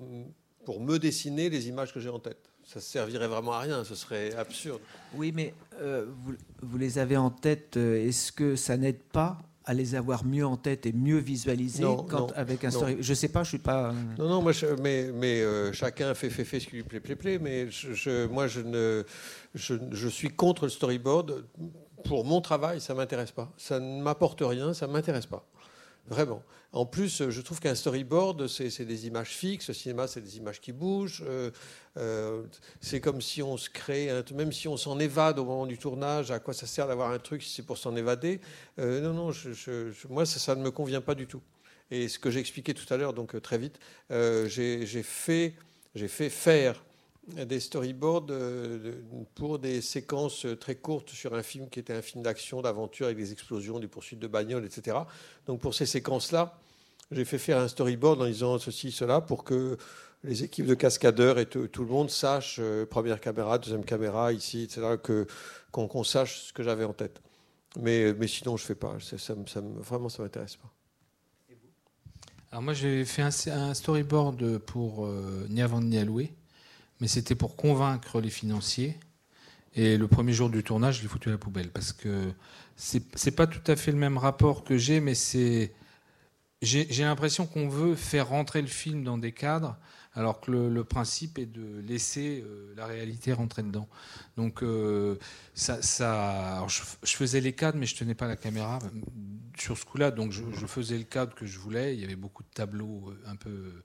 pour 0.64 0.80
me 0.80 0.98
dessiner 0.98 1.50
les 1.50 1.68
images 1.68 1.94
que 1.94 2.00
j'ai 2.00 2.10
en 2.10 2.20
tête. 2.20 2.50
Ça 2.76 2.82
servirait 2.82 3.30
vraiment 3.30 3.54
à 3.54 3.60
rien, 3.60 3.86
ce 3.86 3.96
serait 3.96 4.36
absurde. 4.36 4.82
Oui, 5.14 5.32
mais 5.34 5.54
euh, 5.80 6.06
vous, 6.24 6.34
vous, 6.62 6.78
les 6.78 7.00
avez 7.00 7.16
en 7.16 7.30
tête. 7.30 7.78
Euh, 7.78 8.06
est-ce 8.06 8.34
que 8.34 8.58
ça 8.58 8.76
n'aide 8.76 9.02
pas 9.02 9.38
à 9.64 9.74
les 9.74 9.96
avoir 9.96 10.26
mieux 10.26 10.46
en 10.46 10.58
tête 10.58 10.86
et 10.86 10.92
mieux 10.92 11.18
visualisés 11.18 11.86
quand, 12.10 12.32
avec 12.36 12.66
un 12.66 12.72
story. 12.72 12.98
Je 13.00 13.14
sais 13.14 13.30
pas, 13.30 13.44
je 13.44 13.50
suis 13.50 13.58
pas. 13.58 13.90
Euh, 13.90 13.94
non, 14.20 14.28
non, 14.28 14.42
moi, 14.42 14.52
mais, 14.82 15.10
mais 15.14 15.42
euh, 15.42 15.74
chacun 15.74 16.14
fait, 16.14 16.30
fait, 16.30 16.44
fait 16.44 16.60
ce 16.60 16.68
qui 16.68 16.76
lui 16.76 16.84
plaît, 16.84 17.00
plaît, 17.00 17.16
plaît. 17.16 17.40
Mais 17.40 17.70
je, 17.70 18.28
moi, 18.28 18.48
je 18.48 18.60
ne, 18.60 19.04
je, 19.56 19.76
je, 19.92 20.08
suis 20.08 20.30
contre 20.30 20.66
le 20.66 20.70
storyboard. 20.70 21.46
Pour 22.04 22.26
mon 22.26 22.42
travail, 22.42 22.82
ça 22.82 22.94
m'intéresse 22.94 23.32
pas. 23.32 23.52
Ça 23.58 23.80
ne 23.80 24.02
m'apporte 24.04 24.42
rien, 24.42 24.74
ça 24.74 24.86
m'intéresse 24.86 25.26
pas. 25.26 25.48
Vraiment. 26.08 26.44
En 26.72 26.86
plus, 26.86 27.30
je 27.30 27.42
trouve 27.42 27.62
qu'un 27.62 27.74
storyboard, 27.74 28.48
c'est 28.48 28.84
des 28.84 29.08
images 29.08 29.30
fixes. 29.30 29.70
Le 29.70 29.74
cinéma, 29.74 30.08
c'est 30.08 30.22
des 30.22 30.38
images 30.38 30.60
qui 30.60 30.72
bougent. 30.72 31.24
Euh, 31.26 31.50
euh, 31.98 32.44
c'est 32.82 33.00
comme 33.00 33.22
si 33.22 33.42
on 33.42 33.56
se 33.56 33.70
crée, 33.70 34.12
même 34.34 34.52
si 34.52 34.68
on 34.68 34.76
s'en 34.76 35.00
évade 35.00 35.40
au 35.40 35.46
moment 35.46 35.66
du 35.66 35.78
tournage, 35.78 36.32
à 36.32 36.40
quoi 36.40 36.54
ça 36.54 36.68
sert 36.68 36.88
d'avoir 36.88 37.12
un 37.12 37.20
truc 37.20 37.42
si 37.42 37.50
c'est 37.50 37.64
pour 37.64 37.78
s'en 37.78 37.96
évader 37.96 38.42
euh, 38.80 39.00
Non, 39.02 39.14
non, 39.14 39.32
moi, 40.10 40.26
ça, 40.26 40.56
ne 40.56 40.62
me 40.62 40.70
convient 40.70 41.02
pas 41.02 41.16
du 41.16 41.28
tout. 41.28 41.42
Et 41.90 42.10
ce 42.10 42.20
que 42.20 42.30
j'ai 42.30 42.42
expliqué 42.42 42.74
tout 42.74 42.94
à 42.94 42.98
l'heure, 42.98 43.14
donc 43.14 43.42
très 43.42 43.58
vite, 43.58 43.80
j'ai 44.10 45.04
fait, 45.04 45.56
fait 45.96 46.30
faire 46.30 46.84
des 47.28 47.60
storyboards 47.60 48.28
euh, 48.30 49.02
pour 49.34 49.58
des 49.60 49.82
séquences 49.82 50.46
très 50.60 50.76
courtes 50.76 51.10
sur 51.10 51.34
un 51.34 51.44
film 51.44 51.70
qui 51.70 51.80
était 51.80 51.94
un 51.94 52.02
film 52.02 52.24
d'action, 52.24 52.62
d'aventure 52.62 53.08
avec 53.08 53.18
des 53.18 53.32
explosions, 53.32 53.80
des 53.80 53.88
poursuites 53.88 54.20
de 54.20 54.28
bagnoles, 54.28 54.66
etc. 54.66 54.98
Donc 55.48 55.60
pour 55.60 55.74
ces 55.74 55.86
séquences-là, 55.86 56.60
j'ai 57.12 57.26
fait 57.26 57.38
faire 57.38 57.60
un 57.60 57.68
storyboard 57.68 58.22
en 58.22 58.26
disant 58.26 58.60
ceci, 58.60 58.92
cela, 58.92 59.22
pour 59.22 59.44
que 59.44 59.78
les 60.24 60.44
équipes 60.44 60.66
de 60.66 60.74
cascadeurs 60.74 61.40
et 61.40 61.46
tout, 61.46 61.70
le 61.78 61.86
monde 61.86 62.10
sachent, 62.10 62.58
euh, 62.60 62.86
première 62.86 63.20
caméra, 63.20 63.58
deuxième 63.58 63.86
caméra, 63.86 64.34
ici, 64.34 64.64
etc., 64.64 64.96
qu'on, 65.72 66.04
sache 66.04 66.42
ce 66.42 66.54
que 66.54 66.64
j'avais 66.64 66.86
en 66.86 66.94
tête. 66.94 67.22
Mais, 67.80 68.14
mais 68.14 68.28
sinon, 68.28 68.58
je 68.58 68.64
ne 68.64 68.68
fais 68.68 68.76
pas. 68.76 68.96
Vraiment, 69.80 70.10
ça 70.10 70.20
ne 70.20 70.24
m'intéresse 70.24 70.56
pas. 70.56 70.72
Alors 72.52 72.64
moi, 72.64 72.74
j'ai 72.74 73.04
fait 73.04 73.22
un, 73.22 73.74
storyboard 73.74 74.60
pour 74.60 75.06
euh, 75.06 75.46
Ni 75.50 75.62
avant 75.62 75.82
ni 75.82 75.98
à 75.98 76.06
louer 76.06 76.32
mais 77.00 77.08
c'était 77.08 77.36
pour 77.36 77.56
convaincre 77.56 78.22
les 78.22 78.30
financiers. 78.30 78.98
Et 79.74 79.98
le 79.98 80.08
premier 80.08 80.32
jour 80.32 80.50
du 80.50 80.64
tournage, 80.64 80.98
je 80.98 81.02
l'ai 81.02 81.10
foutu 81.10 81.30
à 81.30 81.34
la 81.34 81.38
poubelle 81.38 81.70
parce 81.70 81.92
que 81.92 82.32
c'est 82.78 83.36
pas 83.36 83.48
tout 83.48 83.72
à 83.72 83.76
fait 83.76 83.92
le 83.92 83.98
même 83.98 84.18
rapport 84.18 84.64
que 84.64 84.78
j'ai, 84.78 85.00
mais 85.00 85.16
c'est 85.16 85.74
j'ai 86.62 87.04
l'impression 87.04 87.46
qu'on 87.46 87.68
veut 87.68 87.96
faire 87.96 88.30
rentrer 88.30 88.62
le 88.62 88.68
film 88.68 89.04
dans 89.04 89.18
des 89.18 89.32
cadres, 89.32 89.78
alors 90.14 90.40
que 90.40 90.52
le, 90.52 90.84
principe 90.84 91.38
est 91.38 91.46
de 91.46 91.82
laisser 91.82 92.44
euh, 92.46 92.74
la 92.76 92.86
réalité 92.86 93.34
rentrer 93.34 93.62
dedans. 93.64 93.88
Donc 94.38 94.64
euh, 94.64 95.18
ça, 95.54 95.82
ça 95.82 96.66
je, 96.68 96.82
faisais 97.16 97.42
les 97.42 97.54
cadres, 97.54 97.78
mais 97.78 97.86
je 97.86 97.96
tenais 97.96 98.16
pas 98.16 98.28
la 98.28 98.38
caméra 98.38 98.80
sur 99.60 99.78
ce 99.78 99.86
coup-là. 99.86 100.12
Donc 100.12 100.32
je, 100.32 100.44
je, 100.54 100.66
faisais 100.66 100.98
le 100.98 101.04
cadre 101.04 101.36
que 101.36 101.46
je 101.46 101.60
voulais. 101.60 101.94
Il 101.94 102.02
y 102.02 102.06
avait 102.06 102.16
beaucoup 102.16 102.44
de 102.44 102.50
tableaux 102.54 103.10
euh, 103.10 103.30
un 103.30 103.36
peu 103.36 103.84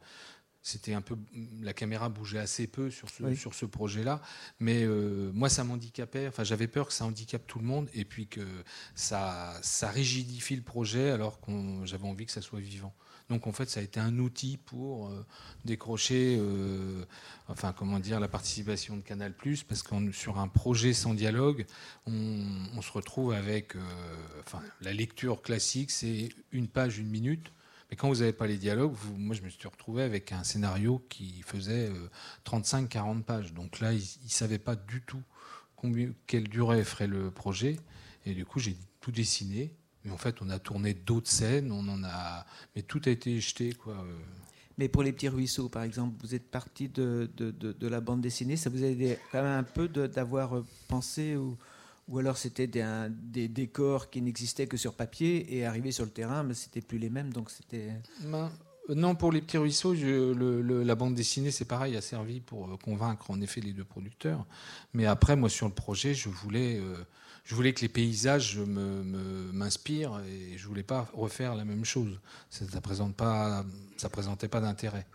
c'était 0.62 0.92
un 0.92 1.00
peu 1.00 1.16
la 1.62 1.72
caméra 1.72 2.08
bougeait 2.08 2.38
assez 2.38 2.66
peu 2.66 2.90
sur 2.90 3.08
ce, 3.08 3.34
sur 3.34 3.54
ce 3.54 3.64
projet-là, 3.64 4.20
mais 4.58 4.84
euh, 4.84 5.30
moi 5.32 5.48
ça 5.48 5.64
m'handicapait. 5.64 6.28
Enfin, 6.28 6.44
j'avais 6.44 6.68
peur 6.68 6.88
que 6.88 6.92
ça 6.92 7.06
handicape 7.06 7.46
tout 7.46 7.58
le 7.58 7.64
monde 7.64 7.88
et 7.94 8.04
puis 8.04 8.26
que 8.26 8.46
ça, 8.94 9.54
ça 9.62 9.88
rigidifie 9.88 10.56
le 10.56 10.62
projet 10.62 11.10
alors 11.10 11.40
que 11.40 11.50
j'avais 11.84 12.06
envie 12.06 12.26
que 12.26 12.32
ça 12.32 12.42
soit 12.42 12.60
vivant. 12.60 12.94
Donc 13.30 13.46
en 13.46 13.52
fait, 13.52 13.70
ça 13.70 13.80
a 13.80 13.82
été 13.82 14.00
un 14.00 14.18
outil 14.18 14.56
pour 14.56 15.08
euh, 15.08 15.24
décrocher, 15.64 16.36
euh, 16.38 17.06
enfin 17.48 17.72
comment 17.72 18.00
dire, 18.00 18.20
la 18.20 18.28
participation 18.28 18.96
de 18.96 19.02
Canal+, 19.02 19.32
parce 19.68 19.82
que 19.82 20.12
sur 20.12 20.38
un 20.38 20.48
projet 20.48 20.92
sans 20.92 21.14
dialogue, 21.14 21.64
on, 22.06 22.82
se 22.82 22.92
retrouve 22.92 23.32
avec, 23.32 23.76
enfin 24.40 24.60
la 24.80 24.92
lecture 24.92 25.42
classique, 25.42 25.90
c'est 25.90 26.30
une 26.50 26.66
page, 26.66 26.98
une 26.98 27.08
minute. 27.08 27.52
Mais 27.90 27.96
quand 27.96 28.08
vous 28.08 28.20
n'avez 28.20 28.32
pas 28.32 28.46
les 28.46 28.56
dialogues, 28.56 28.94
moi 29.16 29.34
je 29.34 29.42
me 29.42 29.48
suis 29.48 29.66
retrouvé 29.66 30.02
avec 30.04 30.30
un 30.32 30.44
scénario 30.44 31.04
qui 31.08 31.42
faisait 31.42 31.90
35-40 32.46 33.18
euh, 33.18 33.20
pages. 33.20 33.52
Donc 33.52 33.80
là, 33.80 33.92
ils 33.92 33.98
ne 34.24 34.28
savaient 34.28 34.58
pas 34.58 34.76
du 34.76 35.02
tout 35.02 35.22
combien, 35.74 36.12
quelle 36.26 36.48
durée 36.48 36.84
ferait 36.84 37.08
le 37.08 37.30
projet. 37.30 37.78
Et 38.26 38.34
du 38.34 38.44
coup, 38.44 38.60
j'ai 38.60 38.76
tout 39.00 39.10
dessiné. 39.10 39.74
Mais 40.04 40.12
en 40.12 40.18
fait, 40.18 40.40
on 40.40 40.48
a 40.48 40.58
tourné 40.58 40.94
d'autres 40.94 41.30
scènes, 41.30 41.72
on 41.72 41.86
en 41.88 42.02
a, 42.04 42.46
mais 42.74 42.82
tout 42.82 43.02
a 43.04 43.10
été 43.10 43.38
jeté, 43.40 43.74
quoi. 43.74 43.94
Euh. 43.94 44.18
Mais 44.78 44.88
pour 44.88 45.02
les 45.02 45.12
petits 45.12 45.28
ruisseaux, 45.28 45.68
par 45.68 45.82
exemple, 45.82 46.14
vous 46.22 46.34
êtes 46.34 46.50
parti 46.50 46.88
de, 46.88 47.30
de, 47.36 47.50
de, 47.50 47.86
la 47.86 48.00
bande 48.00 48.22
dessinée, 48.22 48.56
ça 48.56 48.70
vous 48.70 48.82
a 48.82 48.86
aidé 48.86 49.18
quand 49.30 49.42
même 49.42 49.58
un 49.58 49.62
peu 49.62 49.88
d'avoir 49.88 50.56
euh, 50.56 50.64
pensé 50.88 51.36
ou, 51.36 51.58
ou 52.10 52.18
alors 52.18 52.36
c'était 52.36 52.66
des, 52.66 53.48
décors 53.48 54.10
qui 54.10 54.20
n'existaient 54.20 54.66
que 54.66 54.76
sur 54.76 54.94
papier 54.94 55.56
et 55.56 55.64
arrivé 55.64 55.92
sur 55.92 56.04
le 56.04 56.10
terrain, 56.10 56.42
mais 56.42 56.54
c'était 56.54 56.80
plus 56.80 56.98
les 56.98 57.08
mêmes, 57.08 57.32
donc 57.32 57.50
c'était. 57.50 57.92
Euh, 58.24 58.48
non, 58.88 59.14
pour 59.14 59.30
les 59.30 59.40
petits 59.40 59.58
ruisseaux, 59.58 59.94
la 59.94 60.94
bande 60.96 61.14
dessinée, 61.14 61.52
c'est 61.52 61.64
pareil, 61.64 61.96
a 61.96 62.00
servi 62.00 62.40
pour 62.40 62.68
euh, 62.68 62.76
convaincre 62.76 63.30
en 63.30 63.40
effet 63.40 63.60
les 63.60 63.72
deux 63.72 63.84
producteurs. 63.84 64.44
Mais 64.92 65.06
après, 65.06 65.36
moi, 65.36 65.48
sur 65.48 65.68
le 65.68 65.72
projet, 65.72 66.12
je 66.12 66.28
voulais, 66.28 66.80
euh, 66.80 66.96
je 67.44 67.54
voulais 67.54 67.72
que 67.72 67.82
les 67.82 67.88
paysages 67.88 68.58
m'inspirent 68.58 70.14
me, 70.14 70.26
et 70.26 70.58
je 70.58 70.66
voulais 70.66 70.82
pas 70.82 71.08
refaire 71.14 71.54
la 71.54 71.64
même 71.64 71.84
chose. 71.84 72.18
Ça 72.50 72.64
ne 72.64 72.70
ça 72.70 72.80
présentait 74.08 74.48
pas 74.48 74.60
d'intérêt. 74.60 75.06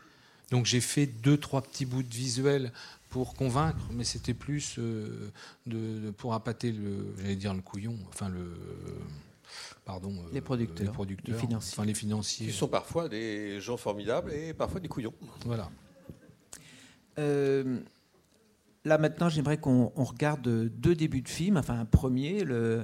Donc 0.52 0.66
j'ai 0.66 0.82
fait 0.82 1.08
deux, 1.08 1.38
trois 1.38 1.62
petits 1.62 1.86
bouts 1.86 2.04
de 2.04 2.14
visuels 2.14 2.72
pour 3.16 3.34
convaincre, 3.34 3.80
mais 3.94 4.04
c'était 4.04 4.34
plus 4.34 4.76
euh, 4.78 5.32
de, 5.66 6.12
pour 6.12 6.34
appâter 6.34 6.74
le, 6.74 7.16
j'allais 7.18 7.38
dire 7.38 7.54
le 7.54 7.62
couillon, 7.62 7.96
enfin 8.10 8.28
le, 8.28 8.52
pardon, 9.86 10.12
euh, 10.12 10.30
les 10.34 10.42
producteurs, 10.42 10.86
les 10.86 10.92
producteurs, 10.92 11.34
les 11.34 11.40
financiers. 11.40 11.74
enfin 11.78 11.86
les 11.86 11.94
financiers. 11.94 12.48
Qui 12.48 12.52
sont 12.52 12.68
parfois 12.68 13.08
des 13.08 13.62
gens 13.62 13.78
formidables 13.78 14.34
et 14.34 14.54
parfois 14.54 14.82
des 14.82 14.90
couillons. 14.90 15.14
Voilà. 15.46 15.72
Euh, 17.18 17.80
là 18.84 18.98
maintenant, 18.98 19.30
j'aimerais 19.30 19.60
qu'on 19.60 19.88
regarde 19.96 20.50
deux 20.68 20.94
débuts 20.94 21.22
de 21.22 21.30
film. 21.30 21.56
Enfin, 21.56 21.80
un 21.80 21.86
premier, 21.86 22.44
le, 22.44 22.82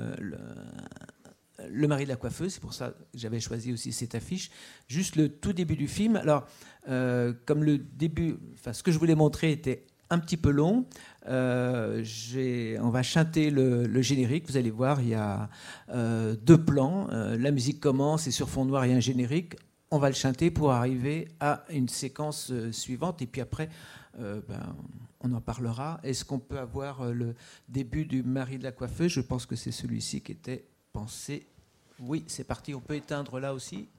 le 1.70 1.88
mari 1.90 2.06
de 2.06 2.10
la 2.10 2.16
coiffeuse, 2.16 2.54
c'est 2.54 2.62
pour 2.62 2.74
ça 2.74 2.92
que 2.92 3.04
j'avais 3.16 3.42
choisi 3.42 3.74
aussi 3.74 3.92
cette 3.92 4.16
affiche. 4.16 4.50
Juste 4.88 5.18
le 5.18 5.28
tout 5.28 5.52
début 5.52 5.76
du 5.76 5.90
film. 5.90 6.16
Alors, 6.16 6.48
comme 6.86 7.66
le 7.66 7.80
début, 7.80 8.38
enfin, 8.54 8.72
ce 8.72 8.82
que 8.82 8.94
je 8.94 8.98
voulais 8.98 9.16
montrer 9.16 9.52
était 9.52 9.88
petit 10.20 10.38
peu 10.38 10.52
long. 10.52 10.86
Euh, 11.28 12.04
on 12.82 12.90
va 12.90 13.04
chanter 13.04 13.50
le, 13.50 14.02
générique. 14.02 14.50
Vous 14.50 14.58
allez 14.58 14.72
voir, 14.72 15.02
il 15.02 15.10
y 15.10 15.16
a 15.16 15.50
euh, 15.90 16.36
deux 16.42 16.64
plans. 16.64 17.08
Euh, 17.12 17.38
la 17.38 17.52
musique 17.52 17.80
commence 17.80 18.28
et 18.28 18.32
sur 18.32 18.50
fond 18.50 18.66
noir, 18.66 18.86
il 18.86 18.92
y 18.92 18.96
un 18.96 19.00
générique. 19.00 19.56
On 19.92 20.00
va 20.00 20.10
le 20.10 20.16
chanter 20.16 20.52
pour 20.52 20.72
arriver 20.72 21.28
à 21.40 21.66
une 21.70 21.90
séquence 21.90 22.52
suivante. 22.72 23.22
Et 23.22 23.28
puis 23.28 23.42
après, 23.42 23.70
ben, 24.18 24.76
on 25.20 25.34
en 25.34 25.42
parlera. 25.42 26.00
Est-ce 26.04 26.24
qu'on 26.24 26.40
peut 26.40 26.60
avoir 26.60 27.12
le 27.12 27.36
début 27.68 28.06
du 28.06 28.24
mari 28.24 28.58
de 28.58 28.64
la 28.64 28.72
coiffeuse? 28.72 29.12
Je 29.12 29.20
pense 29.20 29.46
que 29.46 29.58
c'est 29.58 29.72
celui-ci 29.72 30.22
qui 30.22 30.32
était 30.32 30.64
pensé 30.94 31.46
Oui, 32.00 32.24
c'est 32.28 32.46
parti. 32.46 32.74
On 32.74 32.80
peut 32.80 32.96
éteindre 32.96 33.38
là 33.38 33.54
aussi. 33.54 33.90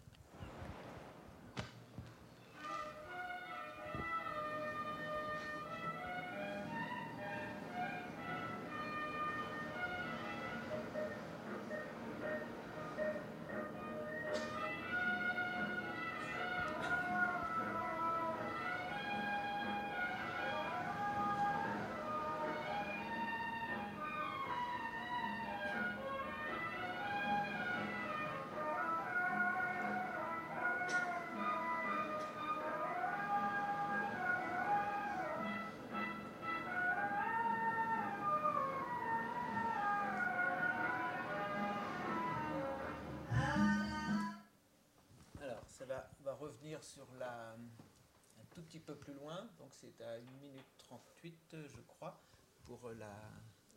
Petit 48.72 48.80
peu 48.80 48.94
plus 48.94 49.12
loin, 49.12 49.50
donc 49.58 49.68
c'est 49.70 50.00
à 50.02 50.12
1 50.14 50.20
minute 50.40 50.64
38, 50.78 51.56
je 51.68 51.80
crois, 51.82 52.18
pour 52.64 52.88
la, 52.88 53.12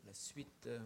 la 0.05 0.13
suite. 0.13 0.67
Euh, 0.67 0.79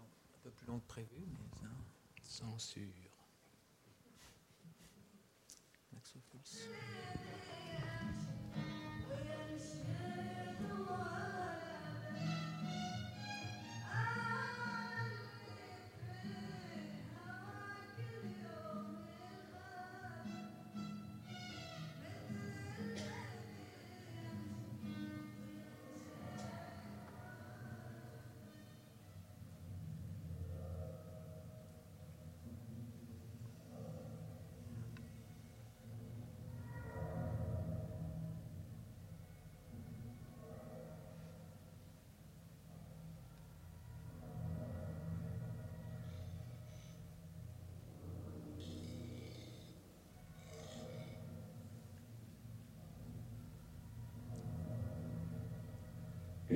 un 0.00 0.38
peu 0.42 0.50
plus 0.52 0.66
long 0.66 0.78
que 0.78 0.86
prévu, 0.86 1.26
mais 1.28 1.68
censure. 2.22 3.15
please. 6.30 6.68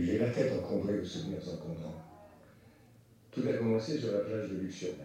J'ai 0.03 0.17
la 0.19 0.31
tête 0.31 0.51
encombrée 0.53 0.99
de 0.99 1.05
souvenirs 1.05 1.43
encombrants. 1.47 2.03
Tout 3.31 3.43
a 3.47 3.53
commencé 3.53 3.99
sur 3.99 4.13
la 4.13 4.21
plage 4.21 4.49
de 4.49 4.57
Luxembourg. 4.57 5.05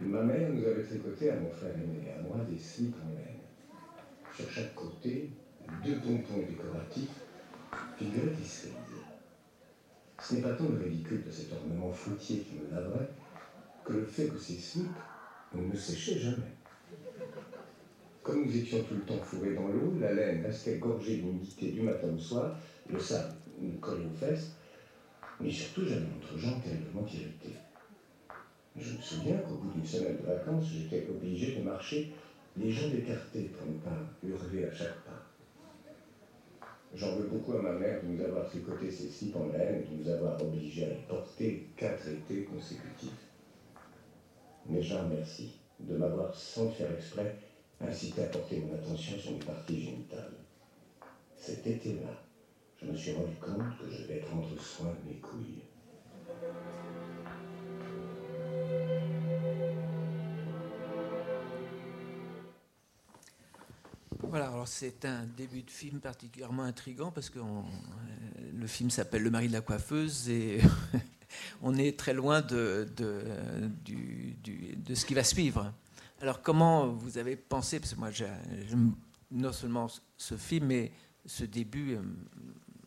Ma 0.00 0.22
mère 0.22 0.48
nous 0.50 0.64
avait 0.64 0.84
tricoté 0.84 1.30
à 1.30 1.36
mon 1.36 1.50
frère 1.50 1.74
aîné 1.74 2.12
à 2.12 2.22
moi 2.22 2.36
des 2.48 2.58
slips 2.58 2.94
en 3.04 3.08
laine. 3.08 3.40
Sur 4.36 4.48
chaque 4.48 4.74
côté, 4.74 5.30
deux 5.84 5.96
pompons 5.96 6.46
décoratifs, 6.46 7.20
figuraient 7.98 8.26
des 8.26 8.44
cerises. 8.44 8.74
Ce 10.22 10.34
n'est 10.34 10.42
pas 10.42 10.52
tant 10.52 10.68
le 10.68 10.84
ridicule 10.84 11.24
de 11.24 11.30
cet 11.30 11.52
ornement 11.52 11.90
fruitier 11.90 12.38
qui 12.40 12.54
me 12.54 12.70
laverait 12.70 13.08
que 13.84 13.94
le 13.94 14.04
fait 14.04 14.28
que 14.28 14.38
ces 14.38 14.56
slips 14.56 14.86
ne 15.54 15.76
séchaient 15.76 16.18
jamais. 16.18 16.54
Comme 18.22 18.44
nous 18.44 18.56
étions 18.56 18.82
tout 18.84 18.94
le 18.94 19.00
temps 19.00 19.20
fourrés 19.22 19.54
dans 19.54 19.68
l'eau, 19.68 19.94
la 19.98 20.12
laine 20.12 20.44
restait 20.44 20.78
gorgée 20.78 21.16
d'humidité 21.16 21.72
du 21.72 21.80
matin 21.82 22.08
au 22.14 22.18
soir, 22.18 22.56
le 22.88 22.98
sable 22.98 23.34
nous 23.58 23.78
collait 23.78 24.04
aux 24.04 24.16
fesses, 24.16 24.52
mais 25.40 25.50
surtout 25.50 25.84
j'avais 25.84 26.06
l'entrejambe 26.06 26.62
terriblement 26.62 27.06
irritée. 27.06 27.56
Je 28.76 28.92
me 28.92 29.00
souviens 29.00 29.38
qu'au 29.38 29.54
bout 29.54 29.70
d'une 29.70 29.86
semaine 29.86 30.18
de 30.18 30.26
vacances, 30.26 30.70
j'étais 30.70 31.08
obligé 31.08 31.54
de 31.56 31.62
marcher 31.62 32.12
les 32.56 32.70
jambes 32.70 32.94
écartées 32.94 33.50
pour 33.56 33.66
ne 33.66 33.78
pas 33.78 33.98
hurler 34.22 34.64
à 34.64 34.72
chaque 34.72 35.00
pas. 35.04 35.22
J'en 36.94 37.14
veux 37.14 37.26
beaucoup 37.26 37.52
à 37.52 37.62
ma 37.62 37.72
mère 37.72 38.02
de 38.02 38.08
nous 38.08 38.22
avoir 38.22 38.46
tricoté 38.48 38.90
ces 38.90 39.08
slips 39.08 39.36
en 39.36 39.46
laine 39.46 39.82
et 39.82 39.94
de 39.94 40.02
nous 40.02 40.08
avoir 40.08 40.40
obligés 40.42 40.84
à 40.84 40.88
les 40.88 41.04
porter 41.08 41.68
quatre 41.76 42.08
étés 42.08 42.44
consécutifs. 42.44 43.26
Mais 44.66 44.82
j'en 44.82 45.02
remercie 45.02 45.58
de 45.80 45.96
m'avoir, 45.96 46.34
sans 46.34 46.64
le 46.64 46.70
faire 46.70 46.92
exprès, 46.92 47.36
incité 47.80 48.22
à 48.22 48.26
porter 48.26 48.60
mon 48.60 48.74
attention 48.74 49.18
sur 49.18 49.32
mes 49.32 49.38
parties 49.38 49.82
génitales. 49.82 50.32
Cet 51.36 51.66
été-là, 51.66 52.25
je 52.80 52.86
me 52.86 52.96
suis 52.96 53.12
rendu 53.12 53.34
compte 53.36 53.78
que 53.78 53.90
je 53.90 54.02
devais 54.02 54.20
prendre 54.20 54.48
soin 54.60 54.88
de 54.88 55.08
mes 55.08 55.16
couilles. 55.18 55.62
Voilà, 64.28 64.48
alors 64.48 64.68
c'est 64.68 65.04
un 65.04 65.24
début 65.24 65.62
de 65.62 65.70
film 65.70 66.00
particulièrement 66.00 66.64
intrigant 66.64 67.10
parce 67.10 67.30
que 67.30 67.38
euh, 67.38 67.42
le 68.54 68.66
film 68.66 68.90
s'appelle 68.90 69.22
Le 69.22 69.30
mari 69.30 69.48
de 69.48 69.52
la 69.52 69.60
coiffeuse 69.60 70.28
et 70.28 70.60
on 71.62 71.76
est 71.76 71.98
très 71.98 72.12
loin 72.12 72.42
de, 72.42 72.88
de, 72.96 73.22
de 74.76 74.94
ce 74.94 75.06
qui 75.06 75.14
va 75.14 75.24
suivre. 75.24 75.72
Alors 76.20 76.42
comment 76.42 76.88
vous 76.88 77.18
avez 77.18 77.36
pensé, 77.36 77.78
parce 77.78 77.94
que 77.94 77.98
moi 77.98 78.10
non 79.30 79.52
seulement 79.52 79.88
ce 80.16 80.36
film, 80.36 80.66
mais 80.66 80.92
ce 81.24 81.44
début 81.44 81.94
euh, 81.94 82.02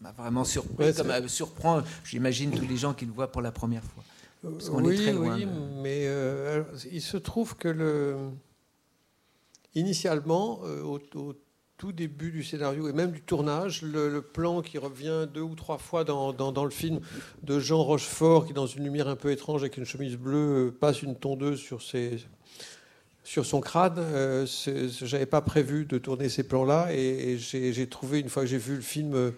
m'a 0.02 0.12
vraiment 0.12 0.44
surpris, 0.44 0.94
comme, 0.94 1.12
euh, 1.12 1.28
surprend, 1.28 1.82
j'imagine, 2.04 2.52
tous 2.52 2.68
les 2.68 2.78
gens 2.78 2.94
qui 2.94 3.06
le 3.06 3.12
voient 3.12 3.32
pour 3.32 3.42
la 3.42 3.52
première 3.52 3.84
fois. 3.84 4.04
oui, 4.44 4.94
est 4.94 5.04
très 5.04 5.14
loin 5.14 5.36
oui, 5.36 5.48
mais 5.82 6.06
euh, 6.08 6.64
il 6.92 7.02
se 7.02 7.18
trouve 7.18 7.56
que 7.56 7.68
le, 7.68 8.16
initialement, 9.76 10.62
au, 10.62 11.00
tout 11.80 11.94
début 11.94 12.32
du 12.32 12.44
scénario 12.44 12.90
et 12.90 12.94
même 12.94 13.12
du 13.12 13.22
tournage, 13.22 13.82
le, 13.82 14.22
plan 14.22 14.62
qui 14.62 14.78
revient 14.78 15.28
deux 15.34 15.42
ou 15.42 15.56
trois 15.56 15.78
fois 15.78 16.04
dans, 16.04 16.34
dans, 16.34 16.64
le 16.66 16.70
film 16.70 17.00
de 17.44 17.60
Jean 17.60 17.82
Rochefort 17.82 18.46
qui, 18.46 18.54
dans 18.54 18.68
une 18.68 18.84
lumière 18.84 19.08
un 19.08 19.16
peu 19.16 19.32
étrange 19.32 19.62
avec 19.62 19.78
une 19.78 19.86
chemise 19.86 20.18
bleue, 20.18 20.76
passe 20.80 21.02
une 21.02 21.16
tondeuse 21.16 21.60
sur 21.60 21.82
ses 21.82 22.18
sur 23.24 23.46
son 23.46 23.62
crâne. 23.62 23.96
Euh, 23.98 24.46
J'avais 25.02 25.28
pas 25.28 25.42
prévu 25.42 25.86
de 25.86 26.00
tourner 26.00 26.30
ces 26.30 26.44
plans-là 26.44 26.88
et, 26.92 27.38
j'ai 27.38 27.88
trouvé, 27.88 28.20
une 28.20 28.30
fois 28.30 28.44
que 28.44 28.50
j'ai 28.50 28.58
vu 28.58 28.76
le 28.76 28.82
film 28.82 29.34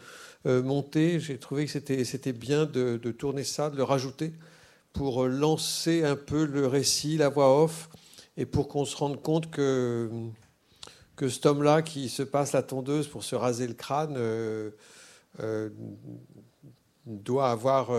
euh, 0.46 0.62
monter, 0.62 1.20
j'ai 1.20 1.38
trouvé 1.38 1.66
que 1.66 1.72
c'était 1.72 2.34
bien 2.34 2.66
de, 2.66 2.98
tourner 3.12 3.44
ça, 3.44 3.70
de 3.70 3.78
le 3.78 3.84
rajouter 3.84 4.34
pour 4.94 5.26
lancer 5.28 6.04
un 6.04 6.16
peu 6.16 6.46
le 6.46 6.68
récit, 6.68 7.18
la 7.18 7.30
voix 7.30 7.64
off, 7.64 7.90
et 8.38 8.46
pour 8.46 8.68
qu'on 8.68 8.86
se 8.86 8.96
rende 8.96 9.22
compte 9.22 9.50
que, 9.52 10.10
que 11.16 11.30
cet 11.30 11.46
homme-là 11.46 11.82
qui 11.82 12.10
se 12.10 12.24
passe 12.24 12.54
la 12.54 12.64
tondeuse 12.64 13.08
pour 13.08 13.24
se 13.24 13.36
raser 13.36 13.68
le 13.68 13.74
crâne 13.74 14.16
euh, 14.18 14.72
euh, 15.40 15.70
doit 17.06 17.52
avoir 17.52 17.90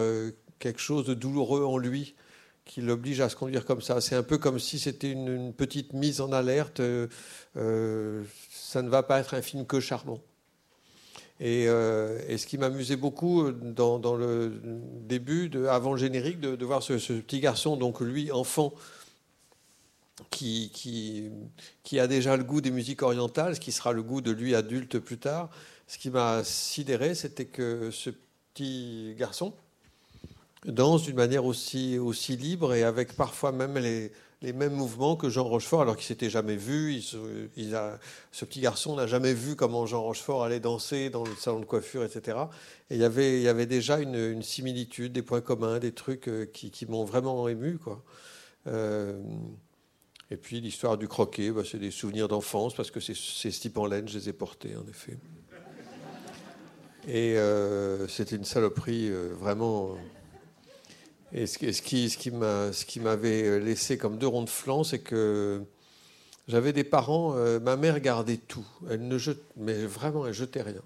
quelque 0.58 0.80
chose 0.80 1.06
de 1.06 1.14
douloureux 1.14 1.64
en 1.64 1.78
lui 1.78 2.14
qui 2.64 2.80
l'oblige 2.80 3.20
à 3.20 3.28
se 3.28 3.36
conduire 3.36 3.64
comme 3.64 3.80
ça. 3.80 4.00
C'est 4.00 4.14
un 4.14 4.22
peu 4.22 4.38
comme 4.38 4.58
si 4.58 4.78
c'était 4.78 5.10
une, 5.10 5.52
petite 5.52 5.92
mise 5.92 6.20
en 6.20 6.32
alerte. 6.32 6.80
Euh, 6.80 7.08
euh, 7.56 8.22
ça 8.50 8.82
ne 8.82 8.88
va 8.88 9.02
pas 9.02 9.20
être 9.20 9.34
un 9.34 9.42
film 9.42 9.66
que 9.66 9.80
charmant. 9.80 10.20
Et, 11.44 11.66
euh, 11.66 12.38
ce 12.38 12.46
qui 12.46 12.56
m'amusait 12.56 12.94
beaucoup 12.94 13.50
dans, 13.50 14.14
le 14.14 14.60
début, 15.00 15.50
avant 15.68 15.90
le 15.92 15.98
générique, 15.98 16.38
de, 16.38 16.64
voir 16.64 16.84
ce, 16.84 16.92
petit 16.94 17.40
garçon, 17.40 17.76
donc 17.76 18.00
lui, 18.00 18.30
enfant, 18.30 18.72
qui, 20.30 20.70
a 21.98 22.06
déjà 22.06 22.36
le 22.36 22.44
goût 22.44 22.60
des 22.60 22.70
musiques 22.70 23.02
orientales, 23.02 23.56
ce 23.56 23.60
qui 23.60 23.72
sera 23.72 23.92
le 23.92 24.04
goût 24.04 24.20
de 24.20 24.30
lui 24.30 24.54
adulte 24.54 25.00
plus 25.00 25.18
tard. 25.18 25.50
Ce 25.88 25.98
qui 25.98 26.10
m'a 26.10 26.44
sidéré, 26.44 27.16
c'était 27.16 27.46
que 27.46 27.90
ce 27.90 28.10
petit 28.54 29.16
garçon, 29.18 29.52
dansent 30.64 31.02
d'une 31.02 31.16
manière 31.16 31.44
aussi 31.44 31.98
libre 32.38 32.72
et 32.72 32.84
avec 32.84 33.16
parfois 33.16 33.50
même 33.50 33.76
les, 33.78 34.12
les 34.42 34.52
mêmes 34.52 34.74
mouvements 34.74 35.14
que 35.16 35.28
Jean 35.28 35.44
Rochefort, 35.44 35.82
alors 35.82 35.96
qu'il 35.96 36.06
s'était 36.06 36.30
jamais 36.30 36.56
vu. 36.56 37.00
Ce 37.00 38.44
petit 38.44 38.60
garçon 38.60 38.96
n'a 38.96 39.06
jamais 39.06 39.34
vu 39.34 39.54
comment 39.54 39.86
Jean 39.86 40.02
Rochefort 40.02 40.42
allait 40.42 40.60
danser 40.60 41.10
dans 41.10 41.24
le 41.24 41.34
salon 41.36 41.60
de 41.60 41.64
coiffure, 41.64 42.02
etc. 42.02 42.38
Et 42.90 42.96
il 42.96 43.00
y 43.00 43.04
avait, 43.04 43.66
déjà 43.66 44.00
une, 44.00 44.42
similitude, 44.42 45.12
des 45.12 45.22
points 45.22 45.40
communs, 45.40 45.78
des 45.78 45.92
trucs 45.92 46.28
euh, 46.28 46.44
qui, 46.44 46.86
m'ont 46.86 47.04
vraiment 47.04 47.48
ému. 47.48 47.78
Euh, 48.66 49.22
et 50.30 50.36
puis 50.36 50.60
l'histoire 50.60 50.98
du 50.98 51.06
croquet, 51.06 51.52
bah, 51.52 51.62
c'est 51.64 51.78
des 51.78 51.92
souvenirs 51.92 52.26
d'enfance, 52.26 52.74
parce 52.74 52.90
que 52.90 53.00
ces, 53.00 53.14
ces 53.14 53.72
en 53.76 53.86
laine, 53.86 54.08
je 54.08 54.18
les 54.18 54.28
ai 54.28 54.32
portés, 54.32 54.76
en 54.76 54.86
effet. 54.88 55.18
Et 57.06 57.36
euh, 57.36 58.08
c'était 58.08 58.36
une 58.36 58.44
saloperie 58.44 59.10
vraiment 59.10 59.96
et 61.34 61.46
ce, 61.46 61.56
qui, 61.56 63.00
m'avait 63.00 63.58
laissé 63.58 63.96
comme 63.96 64.18
deux 64.18 64.26
ronds 64.26 64.42
de 64.42 64.50
flanc, 64.50 64.84
c'est 64.84 64.98
que 64.98 65.62
j'avais 66.48 66.72
des 66.72 66.84
parents, 66.84 67.34
euh, 67.36 67.60
ma 67.60 67.76
mère 67.76 68.00
gardait 68.00 68.36
tout. 68.36 68.66
Elle 68.90 69.06
ne 69.06 69.16
jetait, 69.16 69.40
mais 69.56 69.86
vraiment, 69.86 70.26
elle 70.26 70.34
jetait 70.34 70.60
rien. 70.60 70.82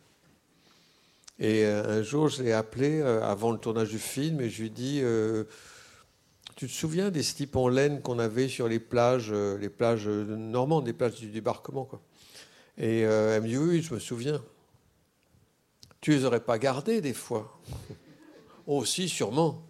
Et 1.38 1.64
euh, 1.64 1.98
un 1.98 2.02
jour, 2.02 2.28
je 2.28 2.42
l'ai 2.42 2.52
appelé 2.52 3.00
euh, 3.00 3.22
avant 3.24 3.50
le 3.50 3.58
tournage 3.58 3.88
du 3.88 3.98
film 3.98 4.40
et 4.40 4.48
je 4.48 4.60
lui 4.60 4.66
ai 4.68 4.70
dit 4.70 5.02
Tu 6.54 6.68
te 6.68 6.72
souviens 6.72 7.10
des 7.10 7.24
slips 7.24 7.56
en 7.56 7.68
laine 7.68 8.00
qu'on 8.00 8.20
avait 8.20 8.48
sur 8.48 8.68
les 8.68 8.78
plages, 8.78 9.32
les 9.32 9.68
plages 9.68 10.06
normandes, 10.06 10.86
les 10.86 10.92
plages 10.92 11.16
du 11.16 11.30
débarquement. 11.30 11.88
Et 12.78 13.00
elle 13.00 13.42
me 13.42 13.48
dit 13.48 13.58
Oui, 13.58 13.82
je 13.82 13.94
me 13.94 13.98
souviens. 13.98 14.40
Tu 16.00 16.12
les 16.12 16.24
aurais 16.24 16.40
pas 16.40 16.58
gardés 16.58 17.00
des 17.00 17.14
fois 17.14 17.58
oh, 18.66 18.84
sûrement. 18.84 19.65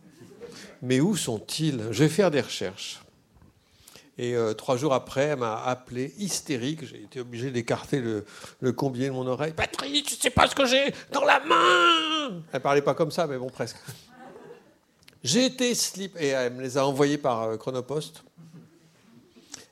Mais 0.82 1.00
où 1.00 1.16
sont-ils? 1.16 1.88
Je 1.90 2.04
vais 2.04 2.08
faire 2.08 2.30
des 2.30 2.40
recherches. 2.40 3.00
Et 4.18 4.34
euh, 4.34 4.54
trois 4.54 4.76
jours 4.76 4.94
après, 4.94 5.24
elle 5.24 5.38
m'a 5.38 5.62
appelé 5.62 6.14
hystérique. 6.18 6.86
J'ai 6.86 7.02
été 7.02 7.20
obligé 7.20 7.50
d'écarter 7.50 8.00
le, 8.00 8.24
le, 8.60 8.72
de 8.72 9.10
mon 9.10 9.26
oreille. 9.26 9.52
Patrick, 9.52 10.06
tu 10.06 10.14
sais 10.14 10.30
pas 10.30 10.46
ce 10.46 10.54
que 10.54 10.64
j'ai 10.64 10.94
dans 11.12 11.24
la 11.24 11.40
main 11.40 12.42
Elle 12.52 12.60
parlait 12.60 12.82
pas 12.82 12.94
comme 12.94 13.10
ça, 13.10 13.26
mais 13.26 13.36
bon, 13.36 13.50
presque. 13.50 13.76
J'ai 15.22 15.44
été 15.44 15.74
slip. 15.74 16.16
Et 16.18 16.28
elle 16.28 16.54
me 16.54 16.62
les 16.62 16.78
a 16.78 16.86
envoyés 16.86 17.18
par 17.18 17.42
euh, 17.42 17.56
Chronopost. 17.56 18.22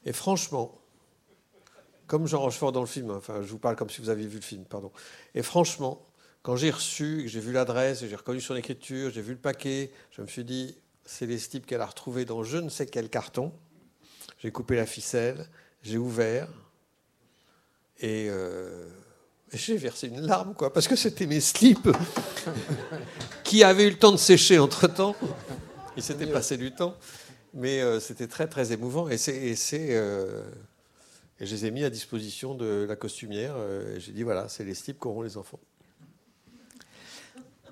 Et 0.05 0.12
franchement, 0.12 0.79
comme 2.07 2.27
Jean 2.27 2.40
Rochefort 2.40 2.73
dans 2.73 2.81
le 2.81 2.87
film, 2.87 3.11
enfin, 3.12 3.40
je 3.40 3.49
vous 3.49 3.59
parle 3.59 3.77
comme 3.77 3.88
si 3.88 4.03
vous 4.03 4.11
aviez 4.11 4.27
vu 4.27 4.37
le 4.37 4.42
film, 4.42 4.64
pardon. 4.64 4.92
Et 5.35 5.42
franchement, 5.42 6.05
quand 6.44 6.57
j'ai 6.57 6.70
reçu, 6.70 7.22
que 7.22 7.28
j'ai 7.28 7.40
vu 7.40 7.52
l'adresse, 7.52 8.04
j'ai 8.04 8.14
reconnu 8.14 8.38
son 8.38 8.54
écriture, 8.54 9.11
j'ai 9.11 9.22
vu 9.22 9.33
le 9.33 9.38
paquet, 9.38 9.90
je 10.11 10.20
me 10.20 10.26
suis 10.26 10.44
dit, 10.44 10.76
c'est 11.07 11.24
les 11.24 11.38
slips 11.38 11.64
qu'elle 11.64 11.80
a 11.80 11.87
retrouvés 11.87 12.26
dans 12.26 12.44
je 12.44 12.59
ne 12.59 12.68
sais 12.68 12.85
quel 12.85 13.09
carton. 13.09 13.50
J'ai 14.40 14.52
coupé 14.52 14.76
la 14.76 14.85
ficelle, 14.85 15.48
j'ai 15.83 15.96
ouvert 15.96 16.48
euh, 18.02 18.87
et, 19.52 19.57
j'ai 19.57 19.78
versé 19.78 20.09
une 20.09 20.20
larme, 20.20 20.52
quoi, 20.52 20.70
parce 20.70 20.87
que 20.87 20.96
c'était 20.96 21.24
mes 21.24 21.40
slips 21.40 21.88
qui 23.42 23.64
avaient 23.64 23.87
eu 23.87 23.90
le 23.90 23.98
temps 23.98 24.12
de 24.12 24.18
sécher 24.18 24.59
entre 24.59 24.87
temps. 24.87 25.16
Il 25.96 26.02
s'était 26.02 26.26
passé 26.26 26.59
du 26.59 26.74
temps, 26.74 26.94
mais 27.54 27.80
euh, 27.80 28.00
c'était 28.00 28.28
très 28.28 28.48
très 28.48 28.70
émouvant 28.70 29.09
et 29.09 29.16
c'est 29.16 29.35
et, 29.35 29.57
euh, 29.96 30.42
et 31.40 31.46
je 31.46 31.54
les 31.54 31.64
ai 31.64 31.70
mis 31.70 31.85
à 31.85 31.90
disposition 31.90 32.54
de 32.54 32.85
la 32.87 32.96
costumière. 32.96 33.57
et 33.96 33.98
j'ai 33.98 34.12
dit 34.12 34.24
voilà, 34.24 34.50
c'est 34.50 34.64
les 34.64 34.74
slips 34.74 34.98
qu'auront 34.98 35.22
les 35.22 35.38
enfants. 35.38 35.61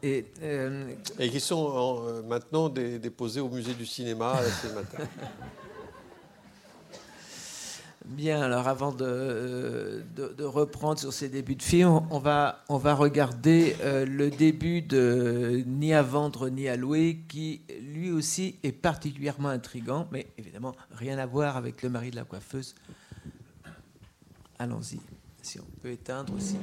Euh, 0.05 0.95
et, 1.21 1.31
qui 1.31 1.39
sont 1.39 2.05
euh, 2.07 2.23
maintenant 2.23 2.69
déposés 2.69 3.41
au 3.41 3.49
musée 3.49 3.75
du 3.75 3.87
cinéma 3.87 4.37
ce 4.63 4.67
matin. 4.75 4.99
Bien, 8.05 8.43
alors 8.43 8.67
avant 8.67 8.91
de, 8.91 10.03
de, 10.17 10.45
reprendre 10.45 10.99
sur 10.99 11.13
ces 11.13 11.29
débuts 11.29 11.55
de 11.55 11.63
film, 11.63 12.01
on 12.11 12.19
va, 12.19 12.65
on 12.69 12.77
va 12.77 12.95
regarder 12.95 13.77
euh, 13.83 14.05
le 14.05 14.29
début 14.29 14.83
de 14.83 15.63
Ni 15.67 15.95
à 15.95 16.03
vendre 16.03 16.49
ni 16.49 16.69
à 16.69 16.77
louer, 16.77 17.21
qui 17.29 17.63
lui 17.81 18.11
aussi 18.11 18.59
est 18.65 18.73
particulièrement 18.73 19.51
intrigant, 19.51 20.09
mais 20.11 20.27
évidemment 20.37 20.75
rien 20.91 21.17
à 21.19 21.27
voir 21.27 21.57
avec 21.57 21.83
le 21.83 21.91
mari 21.91 22.11
de 22.11 22.17
la 22.17 22.25
coiffeuse. 22.25 22.75
Allons-y, 24.59 24.99
si 25.41 25.61
on 25.61 25.81
peut 25.81 25.91
éteindre 25.91 26.35
aussi. 26.35 26.57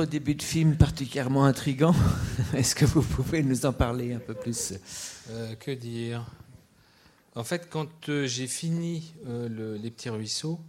Euh, 0.00 0.06
début 0.06 0.34
de 0.34 0.42
film 0.42 0.76
particulièrement 0.76 1.44
intrigant. 1.44 1.94
Est-ce 2.54 2.74
que 2.74 2.84
vous 2.84 3.02
pouvez 3.02 3.42
nous 3.42 3.66
en 3.66 3.72
parler 3.72 4.12
un 4.12 4.18
peu 4.18 4.34
plus? 4.34 4.74
Euh, 5.30 5.54
Que 5.54 5.70
dire? 5.70 6.26
En 7.34 7.44
fait, 7.44 7.68
quand 7.70 8.08
euh, 8.08 8.26
j'ai 8.26 8.46
fini 8.46 9.14
Les 9.26 9.90
Petits 9.90 10.10
Ruisseaux, 10.10 10.60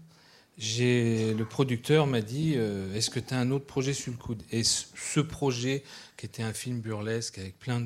le 0.57 1.43
producteur 1.43 2.07
m'a 2.07 2.21
dit 2.21 2.53
Est-ce 2.93 3.09
que 3.09 3.19
tu 3.19 3.33
as 3.33 3.39
un 3.39 3.51
autre 3.51 3.65
projet 3.65 3.93
sur 3.93 4.11
le 4.11 4.17
coude? 4.17 4.43
Et 4.51 4.63
ce 4.63 5.19
projet, 5.19 5.83
qui 6.17 6.25
était 6.25 6.43
un 6.43 6.53
film 6.53 6.79
burlesque 6.79 7.39
avec 7.39 7.57
plein 7.57 7.81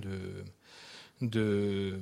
de 1.22 2.00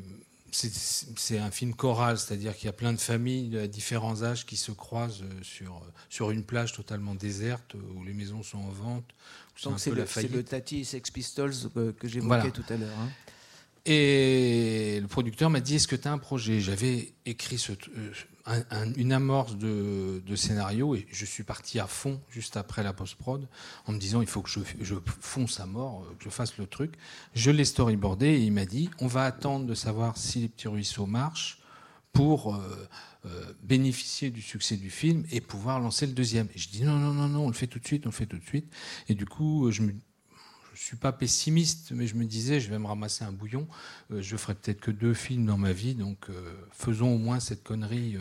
c'est 0.54 1.40
un 1.40 1.52
film 1.52 1.74
choral, 1.74 2.18
c'est-à-dire 2.18 2.56
qu'il 2.56 2.68
y 2.68 2.70
a 2.70 2.74
plein 2.74 2.94
de 2.94 3.00
familles 3.00 3.58
à 3.58 3.68
différents 3.68 4.24
âges 4.24 4.46
qui 4.46 4.56
se 4.56 4.72
croisent 4.72 5.24
euh, 5.24 5.42
sur, 5.42 5.78
euh, 5.78 5.92
sur 6.10 6.30
une 6.30 6.44
plage 6.44 6.74
totalement 6.74 7.16
déserte 7.16 7.76
euh, 7.76 7.80
où 7.96 8.04
les 8.04 8.14
maisons 8.14 8.44
sont 8.44 8.60
en 8.60 8.70
vente. 8.70 9.06
C'est 9.78 9.92
le, 9.92 10.06
le, 10.32 10.44
Tati 10.44 10.86
Sex 10.86 11.10
Pistols 11.12 11.54
que, 11.74 12.08
j'évoquais 12.08 12.52
tout 12.52 12.64
à 12.70 12.78
l'heure. 12.78 12.98
Hein. 13.00 13.10
Et 13.86 15.00
le 15.02 15.08
producteur 15.08 15.50
m'a 15.50 15.60
dit 15.60 15.76
Est-ce 15.76 15.88
que 15.88 15.96
tu 15.96 16.08
as 16.08 16.12
un 16.12 16.18
projet? 16.18 16.62
J'avais 16.62 17.14
écrit 17.26 17.58
ce, 17.58 17.74
une 18.98 19.12
amorce 19.12 19.58
de, 19.58 20.36
scénario 20.36 20.96
et 20.96 21.08
je 21.12 21.26
suis 21.26 21.44
parti 21.44 21.80
à 21.80 21.88
fond 21.88 22.20
juste 22.30 22.58
après 22.58 22.84
la 22.84 22.94
post-prod 22.94 23.48
en 23.86 23.92
me 23.92 24.00
disant 24.00 24.22
il 24.22 24.28
faut 24.28 24.42
que 24.42 24.50
je, 24.50 24.96
fonce 25.20 25.60
à 25.60 25.66
mort, 25.66 26.06
que 26.18 26.26
je 26.26 26.30
fasse 26.30 26.58
le 26.58 26.66
truc. 26.66 26.96
Je 27.36 27.52
l'ai 27.52 27.66
storyboardé 27.66 28.28
et 28.28 28.40
il 28.40 28.52
m'a 28.52 28.66
dit 28.66 28.90
on 29.00 29.08
va 29.08 29.26
attendre 29.26 29.66
de 29.66 29.76
savoir 29.76 30.18
si 30.18 30.40
les 30.40 30.50
petits 30.50 30.68
ruisseaux 30.68 31.06
marchent 31.06 31.60
pour 32.14 32.56
euh, 32.56 32.88
euh, 33.26 33.54
bénéficier 33.64 34.30
du 34.30 34.42
succès 34.42 34.78
du 34.78 34.90
film 34.90 35.26
et 35.32 35.42
pouvoir 35.42 35.80
lancer 35.80 36.06
le 36.06 36.14
deuxième. 36.14 36.48
Et 36.56 36.58
je 36.58 36.70
dis 36.70 36.84
non, 36.84 36.98
non, 36.98 37.14
non, 37.14 37.28
non, 37.28 37.46
on 37.46 37.48
le 37.48 37.54
fait 37.54 37.68
tout 37.68 37.80
de 37.80 37.86
suite, 37.86 38.06
on 38.06 38.10
le 38.10 38.14
fait 38.16 38.28
tout 38.28 38.38
de 38.38 38.46
suite. 38.46 38.72
Et 39.10 39.16
du 39.16 39.26
coup, 39.26 39.72
je 39.72 39.82
me 39.82 39.94
je 40.74 40.82
suis 40.82 40.98
pas 40.98 41.12
pessimiste, 41.12 41.92
mais 41.92 42.08
je 42.08 42.16
me 42.16 42.26
disais, 42.26 42.60
je 42.60 42.70
vais 42.70 42.80
me 42.80 42.88
ramasser 42.88 43.24
un 43.24 43.32
bouillon. 43.32 43.68
Euh, 44.12 44.22
je 44.22 44.36
ferai 44.38 44.56
peut-être 44.56 44.82
que 44.82 44.92
deux 44.92 45.14
films 45.14 45.46
dans 45.46 45.58
ma 45.58 45.72
vie, 45.72 45.96
donc 45.96 46.30
euh, 46.30 46.54
faisons 46.72 47.14
au 47.14 47.18
moins 47.18 47.40
cette 47.40 47.64
connerie 47.64 48.18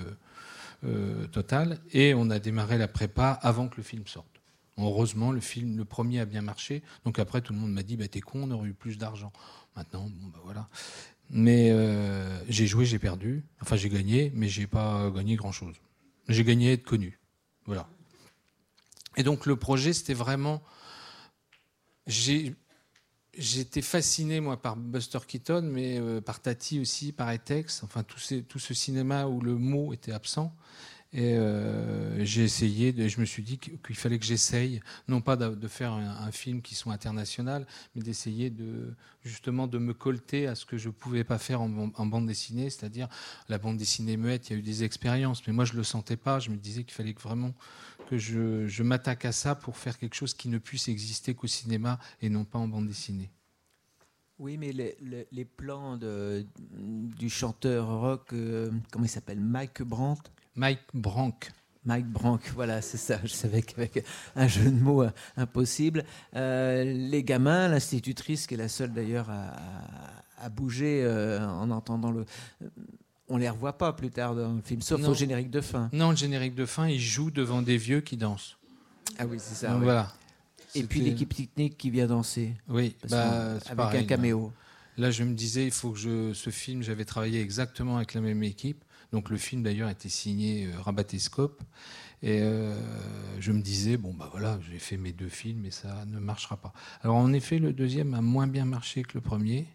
euh, 0.85 1.27
totale. 1.29 1.81
Et 1.93 2.15
on 2.15 2.31
a 2.31 2.39
démarré 2.39 2.79
la 2.79 2.89
prépa 2.89 3.31
avant 3.43 3.69
que 3.69 3.77
le 3.77 3.83
film 3.83 4.07
sorte. 4.07 4.27
Heureusement, 4.79 5.33
le 5.33 5.41
film, 5.41 5.77
le 5.77 5.85
premier 5.85 6.21
a 6.21 6.25
bien 6.25 6.43
marché. 6.43 6.83
Donc 7.05 7.19
après, 7.19 7.41
tout 7.41 7.53
le 7.53 7.59
monde 7.59 7.73
m'a 7.73 7.83
dit, 7.83 7.97
bah, 7.97 8.09
t'es 8.09 8.21
con, 8.21 8.43
on 8.45 8.51
aurait 8.51 8.69
eu 8.69 8.75
plus 8.75 8.99
d'argent. 8.99 9.33
Maintenant, 9.77 10.11
bon, 10.11 10.29
bah 10.29 10.41
voilà. 10.45 10.69
Mais 11.31 11.75
j'ai 12.49 12.67
joué, 12.67 12.85
j'ai 12.85 12.99
perdu. 12.99 13.45
Enfin, 13.61 13.77
j'ai 13.77 13.89
gagné, 13.89 14.33
mais 14.35 14.49
j'ai 14.49 14.67
pas 14.67 15.11
gagné 15.11 15.37
grand-chose. 15.37 15.77
J'ai 16.29 16.45
gagné 16.45 16.71
à 16.71 16.73
être 16.73 16.85
connu. 16.85 17.19
Voilà. 17.67 17.89
Et 19.17 19.23
donc 19.23 19.47
le 19.47 19.57
projet, 19.57 19.93
c'était 19.93 20.15
vraiment 20.15 20.63
J'étais 22.07 23.83
fasciné, 23.83 24.41
par 24.63 24.77
Buster 24.77 25.21
Keaton, 25.27 25.63
mais 25.63 25.99
euh, 25.99 26.21
par 26.21 26.41
Tati 26.41 26.81
aussi, 26.81 27.13
par 27.13 27.31
Etex, 27.31 27.83
enfin, 27.83 28.03
tout, 28.03 28.21
tout, 28.49 28.59
ce 28.59 28.75
cinéma 28.75 29.27
où 29.27 29.41
le 29.41 29.57
mot 29.57 29.93
était 29.93 30.13
absent. 30.13 30.55
Et 31.15 31.35
euh, 31.35 32.25
j'ai 32.25 32.43
essayé, 32.43 32.95
je 33.09 33.21
me 33.21 33.27
suis 33.27 33.43
dit 33.43 33.59
qu'il 33.59 33.97
fallait 33.97 34.19
que 34.19 34.25
j'essaye, 34.25 34.81
non 35.09 35.21
pas 35.21 35.37
de, 35.37 35.69
faire 35.69 35.93
un, 35.93 36.31
film 36.33 36.63
qui 36.63 36.75
soit 36.75 36.95
international, 36.95 37.67
mais 37.95 38.03
d'essayer 38.03 38.49
de, 38.49 38.95
justement 39.23 39.67
de 39.67 39.77
me 39.77 39.93
colter 39.93 40.47
à 40.47 40.55
ce 40.55 40.65
que 40.65 40.79
je 40.79 40.89
ne 40.89 40.93
pouvais 40.93 41.23
pas 41.23 41.37
faire 41.37 41.61
en, 41.61 41.69
bande 41.69 42.27
dessinée, 42.27 42.71
c'est-à-dire 42.71 43.09
la 43.51 43.59
bande 43.59 43.77
dessinée 43.77 44.17
muette, 44.17 44.49
il 44.49 44.53
y 44.55 44.57
a 44.57 44.59
eu 44.59 44.63
des 44.63 44.85
expériences, 44.85 45.47
mais 45.47 45.53
moi 45.53 45.67
je 45.67 45.75
ne 45.75 45.79
le 45.79 45.85
sentais 45.85 46.17
pas, 46.17 46.39
je 46.39 46.49
me 46.49 46.57
disais 46.57 46.83
qu'il 46.83 46.95
fallait 46.95 47.13
que 47.13 47.21
vraiment 47.21 47.55
que 48.09 48.17
je, 48.17 48.83
m'attaque 48.83 49.27
à 49.27 49.33
ça 49.33 49.55
pour 49.55 49.77
faire 49.77 49.99
quelque 49.99 50.15
chose 50.15 50.33
qui 50.33 50.49
ne 50.49 50.59
puisse 50.59 50.89
exister 50.89 51.35
qu'au 51.35 51.47
cinéma 51.47 51.99
et 52.23 52.31
non 52.31 52.45
pas 52.47 52.59
en 52.59 52.69
bande 52.69 52.87
dessinée. 52.87 53.31
Oui, 54.39 54.57
mais 54.57 54.73
les, 54.73 55.45
plans 55.45 55.99
du 55.99 57.29
chanteur 57.29 57.87
rock, 58.01 58.33
euh, 58.33 58.71
comment 58.91 59.05
il 59.05 59.11
s'appelle? 59.11 59.41
Mike 59.41 59.83
Brandt? 59.83 60.31
Mike 60.57 60.81
Brank. 60.95 61.51
Mike 61.85 62.07
Brank, 62.07 62.53
voilà, 62.55 62.81
c'est 62.81 62.99
ça. 62.99 63.19
Je 63.25 63.33
savais 63.33 63.63
qu'avec 63.63 64.05
un 64.37 64.47
jeu 64.47 64.71
de 64.71 64.79
mots 64.79 65.05
impossible. 65.37 66.05
Euh, 66.37 66.85
les 66.85 67.25
gamins, 67.25 67.69
l'institutrice, 67.69 68.47
qui 68.47 68.55
est 68.55 68.59
la 68.59 68.69
seule 68.69 68.93
d'ailleurs 68.93 69.29
à, 69.31 70.49
bouger 70.49 71.03
euh, 71.05 71.41
en 71.47 71.71
entendant 71.71 72.11
le 72.11 72.27
on 73.29 73.39
les 73.39 73.49
revoit 73.49 73.79
pas 73.79 73.93
plus 73.95 74.11
tard 74.11 74.35
dans 74.35 74.53
le 74.53 74.61
film, 74.61 74.83
sauf 74.83 75.03
au 75.07 75.15
générique 75.15 75.51
de 75.51 75.63
fin. 75.63 75.89
Non, 75.93 76.11
le 76.11 76.17
générique 76.17 76.55
de 76.55 76.67
fin, 76.67 76.87
il 76.87 77.01
joue 77.01 77.31
devant 77.31 77.63
des 77.63 77.79
vieux 77.79 78.03
qui 78.03 78.19
dansent. 78.19 78.59
Ah 79.19 79.25
oui, 79.27 79.39
c'est 79.41 79.55
ça. 79.55 79.75
Voilà. 79.77 80.13
Et 80.75 80.85
puis 80.85 81.01
l'équipe 81.01 81.35
technique 81.35 81.79
qui 81.79 81.91
vient 81.91 82.07
danser. 82.07 82.55
Oui, 82.69 82.95
bah, 83.09 83.59
avec 83.71 84.03
un 84.03 84.05
caméo. 84.05 84.53
Là, 84.99 85.11
je 85.11 85.25
me 85.25 85.35
disais, 85.35 85.65
il 85.65 85.71
faut 85.71 85.93
que 85.93 85.99
je, 85.99 86.35
ce 86.35 86.51
film, 86.51 86.83
j'avais 86.83 87.07
travaillé 87.07 87.41
exactement 87.41 87.97
avec 87.97 88.13
la 88.13 88.21
même 88.21 88.43
équipe. 88.43 88.85
Donc 89.13 89.31
le 89.31 89.37
film 89.37 89.63
d'ailleurs 89.63 89.91
était 89.91 90.09
signé 90.09 90.67
euh, 90.67 90.81
Rabatescope. 90.81 91.63
Et 92.23 92.41
euh, 92.41 92.75
je 93.41 93.51
me 93.51 93.61
disais, 93.61 93.97
bon, 93.97 94.15
bah 94.15 94.29
voilà, 94.31 94.59
j'ai 94.71 94.79
fait 94.79 94.97
mes 94.97 95.13
deux 95.13 95.29
films 95.29 95.65
et 95.65 95.71
ça 95.73 96.05
ne 96.07 96.21
marchera 96.21 96.57
pas. 96.57 96.73
Alors 97.03 97.17
en 97.17 97.33
effet, 97.33 97.59
le 97.59 97.73
deuxième 97.73 98.15
a 98.15 98.21
moins 98.21 98.47
bien 98.47 98.65
marché 98.65 99.03
que 99.03 99.15
le 99.15 99.21
premier 99.21 99.67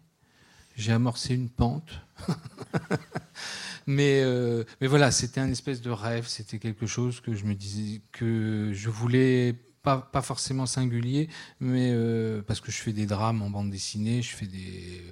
j'ai 0.78 0.92
amorcé 0.92 1.34
une 1.34 1.50
pente. 1.50 2.00
mais, 3.86 4.22
euh, 4.22 4.64
mais 4.80 4.86
voilà, 4.86 5.10
c'était 5.10 5.40
un 5.40 5.50
espèce 5.50 5.82
de 5.82 5.90
rêve, 5.90 6.26
c'était 6.26 6.58
quelque 6.58 6.86
chose 6.86 7.20
que 7.20 7.34
je 7.34 7.44
me 7.44 7.54
disais 7.54 8.00
que 8.12 8.70
je 8.72 8.88
voulais 8.88 9.56
pas, 9.82 10.22
forcément 10.22 10.66
singulier, 10.66 11.28
mais 11.60 11.90
euh, 11.92 12.42
parce 12.42 12.60
que 12.60 12.70
je 12.70 12.78
fais 12.78 12.92
des 12.92 13.06
drames 13.06 13.42
en 13.42 13.50
bande 13.50 13.70
dessinée, 13.70 14.22
je 14.22 14.34
fais 14.34 14.46
des, 14.46 15.02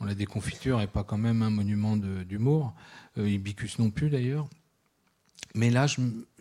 on 0.00 0.08
a 0.08 0.14
des 0.14 0.26
confitures 0.26 0.80
et 0.80 0.86
pas 0.86 1.04
quand 1.04 1.18
même 1.18 1.42
un 1.42 1.50
monument 1.50 1.96
d'humour, 1.96 2.74
euh, 3.18 3.28
Ibicus 3.28 3.78
non 3.78 3.90
plus 3.90 4.10
d'ailleurs. 4.10 4.48
Mais 5.54 5.70
là, 5.70 5.86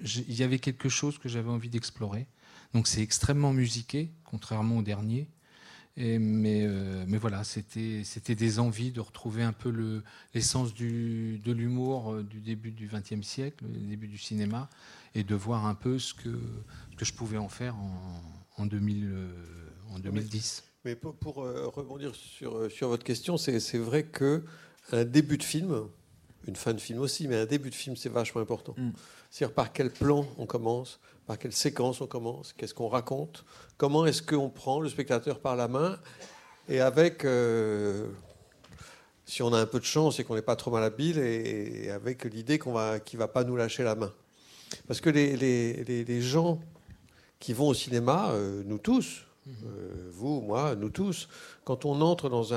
il 0.03 0.33
y 0.33 0.43
avait 0.43 0.59
quelque 0.59 0.89
chose 0.89 1.17
que 1.17 1.29
j'avais 1.29 1.49
envie 1.49 1.69
d'explorer. 1.69 2.27
Donc 2.73 2.87
c'est 2.87 3.01
extrêmement 3.01 3.53
musiqué, 3.53 4.11
contrairement 4.25 4.77
au 4.77 4.81
dernier. 4.81 5.29
Mais, 5.97 6.65
euh, 6.65 7.05
mais 7.07 7.17
voilà, 7.17 7.45
c'était 7.45 8.35
des 8.35 8.59
envies 8.59 8.91
de 8.91 8.99
retrouver 8.99 9.43
un 9.43 9.53
peu 9.53 10.03
l'essence 10.33 10.73
de 10.73 11.51
l'humour 11.53 12.21
du 12.21 12.41
début 12.41 12.71
du 12.71 12.89
XXe 12.89 13.25
siècle, 13.25 13.63
du 13.65 13.87
début 13.87 14.09
du 14.09 14.17
cinéma, 14.17 14.69
et 15.15 15.23
de 15.23 15.35
voir 15.35 15.65
un 15.65 15.75
peu 15.75 15.97
ce 15.97 16.13
que, 16.13 16.29
que 16.97 17.05
je 17.05 17.13
pouvais 17.13 17.37
en 17.37 17.49
faire 17.49 17.75
en, 17.75 18.21
en, 18.57 18.65
2000, 18.65 19.11
euh, 19.11 19.31
en 19.91 19.99
2010. 19.99 20.63
Mais 20.83 20.95
pour, 20.95 21.15
pour 21.15 21.35
rebondir 21.35 22.13
sur, 22.13 22.69
sur 22.69 22.89
votre 22.89 23.03
question, 23.03 23.37
c'est 23.37 23.77
vrai 23.79 24.03
que 24.03 24.43
un 24.91 25.03
début 25.03 25.37
de 25.37 25.43
film, 25.43 25.87
une 26.47 26.55
fin 26.55 26.73
de 26.73 26.79
film 26.79 26.99
aussi, 26.99 27.27
mais 27.27 27.37
un 27.37 27.45
début 27.45 27.69
de 27.69 27.75
film, 27.75 27.95
c'est 27.95 28.09
vachement 28.09 28.41
important. 28.41 28.75
Mm. 28.77 28.91
C'est-à-dire 29.29 29.55
par 29.55 29.73
quel 29.73 29.91
plan 29.91 30.25
on 30.37 30.45
commence, 30.45 30.99
par 31.25 31.37
quelle 31.37 31.53
séquence 31.53 32.01
on 32.01 32.07
commence, 32.07 32.53
qu'est-ce 32.53 32.73
qu'on 32.73 32.87
raconte, 32.87 33.45
comment 33.77 34.05
est-ce 34.05 34.21
qu'on 34.21 34.49
prend 34.49 34.79
le 34.79 34.89
spectateur 34.89 35.39
par 35.39 35.55
la 35.55 35.67
main, 35.67 35.99
et 36.69 36.79
avec, 36.79 37.25
euh, 37.25 38.07
si 39.25 39.41
on 39.41 39.53
a 39.53 39.59
un 39.59 39.65
peu 39.65 39.79
de 39.79 39.85
chance 39.85 40.19
et 40.19 40.23
qu'on 40.23 40.35
n'est 40.35 40.41
pas 40.41 40.55
trop 40.55 40.71
mal 40.71 40.83
habile, 40.83 41.17
et, 41.17 41.89
avec 41.89 42.25
l'idée 42.25 42.59
qu'on 42.59 42.73
va, 42.73 42.99
qu'il 42.99 43.17
ne 43.17 43.23
va 43.23 43.27
pas 43.27 43.43
nous 43.43 43.55
lâcher 43.55 43.83
la 43.83 43.95
main. 43.95 44.13
Parce 44.87 45.01
que 45.01 45.09
les, 45.09 45.35
les, 45.35 46.21
gens 46.21 46.59
qui 47.39 47.53
vont 47.53 47.67
au 47.67 47.73
cinéma, 47.73 48.29
euh, 48.31 48.63
nous 48.65 48.77
tous, 48.77 49.23
euh, 49.47 50.09
vous, 50.11 50.41
moi, 50.41 50.75
nous 50.75 50.89
tous, 50.89 51.27
quand 51.63 51.85
on 51.85 52.01
entre 52.01 52.29
dans 52.29 52.53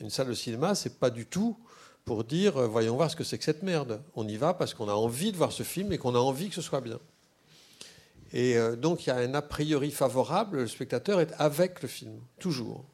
une 0.00 0.10
salle 0.10 0.28
de 0.28 0.34
cinéma, 0.34 0.74
c'est 0.74 0.98
pas 0.98 1.10
du 1.10 1.26
tout 1.26 1.56
pour 2.04 2.24
dire 2.24 2.60
voyons 2.68 2.96
voir 2.96 3.10
ce 3.10 3.16
que 3.16 3.24
c'est 3.24 3.38
que 3.38 3.44
cette 3.44 3.62
merde. 3.62 4.02
On 4.14 4.26
y 4.26 4.36
va 4.36 4.54
parce 4.54 4.74
qu'on 4.74 4.88
a 4.88 4.94
envie 4.94 5.32
de 5.32 5.36
voir 5.36 5.52
ce 5.52 5.62
film 5.62 5.92
et 5.92 5.98
qu'on 5.98 6.14
a 6.14 6.18
envie 6.18 6.48
que 6.48 6.54
ce 6.54 6.62
soit 6.62 6.80
bien. 6.80 6.98
Et 8.32 8.56
euh, 8.56 8.76
donc 8.76 9.06
il 9.06 9.10
y 9.10 9.12
a 9.12 9.16
un 9.16 9.34
a 9.34 9.42
priori 9.42 9.90
favorable, 9.90 10.58
le 10.58 10.66
spectateur 10.66 11.20
est 11.20 11.32
avec 11.38 11.82
le 11.82 11.88
film, 11.88 12.20
toujours. 12.38 12.84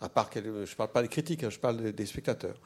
À 0.00 0.08
part 0.08 0.30
je 0.34 0.40
ne 0.40 0.74
parle 0.76 0.92
pas 0.92 1.02
des 1.02 1.08
critiques, 1.08 1.44
hein, 1.44 1.50
je 1.50 1.58
parle 1.58 1.92
des, 1.92 2.06
spectateurs. 2.06 2.56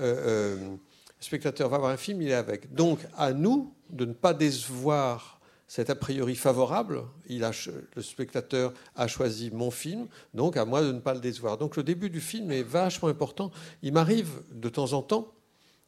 Euh, 0.00 0.58
euh, 0.58 0.76
le 1.22 1.24
spectateur 1.24 1.68
va 1.68 1.78
voir 1.78 1.92
un 1.92 1.96
film, 1.96 2.20
il 2.20 2.30
est 2.30 2.34
avec. 2.34 2.74
Donc 2.74 2.98
à 3.16 3.32
nous 3.32 3.72
de 3.90 4.04
ne 4.04 4.12
pas 4.12 4.34
décevoir 4.34 5.40
cet 5.68 5.88
a 5.88 5.94
priori 5.94 6.34
favorable. 6.34 7.04
Il 7.28 7.48
le 7.94 8.02
spectateur 8.02 8.74
a 8.96 9.06
choisi 9.06 9.52
mon 9.52 9.70
film, 9.70 10.08
donc 10.34 10.56
à 10.56 10.64
moi 10.64 10.82
de 10.82 10.90
ne 10.90 10.98
pas 10.98 11.14
le 11.14 11.20
décevoir. 11.20 11.58
Donc 11.58 11.76
le 11.76 11.84
début 11.84 12.10
du 12.10 12.20
film 12.20 12.50
est 12.50 12.64
vachement 12.64 13.08
important. 13.08 13.52
Il 13.84 13.92
m'arrive 13.92 14.42
de 14.52 14.68
temps 14.68 14.94
en 14.94 15.02
temps 15.02 15.32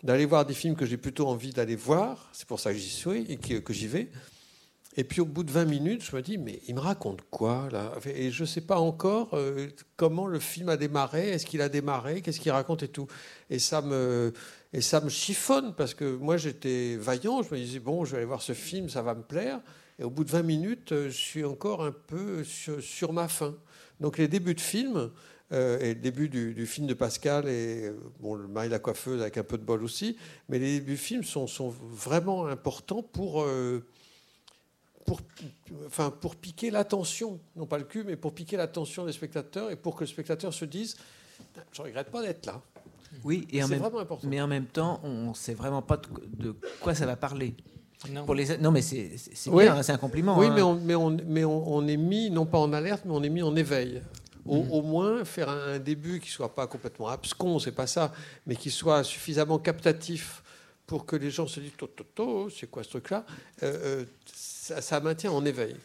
d'aller 0.05 0.25
voir 0.25 0.47
des 0.47 0.55
films 0.55 0.77
que 0.77 0.87
j'ai 0.87 0.99
plutôt 0.99 1.27
envie 1.27 1.53
d'aller 1.53 1.77
voir, 1.77 2.29
c'est 2.33 2.47
pour 2.47 2.61
ça 2.61 2.73
que 2.73 2.79
j'y 2.79 2.89
suis 2.89 3.27
et 3.29 3.37
que 3.37 3.73
j'y 3.73 3.89
vais. 3.89 4.13
Et 4.97 5.05
puis 5.05 5.21
au 5.21 5.25
bout 5.25 5.43
de 5.43 5.51
20 5.51 5.65
minutes, 5.65 6.05
je 6.05 6.15
me 6.15 6.23
dis, 6.23 6.39
mais 6.39 6.61
il 6.69 6.75
me 6.77 6.81
raconte 6.81 7.23
quoi 7.31 7.69
là? 7.73 7.93
Et 8.07 8.31
je 8.31 8.43
ne 8.43 8.47
sais 8.47 8.61
pas 8.61 8.79
encore 8.79 9.31
euh, 9.35 9.69
comment 9.97 10.27
le 10.27 10.39
film 10.39 10.69
a 10.69 10.77
démarré, 10.77 11.31
est-ce 11.31 11.47
qu'il 11.47 11.61
a 11.63 11.69
démarré, 11.69 12.23
qu'est-ce 12.23 12.39
qu'il 12.39 12.53
raconte 12.53 12.85
et 12.85 12.89
tout. 12.89 13.09
Et 13.51 13.59
ça 13.59 13.83
me, 13.83 14.33
et 14.73 14.81
ça 14.81 15.01
me 15.01 15.09
chiffonne 15.09 15.75
parce 15.75 15.95
que 15.95 16.17
moi 16.17 16.37
j'étais 16.37 16.97
vaillant, 16.97 17.43
je 17.43 17.53
me 17.53 17.59
disais, 17.59 17.81
bon, 17.81 18.05
je 18.05 18.13
vais 18.13 18.19
aller 18.19 18.27
voir 18.27 18.43
ce 18.43 18.53
film, 18.53 18.89
ça 18.89 19.03
va 19.03 19.15
me 19.15 19.23
plaire. 19.23 19.61
Et 19.99 20.05
au 20.05 20.11
bout 20.11 20.25
de 20.25 20.31
20 20.31 20.43
minutes, 20.43 20.91
je 20.91 21.09
suis 21.09 21.45
encore 21.45 21.85
un 21.85 21.93
peu 21.93 22.45
sur, 22.45 23.13
ma 23.13 23.29
faim. 23.29 23.57
Donc 24.01 24.19
les 24.19 24.29
débuts 24.29 24.55
de 24.55 24.61
film, 24.61 25.11
et 25.53 25.95
le 25.95 26.01
début 26.01 26.29
du, 26.29 26.67
film 26.67 26.89
de 26.89 26.95
Pascal, 26.95 27.47
et 27.49 27.93
bon, 28.21 28.35
le 28.35 28.49
mari 28.49 28.69
la 28.69 28.81
coiffeuse 28.81 29.21
avec 29.21 29.39
un 29.39 29.45
peu 29.45 29.57
de 29.57 29.63
bol 29.63 29.85
aussi, 29.85 30.17
mais 30.49 30.59
les 30.59 30.81
débuts 30.81 30.93
de 30.93 30.97
film 30.97 31.23
sont, 31.23 31.47
sont 31.47 31.69
vraiment 31.69 32.47
importants 32.47 33.05
pour 33.05 33.47
pour, 35.05 35.21
enfin, 35.87 36.11
pour 36.11 36.37
piquer 36.37 36.71
l'attention, 36.71 37.39
non 37.57 37.67
pas 37.67 37.79
le 37.79 37.85
cul, 37.85 38.05
mais 38.05 38.17
pour 38.17 38.35
piquer 38.35 38.57
l'attention 38.57 39.05
des 39.05 39.13
spectateurs 39.13 39.71
et 39.71 39.77
pour 39.77 39.97
que 39.97 40.01
le 40.01 40.09
spectateur 40.09 40.53
se 40.53 40.65
dise 40.65 40.97
Je 41.73 41.83
ne 41.83 41.87
regrette 41.87 42.11
pas 42.11 42.23
d'être 42.23 42.47
là. 42.47 42.61
Oui, 43.23 43.47
et 43.51 43.63
en 43.63 43.69
même, 43.69 43.79
vraiment 43.79 44.01
important. 44.01 44.27
mais 44.27 44.41
en 44.41 44.49
même 44.49 44.67
temps, 44.67 45.01
on 45.05 45.31
ne 45.31 45.35
sait 45.35 45.55
vraiment 45.55 45.83
pas 45.83 46.01
de, 46.39 46.55
quoi 46.81 46.95
ça 46.95 47.07
va 47.07 47.17
parler. 47.17 47.55
Non, 48.11 48.25
pour 48.25 48.35
les, 48.35 48.59
non 48.59 48.71
mais 48.71 48.83
c'est 48.83 49.17
bien, 49.51 49.77
hein, 49.77 49.83
c'est 49.83 49.93
un 49.93 49.99
compliment. 49.99 50.37
Oui, 50.37 50.47
hein. 50.47 50.53
mais, 50.55 50.63
on, 50.63 50.75
mais, 50.75 50.95
on, 50.95 51.11
mais 51.27 51.45
on, 51.45 51.87
est 51.87 51.97
mis, 51.97 52.31
non 52.31 52.45
pas 52.45 52.59
en 52.59 52.73
alerte, 52.73 53.05
mais 53.05 53.13
on 53.13 53.23
est 53.23 53.31
mis 53.31 53.43
en 53.43 53.55
éveil. 53.57 54.03
Au, 54.45 54.63
mm. 54.63 54.73
au, 54.73 54.83
moins 54.83 55.25
faire 55.25 55.49
un, 55.49 55.79
début 55.79 56.21
qui 56.21 56.29
soit 56.29 56.55
pas 56.55 56.67
complètement 56.67 57.09
abscon, 57.09 57.59
c'est 57.59 57.73
pas 57.73 57.87
ça, 57.87 58.13
mais 58.47 58.57
qui 58.57 58.71
soit 58.71 59.05
suffisamment 59.05 59.59
captatif 59.59 60.43
pour 60.87 61.07
que 61.07 61.17
les 61.17 61.31
gens 61.31 61.47
se 61.47 61.61
disent 61.61 61.73
c'est 62.55 62.71
quoi 62.71 62.83
ce 62.83 62.91
truc-là? 62.91 63.25
Euh, 63.63 64.05
ça, 64.65 65.01
maintient 65.01 65.33
en 65.33 65.45
éveil. 65.45 65.77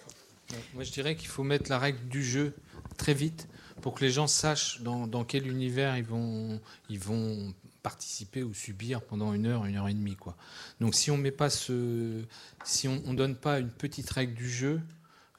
Moi, 0.73 0.83
je 0.83 0.91
dirais 0.91 1.15
qu'il 1.15 1.27
faut 1.27 1.43
mettre 1.43 1.69
la 1.69 1.79
règle 1.79 2.07
du 2.07 2.23
jeu 2.23 2.53
très 2.97 3.13
vite 3.13 3.47
pour 3.81 3.93
que 3.93 4.03
les 4.03 4.11
gens 4.11 4.27
sachent 4.27 4.81
dans, 4.81 5.23
quel 5.23 5.47
univers 5.47 5.97
ils 5.97 6.03
vont, 6.03 6.59
ils 6.89 6.99
vont 6.99 7.53
participer 7.83 8.43
ou 8.43 8.53
subir 8.53 9.01
pendant 9.01 9.33
une 9.33 9.45
heure, 9.45 9.65
une 9.65 9.75
heure 9.77 9.87
et 9.87 9.93
demie. 9.93 10.15
Quoi. 10.15 10.35
Donc, 10.79 10.95
si 10.95 11.11
on 11.11 11.17
met 11.17 11.31
pas 11.31 11.49
ce, 11.49 12.23
si 12.63 12.87
on, 12.87 13.01
on 13.05 13.13
donne 13.13 13.35
pas 13.35 13.59
une 13.59 13.69
petite 13.69 14.09
règle 14.09 14.33
du 14.33 14.49
jeu, 14.49 14.81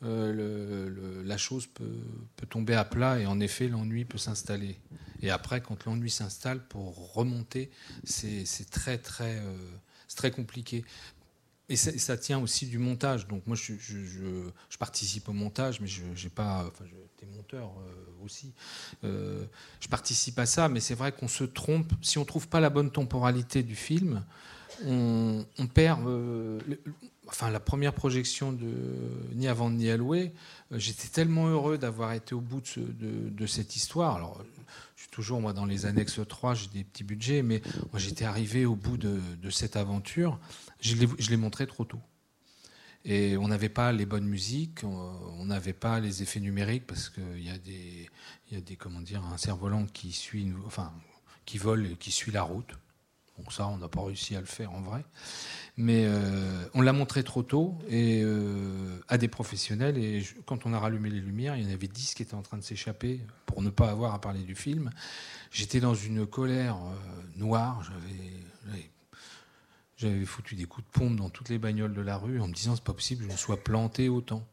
euh, 0.03 1.22
la 1.24 1.36
chose 1.36 1.66
peut, 1.66 2.01
peut, 2.36 2.47
tomber 2.47 2.74
à 2.74 2.86
plat 2.86 3.18
et 3.18 3.26
en 3.26 3.38
effet 3.38 3.68
l'ennui 3.68 4.07
peut 4.07 4.16
s'installer. 4.16 4.78
Et 5.20 5.30
après, 5.30 5.61
quand 5.61 5.84
l'ennui 5.84 6.11
s'installe, 6.11 6.66
pour 6.68 7.12
remonter, 7.12 7.70
c'est 8.05 8.70
très 8.70 8.97
très 8.97 9.36
euh, 9.36 9.55
très 10.16 10.30
compliqué. 10.30 10.84
Et 11.70 11.76
ça, 11.76 12.16
tient 12.16 12.40
aussi 12.40 12.66
du 12.66 12.78
montage. 12.78 13.28
Donc 13.28 13.46
moi, 13.46 13.56
je, 13.56 13.74
participe 14.76 15.28
au 15.28 15.32
montage, 15.32 15.80
mais 15.80 15.86
je 15.86 16.02
n'ai 16.02 16.28
pas. 16.28 16.66
Enfin, 16.66 16.84
j'étais 16.84 17.32
monteur 17.32 17.70
euh, 17.78 18.24
aussi. 18.24 18.52
Euh, 19.04 19.44
je 19.78 19.86
participe 19.86 20.36
à 20.40 20.46
ça, 20.46 20.68
mais 20.68 20.80
c'est 20.80 20.96
vrai 20.96 21.12
qu'on 21.12 21.28
se 21.28 21.44
trompe. 21.44 21.92
Si 22.02 22.18
on 22.18 22.24
trouve 22.24 22.48
pas 22.48 22.58
la 22.58 22.70
bonne 22.70 22.90
temporalité 22.90 23.62
du 23.62 23.76
film, 23.76 24.24
on, 24.84 25.44
perd. 25.72 26.04
Euh, 26.08 26.58
enfin, 27.28 27.50
la 27.50 27.60
première 27.60 27.92
projection 27.92 28.52
de 28.52 28.72
Ni 29.34 29.46
avant 29.46 29.70
ni 29.70 29.90
à 29.90 29.96
louer, 29.96 30.32
j'étais 30.72 31.06
tellement 31.06 31.46
heureux 31.46 31.78
d'avoir 31.78 32.14
été 32.14 32.34
au 32.34 32.40
bout 32.40 32.62
de, 32.78 33.46
cette 33.46 33.76
histoire. 33.76 34.16
Alors, 34.16 34.42
je 34.96 35.02
suis 35.02 35.10
toujours 35.10 35.40
moi 35.40 35.52
dans 35.52 35.66
les 35.66 35.86
annexes 35.86 36.18
3, 36.28 36.54
j'ai 36.54 36.66
des 36.66 36.82
petits 36.82 37.04
budgets, 37.04 37.42
mais 37.42 37.62
moi 37.92 38.00
j'étais 38.00 38.24
arrivé 38.24 38.66
au 38.66 38.74
bout 38.74 38.96
de 38.96 39.50
cette 39.50 39.76
aventure 39.76 40.40
je 40.81 41.31
l'ai 41.31 41.37
montré 41.37 41.66
trop 41.66 41.85
tôt. 41.85 42.01
Et 43.05 43.37
on 43.39 43.49
n'avait 43.49 43.70
pas 43.70 43.93
les 43.93 44.05
bonnes 44.05 44.26
musiques, 44.26 44.85
on 44.85 45.45
n'avait 45.47 45.72
pas 45.72 46.01
les 46.01 46.22
effets 46.22 46.41
numériques 46.41 46.87
parce 46.87 47.09
qu'il 47.09 47.43
y 47.43 47.49
a 47.49 47.57
des, 47.57 48.11
y 48.51 48.57
a 48.57 48.61
des, 48.61 48.76
comment 48.76 49.01
dire, 49.01 49.24
un 49.24 49.39
cerf-volant 49.39 49.87
qui 49.87 50.12
suit, 50.12 50.53
enfin, 50.66 50.93
qui 51.47 51.57
vole 51.57 51.87
et 51.87 51.97
qui 51.97 52.11
suit 52.11 52.33
la 52.33 52.43
route. 52.43 52.74
Donc 53.39 53.55
ça, 53.55 53.68
on 53.68 53.78
n'a 53.78 53.89
pas 53.89 54.03
réussi 54.03 54.37
à 54.37 54.41
le 54.41 54.47
faire 54.47 54.70
en 54.72 54.83
vrai. 54.83 55.03
Mais 55.78 56.05
euh, 56.05 56.68
on 56.74 56.83
l'a 56.83 56.93
montré 56.93 57.24
trop 57.24 57.43
tôt 57.43 57.78
et 57.89 58.20
euh, 58.22 59.01
à 59.09 59.16
des 59.16 59.28
professionnels. 59.28 59.97
Et 59.97 60.22
quand 60.45 60.66
on 60.66 60.74
a 60.74 60.78
rallumé 60.78 61.09
les 61.09 61.20
lumières, 61.20 61.57
il 61.57 61.64
y 61.64 61.66
en 61.66 61.72
avait 61.72 61.89
10 61.89 62.14
qui 62.14 62.22
étaient 62.22 62.35
en 62.35 62.43
train 62.43 62.59
de 62.59 62.62
s'échapper 62.62 63.20
pour 63.47 63.62
ne 63.62 63.70
pas 63.70 63.89
avoir 63.89 64.12
à 64.12 64.20
parler 64.20 64.43
du 64.43 64.55
film. 64.55 64.91
J'étais 65.51 65.81
dans 65.81 65.95
une 65.95 66.26
colère 66.26 66.76
euh, 66.76 67.39
noire. 67.39 67.83
J'avais 67.83 68.91
j'avais 70.01 70.24
foutu 70.24 70.55
des 70.55 70.64
coups 70.64 70.86
de 70.86 70.90
pompe 70.92 71.16
dans 71.16 71.28
toutes 71.28 71.51
les 71.51 71.59
bagnoles 71.59 71.92
de 71.92 72.01
la 72.01 72.16
rue 72.16 72.40
en 72.40 72.48
me 72.48 72.55
disant 72.55 72.74
c'est 72.74 72.84
pas 72.84 72.94
possible 72.94 73.26
que 73.26 73.32
je 73.32 73.36
sois 73.36 73.62
planté 73.62 74.09
autant. 74.09 74.46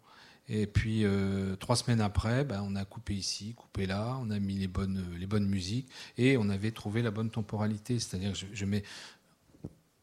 Et 0.49 0.65
puis 0.65 1.03
euh, 1.03 1.55
trois 1.55 1.75
semaines 1.75 2.01
après, 2.01 2.43
ben, 2.43 2.63
on 2.65 2.75
a 2.75 2.85
coupé 2.85 3.13
ici, 3.13 3.53
coupé 3.53 3.85
là, 3.85 4.17
on 4.21 4.29
a 4.29 4.39
mis 4.39 4.55
les 4.55 4.67
bonnes, 4.67 5.03
les 5.17 5.25
bonnes 5.25 5.47
musiques 5.47 5.89
et 6.17 6.37
on 6.37 6.49
avait 6.49 6.71
trouvé 6.71 7.01
la 7.01 7.11
bonne 7.11 7.29
temporalité. 7.29 7.99
C'est-à-dire 7.99 8.33
que 8.33 8.39
je, 8.51 8.65
mets, 8.65 8.83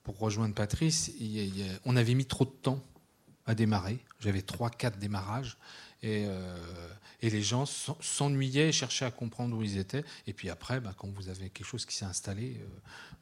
pour 0.02 0.18
rejoindre 0.18 0.54
Patrice, 0.54 1.12
on 1.84 1.96
avait 1.96 2.14
mis 2.14 2.26
trop 2.26 2.44
de 2.44 2.50
temps 2.50 2.82
à 3.46 3.54
démarrer. 3.54 3.98
J'avais 4.20 4.42
trois, 4.42 4.70
quatre 4.70 4.98
démarrages 4.98 5.58
et, 6.02 6.24
euh, 6.26 6.88
et 7.20 7.30
les 7.30 7.42
gens 7.42 7.64
s'ennuyaient, 7.64 8.72
cherchaient 8.72 9.06
à 9.06 9.10
comprendre 9.10 9.56
où 9.56 9.62
ils 9.62 9.78
étaient. 9.78 10.04
Et 10.26 10.34
puis 10.34 10.50
après, 10.50 10.80
ben, 10.80 10.94
quand 10.96 11.08
vous 11.08 11.28
avez 11.30 11.48
quelque 11.48 11.66
chose 11.66 11.86
qui 11.86 11.96
s'est 11.96 12.04
installé, 12.04 12.60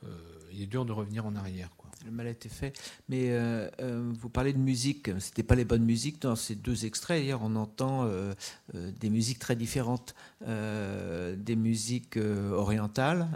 euh, 0.04 0.08
il 0.52 0.62
est 0.62 0.66
dur 0.66 0.84
de 0.84 0.92
revenir 0.92 1.24
en 1.24 1.36
arrière. 1.36 1.70
Le 2.04 2.10
mal 2.10 2.26
a 2.26 2.30
été 2.30 2.48
fait. 2.48 2.72
Mais 3.08 3.30
euh, 3.30 3.68
euh, 3.80 4.12
vous 4.18 4.28
parlez 4.28 4.52
de 4.52 4.58
musique, 4.58 5.10
c'était 5.18 5.42
pas 5.42 5.54
les 5.54 5.64
bonnes 5.64 5.84
musiques 5.84 6.22
dans 6.22 6.36
ces 6.36 6.54
deux 6.54 6.84
extraits. 6.84 7.20
D'ailleurs, 7.20 7.42
on 7.42 7.56
entend 7.56 8.04
euh, 8.04 8.34
des 8.72 9.10
musiques 9.10 9.38
très 9.38 9.56
différentes, 9.56 10.14
des 10.40 11.56
musiques 11.56 12.16
orientales 12.16 13.28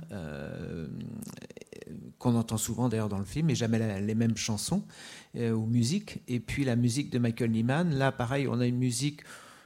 qu'on 2.18 2.34
entend 2.34 2.56
souvent 2.56 2.88
d'ailleurs 2.88 3.08
dans 3.08 3.18
le 3.18 3.24
film, 3.24 3.46
mais 3.46 3.54
jamais 3.54 4.00
les 4.00 4.14
mêmes 4.14 4.36
chansons 4.36 4.82
ou 5.34 5.66
musiques. 5.66 6.20
Et 6.26 6.40
puis 6.40 6.64
la 6.64 6.76
musique 6.76 7.10
de 7.10 7.18
Michael 7.18 7.50
Nyman. 7.50 7.94
Là, 7.94 8.12
pareil, 8.12 8.48
on 8.48 8.60
a 8.60 8.66
une 8.66 8.78
musique 8.78 9.22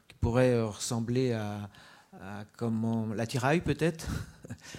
qui 0.08 0.14
pourrait 0.20 0.60
ressembler 0.60 1.32
à, 1.32 1.70
à 2.20 2.44
comment 2.56 3.06
la 3.14 3.26
tiraille 3.26 3.60
peut-être? 3.60 4.06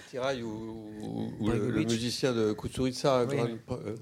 Tiraille 0.09 0.43
ou, 0.43 1.31
le, 1.41 1.83
musicien 1.83 2.33
de 2.33 2.53
Kusturica. 2.53 3.25
Oui. 3.25 3.37
Euh, 3.71 3.95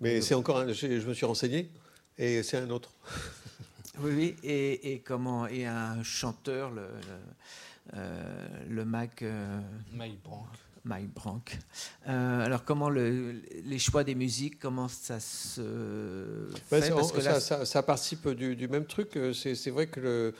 mais 0.00 0.20
c'est 0.20 0.34
encore 0.34 0.58
un, 0.58 0.72
je, 0.72 1.06
me 1.06 1.14
suis 1.14 1.26
renseigné 1.26 1.70
et 2.16 2.42
c'est 2.42 2.58
un 2.58 2.70
autre. 2.70 2.90
oui, 4.00 4.12
oui, 4.14 4.36
et, 4.42 4.92
et, 4.92 5.00
comment 5.00 5.46
et 5.46 5.66
un 5.66 6.02
chanteur, 6.02 6.70
le, 6.70 6.82
le, 6.82 7.96
euh, 7.96 8.48
le 8.68 8.84
Mac. 8.84 9.22
Euh, 9.22 9.60
Mike 9.92 10.22
Brank. 10.22 10.48
Mike 10.84 11.12
Brank. 11.12 11.58
alors 12.06 12.64
comment 12.64 12.88
le, 12.88 13.42
les 13.64 13.78
choix 13.78 14.04
des 14.04 14.14
musiques, 14.14 14.58
comment 14.58 14.88
ça 14.88 15.20
se 15.20 15.60
fait? 16.70 16.90
Parce 16.90 17.12
que 17.12 17.20
ça, 17.20 17.66
ça, 17.66 17.82
participe 17.82 18.28
du, 18.30 18.56
du 18.56 18.68
même 18.68 18.86
truc. 18.86 19.18
C'est 19.34 19.70
vrai 19.70 19.88
que 19.88 20.00
le, 20.00 20.34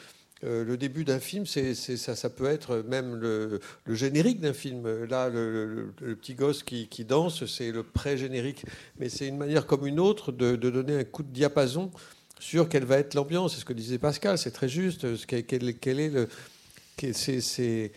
euh, 0.45 0.65
le 0.65 0.77
début 0.77 1.05
d'un 1.05 1.19
film, 1.19 1.47
ça, 1.47 2.31
peut 2.31 2.47
être 2.47 2.85
même 2.89 3.15
le, 3.17 3.61
générique 3.89 4.41
d'un 4.41 4.53
film. 4.53 5.05
Là, 5.05 5.29
le, 5.29 5.93
petit 6.21 6.35
gosse 6.35 6.63
qui, 6.63 7.05
danse, 7.05 7.47
c'est 7.47 7.73
le 7.73 7.83
pré-générique. 7.83 8.65
Mais 8.99 9.09
c'est 9.09 9.27
une 9.27 9.37
manière 9.39 9.67
comme 9.67 9.87
une 9.87 10.01
autre 10.01 10.33
de, 10.33 10.57
donner 10.57 10.99
un 10.99 11.05
coup 11.05 11.23
de 11.23 11.33
diapason 11.33 11.91
sur 12.39 12.69
quelle 12.69 12.85
va 12.85 12.99
être 12.99 13.15
l'ambiance. 13.15 13.55
C'est 13.55 13.61
ce 13.61 13.65
que 13.65 13.73
disait 13.73 13.99
Pascal, 13.99 14.39
c'est 14.39 14.53
très 14.53 14.69
juste. 14.69 15.07
Quel, 15.27 15.75
quel 15.77 16.01
est 16.01 16.11
le, 16.11 16.29
c'est, 17.13 17.93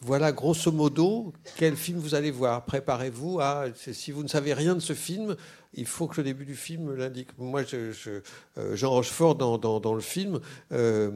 voilà 0.00 0.32
grosso 0.32 0.72
modo 0.72 1.32
quel 1.56 1.76
film 1.76 1.98
vous 1.98 2.14
allez 2.14 2.30
voir. 2.30 2.64
Préparez-vous 2.64 3.40
à. 3.40 3.66
Si 3.74 4.12
vous 4.12 4.22
ne 4.22 4.28
savez 4.28 4.54
rien 4.54 4.74
de 4.74 4.80
ce 4.80 4.92
film, 4.92 5.36
il 5.74 5.86
faut 5.86 6.06
que 6.06 6.16
le 6.18 6.24
début 6.24 6.44
du 6.44 6.54
film 6.54 6.94
l'indique. 6.94 7.28
Moi, 7.38 7.62
je, 7.62 7.92
euh, 8.58 8.76
Jean 8.76 8.90
Rochefort, 8.90 9.34
dans, 9.36 9.94
le 9.94 10.00
film, 10.00 10.40
euh, 10.72 11.10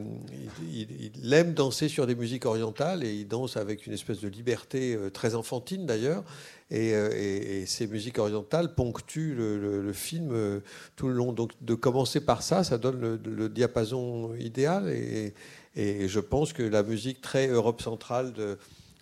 il, 0.71 1.33
aime 1.33 1.53
danser 1.53 1.87
sur 1.87 2.07
des 2.07 2.15
musiques 2.15 2.45
orientales 2.45 3.03
et 3.03 3.13
il 3.13 3.27
danse 3.27 3.57
avec 3.57 3.87
une 3.87 3.93
espèce 3.93 4.19
de 4.19 4.27
liberté 4.27 4.97
très 5.13 5.35
enfantine 5.35 5.85
d'ailleurs. 5.85 6.23
Et, 6.69 7.65
ces 7.67 7.87
musiques 7.87 8.17
orientales 8.17 8.73
ponctuent 8.73 9.35
le, 9.35 9.93
film 9.93 10.61
tout 10.95 11.07
le 11.07 11.13
long. 11.13 11.33
Donc, 11.33 11.51
de 11.61 11.75
commencer 11.75 12.21
par 12.21 12.41
ça, 12.41 12.63
ça 12.63 12.77
donne 12.77 13.19
le, 13.23 13.49
diapason 13.49 14.33
idéal. 14.35 14.89
Et 14.89 15.33
je 15.75 16.19
pense 16.19 16.53
que 16.53 16.63
la 16.63 16.83
musique 16.83 17.21
très 17.21 17.47
Europe 17.47 17.81
centrale 17.81 18.33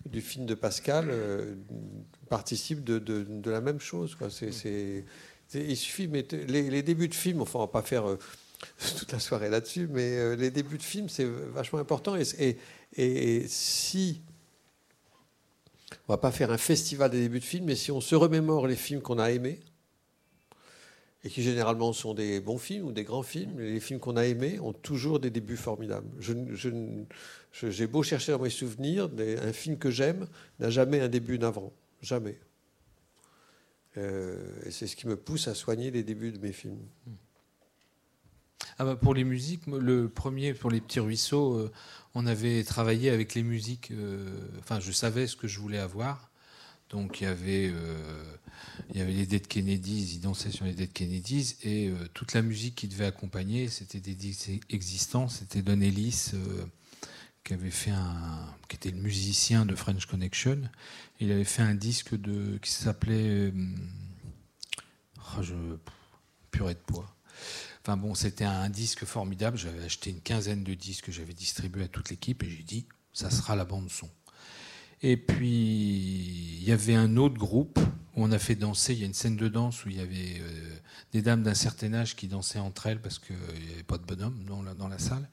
du 0.06 0.20
film 0.20 0.46
de 0.46 0.54
Pascal 0.54 1.08
euh, 1.10 1.54
participe 2.28 2.84
de, 2.84 3.50
la 3.50 3.60
même 3.60 3.80
chose. 3.80 4.14
Quoi. 4.14 4.28
Il 5.54 5.76
suffit, 5.76 6.08
mais 6.08 6.26
les, 6.48 6.82
débuts 6.82 7.08
de 7.08 7.14
film, 7.14 7.42
enfin, 7.42 7.58
on 7.58 7.62
va 7.62 7.68
pas 7.68 7.82
faire 7.82 8.08
euh, 8.08 8.18
toute 8.98 9.12
la 9.12 9.20
soirée 9.20 9.50
là-dessus, 9.50 9.88
mais 9.90 10.16
euh, 10.18 10.36
les 10.36 10.50
débuts 10.50 10.78
de 10.78 10.82
film, 10.82 11.08
c'est 11.08 11.24
vachement 11.24 11.78
important. 11.78 12.16
Et, 12.16 12.24
et, 12.38 12.56
et, 12.96 13.48
si 13.48 14.22
on 16.08 16.12
va 16.12 16.18
pas 16.18 16.32
faire 16.32 16.50
un 16.50 16.58
festival 16.58 17.10
des 17.10 17.20
débuts 17.20 17.40
de 17.40 17.44
film, 17.44 17.66
mais 17.66 17.76
si 17.76 17.92
on 17.92 18.00
se 18.00 18.14
remémore 18.14 18.66
les 18.66 18.76
films 18.76 19.02
qu'on 19.02 19.18
a 19.18 19.30
aimés, 19.30 19.60
et 21.24 21.30
qui 21.30 21.42
généralement 21.42 21.92
sont 21.92 22.14
des 22.14 22.40
bons 22.40 22.58
films 22.58 22.86
ou 22.86 22.92
des 22.92 23.04
grands 23.04 23.22
films. 23.22 23.60
Les 23.60 23.80
films 23.80 24.00
qu'on 24.00 24.16
a 24.16 24.24
aimés 24.24 24.58
ont 24.60 24.72
toujours 24.72 25.20
des 25.20 25.30
débuts 25.30 25.56
formidables. 25.56 26.08
J'ai 27.52 27.86
beau 27.86 28.02
chercher 28.02 28.32
dans 28.32 28.40
mes 28.40 28.50
souvenirs, 28.50 29.08
un 29.18 29.52
film 29.52 29.78
que 29.78 29.90
j'aime 29.90 30.26
n'a 30.58 30.70
jamais 30.70 31.00
un 31.00 31.08
début 31.08 31.38
navrant. 31.38 31.72
Jamais. 32.00 32.38
Euh, 33.96 34.36
et 34.64 34.70
c'est 34.70 34.86
ce 34.86 34.96
qui 34.96 35.06
me 35.06 35.16
pousse 35.16 35.48
à 35.48 35.54
soigner 35.54 35.90
les 35.90 36.02
débuts 36.02 36.32
de 36.32 36.38
mes 36.38 36.52
films. 36.52 36.80
ah 38.78 38.84
bah 38.84 38.96
Pour 38.96 39.14
les 39.14 39.24
musiques, 39.24 39.66
le 39.66 40.08
premier, 40.08 40.54
pour 40.54 40.70
les 40.70 40.80
petits 40.80 41.00
ruisseaux, 41.00 41.54
euh, 41.54 41.70
on 42.14 42.26
avait 42.26 42.64
travaillé 42.64 43.10
avec 43.10 43.34
les 43.34 43.42
musiques. 43.42 43.90
Euh, 43.92 44.26
enfin, 44.58 44.80
je 44.80 44.90
savais 44.90 45.26
ce 45.26 45.36
que 45.36 45.46
je 45.46 45.60
voulais 45.60 45.78
avoir. 45.78 46.31
Donc 46.92 47.20
il 47.20 47.24
y 47.24 47.26
avait, 47.26 47.70
euh, 47.72 48.24
il 48.90 48.98
y 48.98 49.00
avait 49.00 49.12
les 49.12 49.26
Dead 49.26 49.46
Kennedys, 49.46 50.14
ils 50.14 50.20
dansaient 50.20 50.50
sur 50.50 50.64
les 50.64 50.74
Dead 50.74 50.92
Kennedys, 50.92 51.56
et 51.64 51.90
toute 52.14 52.34
la 52.34 52.42
musique 52.42 52.76
qui 52.76 52.88
devait 52.88 53.06
accompagner, 53.06 53.68
c'était 53.68 54.00
des 54.00 54.14
disques 54.14 54.50
existants. 54.70 55.28
C'était 55.28 55.62
Don 55.62 55.80
Ellis 55.80 56.32
un, 57.90 58.54
qui 58.68 58.76
était 58.76 58.90
le 58.90 59.00
musicien 59.00 59.66
de 59.66 59.74
French 59.74 60.06
Connection. 60.06 60.62
Il 61.20 61.32
avait 61.32 61.44
fait 61.44 61.62
un 61.62 61.74
disque 61.74 62.14
qui 62.60 62.70
s'appelait, 62.70 63.52
oh, 65.18 65.42
je, 65.42 65.54
purée 66.50 66.74
de 66.74 66.80
poids. 66.80 67.14
Enfin 67.82 67.96
bon, 67.96 68.14
c'était 68.14 68.44
un 68.44 68.70
disque 68.70 69.04
formidable. 69.04 69.58
J'avais 69.58 69.84
acheté 69.84 70.10
une 70.10 70.20
quinzaine 70.20 70.62
de 70.62 70.74
disques 70.74 71.06
que 71.06 71.12
j'avais 71.12 71.34
distribués 71.34 71.84
à 71.84 71.88
toute 71.88 72.10
l'équipe 72.10 72.42
et 72.42 72.50
j'ai 72.50 72.62
dit, 72.62 72.86
ça 73.12 73.30
sera 73.30 73.56
la 73.56 73.64
bande 73.64 73.90
son. 73.90 74.08
Et 75.02 75.16
puis, 75.16 76.58
il 76.60 76.64
y 76.64 76.72
avait 76.72 76.94
un 76.94 77.16
autre 77.16 77.36
groupe 77.36 77.78
où 78.14 78.24
on 78.24 78.30
a 78.30 78.38
fait 78.38 78.54
danser. 78.54 78.92
Il 78.92 79.00
y 79.00 79.02
a 79.02 79.06
une 79.06 79.14
scène 79.14 79.36
de 79.36 79.48
danse 79.48 79.84
où 79.84 79.88
il 79.88 79.96
y 79.96 80.00
avait 80.00 80.40
euh, 80.40 80.76
des 81.12 81.22
dames 81.22 81.42
d'un 81.42 81.54
certain 81.54 81.92
âge 81.92 82.14
qui 82.14 82.28
dansaient 82.28 82.60
entre 82.60 82.86
elles 82.86 83.00
parce 83.00 83.18
qu'il 83.18 83.36
n'y 83.36 83.72
avait 83.72 83.82
pas 83.82 83.98
de 83.98 84.04
bonhomme 84.04 84.44
dans 84.46 84.88
la, 84.88 84.98
salle. 84.98 85.28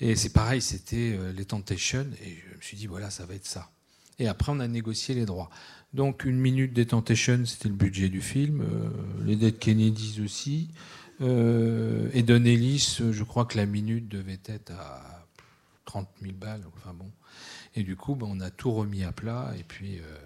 Et 0.00 0.16
c'est 0.16 0.32
pareil, 0.32 0.60
c'était 0.60 1.16
euh, 1.16 1.32
les 1.32 1.44
Temptations. 1.44 2.06
Et 2.24 2.38
je 2.50 2.56
me 2.56 2.60
suis 2.60 2.76
dit, 2.76 2.86
voilà, 2.86 3.10
ça 3.10 3.24
va 3.24 3.34
être 3.34 3.46
ça. 3.46 3.70
Et 4.18 4.26
après, 4.26 4.50
on 4.50 4.58
a 4.58 4.66
négocié 4.68 5.14
les 5.14 5.26
droits. 5.26 5.50
Donc, 5.92 6.24
une 6.24 6.38
minute 6.38 6.72
des 6.72 6.86
Temptations, 6.86 7.44
c'était 7.46 7.68
le 7.68 7.76
budget 7.76 8.08
du 8.08 8.20
film. 8.20 8.62
Euh, 8.62 8.90
les 9.24 9.36
Dead 9.36 9.58
Kennedys 9.58 10.20
aussi. 10.24 10.70
Et 11.20 12.22
Don 12.24 12.44
Ellis, 12.44 12.98
je 13.12 13.22
crois 13.22 13.44
que 13.44 13.56
la 13.56 13.66
minute 13.66 14.08
devait 14.08 14.40
être 14.46 14.72
à 14.72 15.24
30 15.84 16.08
000 16.20 16.34
balles. 16.34 16.64
Enfin 16.76 16.92
bon. 16.92 17.08
Et 17.74 17.82
du 17.82 17.96
coup, 17.96 18.14
ben, 18.14 18.26
on 18.30 18.40
a 18.40 18.50
tout 18.50 18.72
remis 18.72 19.04
à 19.04 19.12
plat 19.12 19.52
et 19.58 19.64
puis 19.64 19.98
euh, 19.98 20.18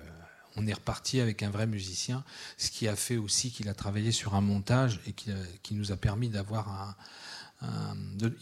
on 0.57 0.67
est 0.67 0.73
reparti 0.73 1.21
avec 1.21 1.43
un 1.43 1.51
vrai 1.51 1.67
musicien, 1.67 2.25
ce 2.57 2.71
qui 2.71 2.89
a 2.89 2.97
fait 2.97 3.17
aussi 3.17 3.51
qu'il 3.51 3.69
a 3.69 3.75
travaillé 3.75 4.13
sur 4.13 4.35
un 4.35 4.41
montage 4.41 5.01
et 5.07 5.13
qui, 5.13 5.75
nous 5.75 5.93
a 5.93 5.97
permis 5.97 6.29
d'avoir 6.29 6.69
un, 6.69 6.97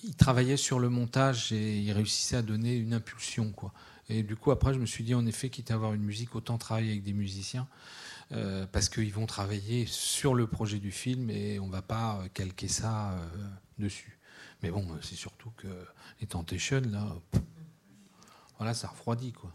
il 0.02 0.14
travaillait 0.16 0.57
sur 0.57 0.78
le 0.78 0.88
montage 0.88 1.52
et 1.52 1.78
il 1.78 1.92
réussissait 1.92 2.36
à 2.36 2.42
donner 2.42 2.76
une 2.76 2.94
impulsion. 2.94 3.52
Quoi. 3.52 3.72
Et 4.09 4.22
du 4.22 4.36
coup, 4.36 4.50
après, 4.50 4.74
je 4.74 4.78
me 4.78 4.86
suis 4.86 5.04
dit, 5.04 5.14
en 5.14 5.26
effet, 5.26 5.50
quitte 5.50 5.70
à 5.70 5.74
avoir 5.74 5.94
une 5.94 6.02
musique, 6.02 6.34
autant 6.34 6.59
travailler 6.59 6.90
avec 6.90 7.02
des 7.02 7.12
musiciens. 7.12 7.66
Euh, 8.32 8.66
parce 8.72 8.88
qu'ils 8.88 9.12
vont 9.12 9.26
travailler 9.26 9.86
sur 9.86 10.34
le 10.34 10.48
projet 10.48 10.80
du 10.80 10.90
film 10.90 11.30
et 11.30 11.61
on 11.61 11.68
va 11.68 11.80
pas 11.80 12.18
euh, 12.18 12.28
calquer 12.34 12.66
ça 12.66 13.16
dessus. 13.78 14.18
Mais 14.62 14.70
bon, 14.70 14.84
c'est 15.00 15.14
surtout 15.14 15.52
que 15.57 15.68
les 16.20 16.26
Temptations, 16.26 16.82
là, 16.90 17.07
voilà, 18.59 18.74
ça 18.74 18.88
refroidit, 18.88 19.32
quoi. 19.32 19.50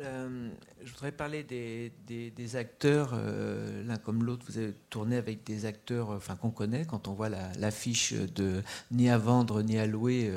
Euh, 0.00 0.50
je 0.84 0.92
voudrais 0.92 1.12
parler 1.12 1.42
des, 1.42 2.56
acteurs, 2.56 3.10
euh, 3.14 3.84
l'un 3.84 3.96
comme 3.96 4.24
l'autre. 4.24 4.44
Vous 4.48 4.58
avez 4.58 4.72
tourné 4.90 5.16
avec 5.16 5.44
des 5.44 5.66
acteurs 5.66 6.10
enfin, 6.10 6.36
qu'on 6.36 6.50
connaît. 6.50 6.84
Quand 6.84 7.08
on 7.08 7.14
voit 7.14 7.28
l'affiche 7.28 8.12
de 8.12 8.62
Ni 8.90 9.10
à 9.10 9.18
vendre, 9.18 9.62
ni 9.62 9.78
à 9.78 9.86
louer, 9.86 10.30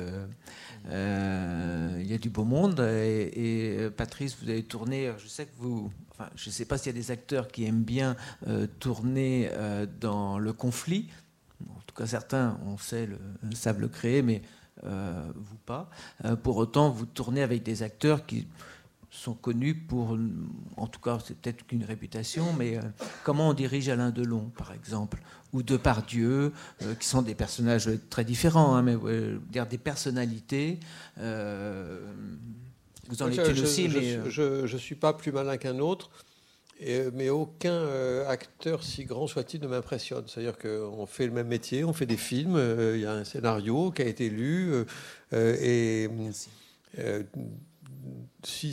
euh, 0.88 1.98
il 2.00 2.06
y 2.06 2.14
a 2.14 2.18
du 2.18 2.30
beau 2.30 2.44
monde. 2.44 2.80
Et, 2.80 3.88
Patrice, 3.96 4.36
vous 4.42 4.50
avez 4.50 4.64
tourné, 4.64 5.12
je 5.18 5.28
sais 5.28 5.46
que 5.46 5.56
vous. 5.58 5.90
Enfin, 6.10 6.28
je 6.34 6.50
ne 6.50 6.52
sais 6.52 6.64
pas 6.64 6.76
s'il 6.76 6.94
y 6.94 6.96
a 6.96 7.00
des 7.00 7.10
acteurs 7.10 7.48
qui 7.48 7.64
aiment 7.64 7.84
bien 7.84 8.16
tourner 8.80 9.50
dans 10.00 10.38
le 10.38 10.52
conflit. 10.52 11.08
En 11.70 11.80
tout 11.86 11.94
cas, 11.94 12.06
certains, 12.06 12.58
on 12.66 12.76
sait, 12.78 13.06
le, 13.06 13.18
savent 13.54 13.80
le 13.80 13.88
créer, 13.88 14.22
mais 14.22 14.42
vous 14.82 15.58
pas. 15.66 15.88
pour 16.42 16.56
autant, 16.56 16.90
vous 16.90 17.06
tournez 17.06 17.42
avec 17.42 17.62
des 17.62 17.82
acteurs 17.82 18.26
qui 18.26 18.46
sont 19.12 19.34
connus 19.34 19.74
pour, 19.74 20.18
en 20.76 20.86
tout 20.86 20.98
cas, 20.98 21.18
c'est 21.24 21.36
peut-être 21.36 21.66
qu'une 21.66 21.84
réputation, 21.84 22.54
mais 22.58 22.78
euh, 22.78 22.80
comment 23.24 23.50
on 23.50 23.52
dirige 23.52 23.90
Alain 23.90 24.10
Delon, 24.10 24.50
par 24.56 24.72
exemple, 24.72 25.20
ou 25.52 25.62
Depardieu, 25.62 26.52
euh, 26.82 26.94
qui 26.94 27.06
sont 27.06 27.20
des 27.20 27.34
personnages 27.34 27.90
très 28.08 28.24
différents, 28.24 28.74
hein, 28.74 28.82
mais 28.82 28.96
dire 29.50 29.66
des 29.66 29.76
personnalités. 29.76 30.80
Euh, 31.18 32.00
vous 33.08 33.22
en 33.22 33.30
êtes 33.30 33.58
aussi, 33.58 33.88
mais 33.88 34.30
je 34.30 34.62
ne 34.62 34.78
suis 34.78 34.94
pas 34.94 35.12
plus 35.12 35.30
malin 35.30 35.58
qu'un 35.58 35.78
autre. 35.78 36.10
Mais 37.14 37.28
aucun 37.28 37.86
acteur, 38.26 38.82
si 38.82 39.04
grand 39.04 39.26
soit-il, 39.26 39.60
ne 39.60 39.68
m'impressionne. 39.68 40.24
C'est-à-dire 40.26 40.58
qu'on 40.58 41.06
fait 41.06 41.26
le 41.26 41.32
même 41.32 41.48
métier, 41.48 41.84
on 41.84 41.92
fait 41.92 42.06
des 42.06 42.16
films, 42.16 42.60
il 42.94 43.00
y 43.00 43.06
a 43.06 43.12
un 43.12 43.24
scénario 43.24 43.90
qui 43.90 44.02
a 44.02 44.06
été 44.06 44.28
lu, 44.28 44.72
et 45.32 46.08
Merci 46.08 46.50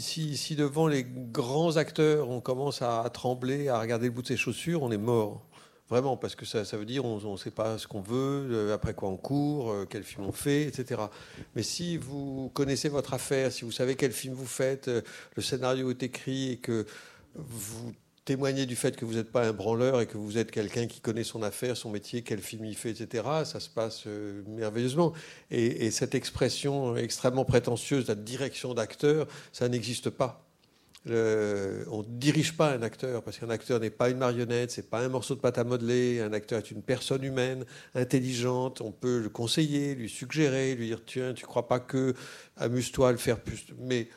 si, 0.01 0.37
si, 0.37 0.55
devant 0.55 0.87
les 0.87 1.03
grands 1.03 1.77
acteurs, 1.77 2.29
on 2.29 2.41
commence 2.41 2.81
à, 2.81 3.09
trembler, 3.13 3.69
à 3.69 3.79
regarder 3.79 4.07
le 4.07 4.11
bout 4.11 4.21
de 4.21 4.27
ses 4.27 4.37
chaussures, 4.37 4.83
on 4.83 4.91
est 4.91 4.97
mort. 4.97 5.45
Vraiment, 5.89 6.17
parce 6.17 6.35
que 6.35 6.45
ça, 6.45 6.65
ça 6.65 6.77
veut 6.77 6.85
dire 6.85 7.03
on 7.03 7.31
ne 7.31 7.37
sait 7.37 7.49
pas 7.49 7.79
ce 7.79 7.87
qu'on 7.87 8.01
veut, 8.01 8.47
euh, 8.51 8.75
après 8.75 8.93
quoi 8.93 9.09
on 9.09 9.17
court, 9.17 9.71
euh, 9.71 9.87
quel 9.89 10.03
film 10.03 10.27
on 10.27 10.31
fait, 10.31 10.65
etc. 10.65 11.01
Mais 11.55 11.63
si 11.63 11.97
vous 11.97 12.51
connaissez 12.53 12.89
votre 12.89 13.15
affaire, 13.15 13.51
si 13.51 13.65
vous 13.65 13.71
savez 13.71 13.95
quel 13.95 14.11
film 14.11 14.35
vous 14.35 14.45
faites, 14.45 14.87
euh, 14.87 15.01
le 15.35 15.41
scénario 15.41 15.89
est 15.89 16.03
écrit 16.03 16.51
et 16.51 16.57
que 16.57 16.85
vous 17.47 17.93
témoigner 18.29 18.67
du 18.67 18.75
fait 18.75 18.95
que 18.95 19.05
vous 19.05 19.15
n'êtes 19.15 19.31
pas 19.31 19.47
un 19.47 19.53
branleur 19.53 20.01
et 20.01 20.05
que 20.05 20.15
vous 20.15 20.37
êtes 20.37 20.51
quelqu'un 20.51 20.85
qui 20.85 21.01
connaît 21.01 21.23
son 21.23 21.41
affaire, 21.41 21.75
son 21.75 21.89
métier, 21.89 22.21
quel 22.21 22.41
film 22.41 22.63
il 22.63 22.75
fait, 22.75 22.91
etc., 22.91 23.23
ça 23.43 23.59
se 23.59 23.69
passe 23.69 24.03
euh, 24.05 24.43
merveilleusement. 24.47 25.13
Et, 25.49 25.89
cette 25.89 26.13
expression 26.13 26.95
extrêmement 26.95 27.43
prétentieuse, 27.43 28.07
la 28.07 28.13
direction 28.13 28.75
d'acteur, 28.75 29.27
ça 29.51 29.67
n'existe 29.67 30.11
pas. 30.11 30.45
on 31.07 31.09
ne 31.09 32.03
dirige 32.19 32.55
pas 32.55 32.71
un 32.71 32.83
acteur 32.83 33.23
parce 33.23 33.39
qu'un 33.39 33.49
acteur 33.49 33.79
n'est 33.79 33.89
pas 33.89 34.11
une 34.11 34.19
marionnette, 34.19 34.69
c'est 34.69 34.91
pas 34.91 34.99
un 34.99 35.09
morceau 35.09 35.33
de 35.33 35.39
pâte 35.39 35.57
à 35.57 35.63
modeler. 35.63 36.21
Un 36.21 36.31
acteur 36.31 36.59
est 36.59 36.69
une 36.69 36.83
personne 36.83 37.23
humaine, 37.23 37.65
intelligente. 37.95 38.79
On 38.81 38.91
peut 38.91 39.19
le 39.19 39.29
conseiller, 39.29 39.95
lui 39.95 40.07
suggérer, 40.07 40.75
lui 40.75 40.85
dire 40.85 41.01
tiens, 41.03 41.33
tu 41.33 41.47
crois 41.47 41.67
pas 41.67 41.79
que 41.79 42.13
amuse-toi 42.57 43.09
à 43.09 43.11
le 43.11 43.17
faire 43.17 43.39
plus. 43.39 43.65
Mais 43.79 44.07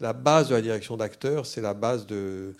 la 0.00 0.12
base 0.12 0.48
de 0.48 0.54
la 0.54 0.62
direction 0.62 0.96
d'acteur, 0.96 1.46
c'est 1.46 1.60
la 1.60 1.74
base 1.74 2.06
de 2.06 2.54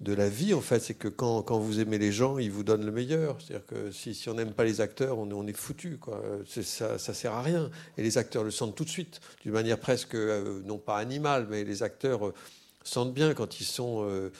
de 0.00 0.14
la 0.14 0.30
vie, 0.30 0.54
en 0.54 0.62
fait, 0.62 0.80
c'est 0.80 0.94
que 0.94 1.08
quand, 1.08 1.42
quand, 1.42 1.58
vous 1.58 1.78
aimez 1.78 1.98
les 1.98 2.10
gens, 2.10 2.38
ils 2.38 2.50
vous 2.50 2.62
donnent 2.62 2.86
le 2.86 2.92
meilleur. 2.92 3.36
C'est-à-dire 3.40 3.66
que 3.66 3.90
si, 3.90 4.16
on 4.28 4.34
n'aime 4.34 4.52
pas 4.52 4.64
les 4.64 4.80
acteurs, 4.80 5.18
on, 5.18 5.46
est 5.46 5.52
foutu. 5.52 6.00
Ça, 6.46 6.98
ça 6.98 7.14
sert 7.14 7.34
à 7.34 7.42
rien. 7.42 7.70
Et 7.98 8.02
les 8.02 8.16
acteurs 8.16 8.42
le 8.42 8.50
sentent 8.50 8.74
tout 8.74 8.84
de 8.84 8.90
suite, 8.90 9.20
d'une 9.42 9.52
manière 9.52 9.78
presque, 9.78 10.14
euh, 10.14 10.62
non 10.64 10.78
pas 10.78 10.96
animale, 10.96 11.46
mais 11.50 11.64
les 11.64 11.82
acteurs 11.82 12.28
euh, 12.28 12.34
sentent 12.82 13.12
bien 13.12 13.34
quand 13.34 13.60
ils 13.60 13.66
sont 13.66 14.06
euh, 14.08 14.32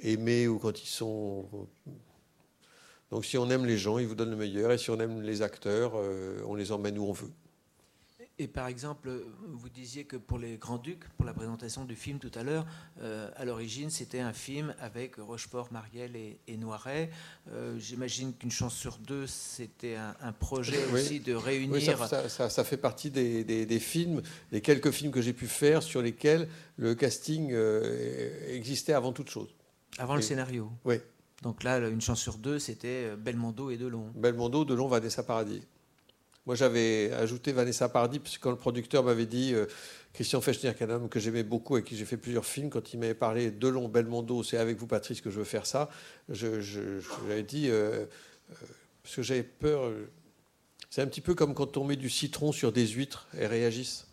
aimés 0.00 0.48
ou 0.48 0.58
quand 0.58 0.82
ils 0.82 0.88
sont... 0.88 1.46
Donc 3.10 3.24
si 3.24 3.38
on 3.38 3.48
aime 3.48 3.64
les 3.64 3.78
gens, 3.78 3.98
ils 3.98 4.06
vous 4.06 4.16
donnent 4.16 4.30
le 4.30 4.36
meilleur. 4.36 4.70
Et 4.70 4.78
si 4.78 4.90
on 4.90 5.00
aime 5.00 5.22
les 5.22 5.40
acteurs, 5.40 5.92
on 6.46 6.56
les 6.56 6.72
emmène 6.72 6.98
où 6.98 7.04
on 7.04 7.12
veut. 7.12 7.30
Et 8.38 8.48
par 8.48 8.66
exemple, 8.66 9.10
vous 9.48 9.70
disiez 9.70 10.04
que 10.04 10.16
pour 10.18 10.38
les 10.38 10.58
Grands-Ducs, 10.58 11.08
pour 11.16 11.24
la 11.24 11.32
présentation 11.32 11.86
du 11.86 11.96
film 11.96 12.18
tout 12.18 12.30
à 12.34 12.42
l'heure, 12.42 12.66
euh, 13.00 13.30
à 13.34 13.46
l'origine, 13.46 13.88
c'était 13.88 14.20
un 14.20 14.34
film 14.34 14.74
avec 14.78 15.16
Rochefort, 15.16 15.72
Marielle 15.72 16.14
et, 16.14 16.56
Noiret. 16.58 17.08
Euh, 17.50 17.78
j'imagine 17.78 18.34
qu'une 18.34 18.50
chance 18.50 18.74
sur 18.74 18.98
deux, 18.98 19.26
c'était 19.26 19.96
un, 19.96 20.32
projet 20.32 20.76
aussi 20.92 21.20
de 21.20 21.34
réunir. 21.34 21.98
Oui, 21.98 22.28
ça, 22.28 22.64
fait 22.64 22.76
partie 22.76 23.10
des, 23.10 23.80
films, 23.80 24.20
des 24.52 24.60
quelques 24.60 24.90
films 24.90 25.12
que 25.12 25.22
j'ai 25.22 25.32
pu 25.32 25.46
faire 25.46 25.82
sur 25.82 26.02
lesquels 26.02 26.46
le 26.76 26.94
casting 26.94 27.52
euh, 27.52 28.54
existait 28.54 28.92
avant 28.92 29.12
toute 29.12 29.30
chose. 29.30 29.54
Avant 29.96 30.14
le 30.14 30.20
scénario 30.20 30.70
Oui. 30.84 30.96
Donc 31.42 31.62
là, 31.62 31.78
une 31.88 32.02
chance 32.02 32.20
sur 32.20 32.36
deux, 32.36 32.58
c'était 32.58 33.16
Belmondo 33.16 33.70
et 33.70 33.78
Delon. 33.78 34.12
Belmondo, 34.14 34.66
Delon, 34.66 34.88
Vanessa 34.88 35.22
Paradis. 35.22 35.62
Moi, 36.46 36.54
j'avais 36.54 37.12
ajouté 37.12 37.50
Vanessa 37.50 37.88
Paradis, 37.88 38.20
parce 38.20 38.38
que 38.38 38.42
quand 38.42 38.50
le 38.50 38.56
producteur 38.56 39.02
m'avait 39.02 39.26
dit, 39.26 39.52
euh, 39.52 39.66
Christian 40.12 40.40
Fechner, 40.40 40.72
qui 40.74 40.84
est 40.84 40.86
un 40.86 40.90
homme 40.90 41.08
que 41.08 41.18
j'aimais 41.18 41.42
beaucoup, 41.42 41.76
et 41.76 41.82
qui 41.82 41.96
j'ai 41.96 42.04
fait 42.04 42.16
plusieurs 42.16 42.46
films, 42.46 42.70
quand 42.70 42.94
il 42.94 43.00
m'avait 43.00 43.14
parlé 43.14 43.50
de 43.50 43.68
long 43.68 43.88
Belmondo, 43.88 44.44
c'est 44.44 44.56
avec 44.56 44.78
vous, 44.78 44.86
Patrice, 44.86 45.20
que 45.20 45.30
je 45.30 45.38
veux 45.38 45.44
faire 45.44 45.66
ça, 45.66 45.90
je, 46.28 46.60
je, 46.60 47.40
dit, 47.40 47.68
euh, 47.68 47.72
euh, 47.72 48.06
parce 49.02 49.16
que 49.16 49.22
j'avais 49.22 49.42
peur. 49.42 49.90
c'est 50.88 51.02
un 51.02 51.06
petit 51.06 51.20
peu 51.20 51.34
comme 51.34 51.52
quand 51.52 51.76
on 51.76 51.84
met 51.84 51.96
du 51.96 52.08
citron 52.08 52.52
sur 52.52 52.70
des 52.70 52.86
huîtres, 52.86 53.26
elles 53.36 53.46
réagissent. 53.46 54.06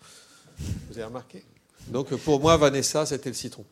Vous 0.89 0.97
avez 0.97 1.05
remarqué? 1.05 1.43
Donc, 1.88 2.15
pour 2.15 2.39
moi, 2.39 2.57
Vanessa, 2.57 3.05
c'était 3.05 3.29
le 3.29 3.36
citron. 3.36 3.65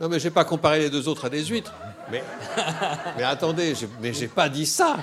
Non, 0.00 0.08
mais 0.08 0.18
j'ai 0.18 0.30
pas 0.30 0.44
comparé 0.44 0.80
les 0.80 0.90
deux 0.90 1.06
autres 1.06 1.26
à 1.26 1.30
des 1.30 1.44
huîtres. 1.44 1.72
Mais, 2.10 2.24
mais 3.16 3.22
attendez, 3.22 3.74
mais 4.00 4.12
j'ai 4.12 4.26
pas 4.26 4.48
dit 4.48 4.66
ça. 4.66 4.96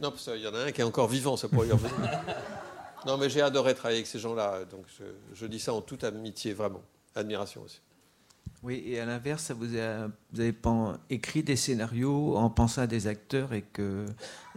Non, 0.00 0.10
parce 0.10 0.24
qu'il 0.24 0.40
y 0.40 0.46
en 0.46 0.54
a 0.54 0.58
un 0.58 0.72
qui 0.72 0.80
est 0.80 0.84
encore 0.84 1.08
vivant, 1.08 1.36
ça 1.36 1.48
pourrait 1.48 1.68
y 1.68 1.72
revenir. 1.72 1.92
non, 3.06 3.16
mais 3.18 3.30
j'ai 3.30 3.42
adoré 3.42 3.74
travailler 3.74 3.98
avec 3.98 4.06
ces 4.06 4.18
gens-là, 4.18 4.64
donc 4.64 4.84
je, 5.34 5.46
dis 5.46 5.58
ça 5.58 5.72
en 5.72 5.80
toute 5.80 6.04
amitié, 6.04 6.52
vraiment. 6.52 6.82
Admiration 7.14 7.62
aussi. 7.62 7.80
Oui, 8.62 8.82
et 8.86 9.00
à 9.00 9.04
l'inverse, 9.04 9.50
vous 9.50 9.66
n'avez 9.66 10.52
pas 10.52 10.98
écrit 11.10 11.42
des 11.42 11.56
scénarios 11.56 12.36
en 12.36 12.48
pensant 12.48 12.82
à 12.82 12.86
des 12.86 13.06
acteurs 13.06 13.52
et 13.52 13.62
que, 13.62 14.06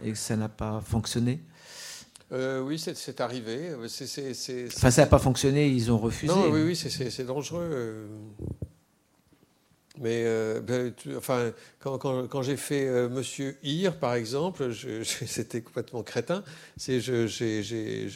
et 0.03 0.13
ça 0.15 0.35
n'a 0.35 0.49
pas 0.49 0.81
fonctionné? 0.81 1.41
Euh, 2.31 2.61
oui, 2.61 2.79
c'est 2.79 3.21
arrivé. 3.21 3.71
enfin, 3.75 4.91
ça 4.91 5.01
n'a 5.01 5.07
pas 5.07 5.19
fonctionné, 5.19 5.67
ils 5.69 5.91
ont 5.91 5.97
refusé. 5.97 6.33
Non, 6.33 6.49
oui, 6.49 6.61
oui, 6.61 6.75
c'est 6.75 7.25
dangereux. 7.25 8.07
Mais 10.01 10.23
euh, 10.25 10.59
ben, 10.59 10.93
enfin, 11.17 11.51
quand, 11.79 11.97
quand, 11.97 12.41
j'ai 12.41 12.57
fait 12.57 12.87
euh, 12.87 13.07
Monsieur 13.07 13.57
Ir, 13.63 13.97
par 13.97 14.15
exemple, 14.15 14.71
c'était 15.03 15.61
complètement 15.61 16.03
crétin. 16.03 16.43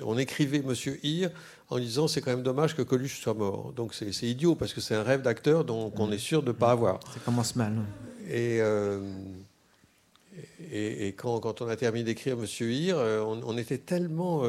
On 0.03 0.17
écrivait 0.17 0.61
Monsieur 0.61 0.99
Ir 1.03 1.29
en 1.69 1.79
disant 1.79 2.07
c'est 2.07 2.21
quand 2.21 2.31
même 2.31 2.43
dommage 2.43 2.75
que 2.75 2.81
Coluche 2.81 3.21
soit 3.21 3.33
mort. 3.33 3.71
Donc 3.73 3.93
c'est, 3.93 4.11
idiot 4.23 4.55
parce 4.55 4.73
que 4.73 4.81
c'est 4.81 4.95
un 4.95 5.03
rêve 5.03 5.21
d'acteur 5.21 5.63
dont 5.63 5.91
on 5.97 6.11
est 6.11 6.17
sûr 6.17 6.41
de 6.41 6.47
ne 6.47 6.53
pas 6.53 6.71
avoir. 6.71 6.99
Ça 7.13 7.19
commence 7.23 7.55
mal. 7.55 7.73
Et, 8.27 8.59
euh, 8.61 8.99
et, 10.71 11.13
quand, 11.17 11.39
quand, 11.39 11.61
on 11.61 11.67
a 11.67 11.75
terminé 11.75 12.03
d'écrire 12.03 12.37
Monsieur 12.37 12.71
Ir, 12.71 12.97
on, 12.97 13.41
on, 13.43 13.57
était 13.57 13.77
tellement 13.77 14.43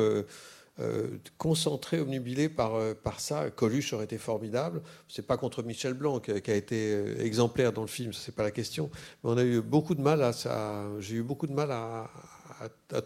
euh, 0.81 1.18
concentré, 1.37 2.01
obnubilé 2.01 2.49
par, 2.49 2.74
euh, 2.74 2.95
par 2.95 3.20
ça. 3.20 3.51
Coluche 3.51 3.93
aurait 3.93 4.05
été 4.05 4.16
formidable. 4.16 4.81
C'est 5.09 5.26
pas 5.26 5.37
contre 5.37 5.62
Michel 5.62 5.93
Blanc 5.93 6.20
qui 6.20 6.31
a, 6.31 6.55
été 6.55 6.95
euh, 6.95 7.22
exemplaire 7.22 7.72
dans 7.72 7.83
le 7.83 7.89
film, 7.89 8.14
c'est 8.14 8.35
pas 8.35 8.45
la 8.45 8.51
question. 8.51 8.89
Mais 9.22 9.31
on 9.31 9.37
a 9.37 9.45
eu 9.45 9.61
beaucoup 9.61 9.95
de 9.95 10.01
mal 10.01 10.22
à 10.22 10.33
ça. 10.33 10.87
J'ai 10.99 11.16
eu 11.16 11.22
beaucoup 11.22 11.47
de 11.47 11.53
mal 11.53 11.70
à, 11.70 12.09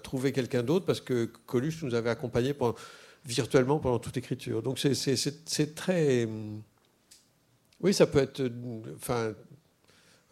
trouver 0.02 0.32
quelqu'un 0.32 0.62
d'autre 0.62 0.86
parce 0.86 1.00
que 1.00 1.24
Coluche 1.46 1.82
nous 1.82 1.94
avait 1.94 2.10
accompagnés 2.10 2.54
virtuellement 3.24 3.78
pendant 3.80 3.98
toute 3.98 4.16
écriture. 4.16 4.62
Donc 4.62 4.78
c'est 4.78 5.74
très. 5.74 6.28
Oui, 7.80 7.92
ça 7.92 8.06
peut 8.06 8.20
être. 8.20 8.42
Enfin, 8.94 9.34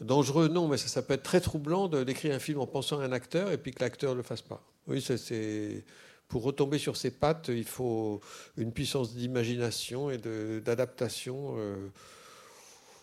dangereux, 0.00 0.48
non, 0.48 0.68
mais 0.68 0.76
ça, 0.76 0.86
ça 0.86 1.02
peut 1.02 1.14
être 1.14 1.22
très 1.22 1.40
troublant 1.40 1.88
d'écrire 1.88 2.34
un 2.34 2.38
film 2.38 2.60
en 2.60 2.66
pensant 2.66 3.00
à 3.00 3.04
un 3.04 3.12
acteur 3.12 3.50
et 3.50 3.58
puis 3.58 3.72
que 3.72 3.82
l'acteur 3.82 4.12
ne 4.12 4.18
le 4.18 4.22
fasse 4.22 4.42
pas. 4.42 4.62
Oui, 4.86 5.00
c'est 5.00 5.84
pour 6.32 6.44
retomber 6.44 6.78
sur 6.78 6.96
ses 6.96 7.10
pattes, 7.10 7.50
il 7.52 7.66
faut 7.66 8.22
une 8.56 8.72
puissance 8.72 9.14
d'imagination 9.14 10.10
et 10.10 10.16
d'adaptation 10.16 11.56
euh, 11.58 11.88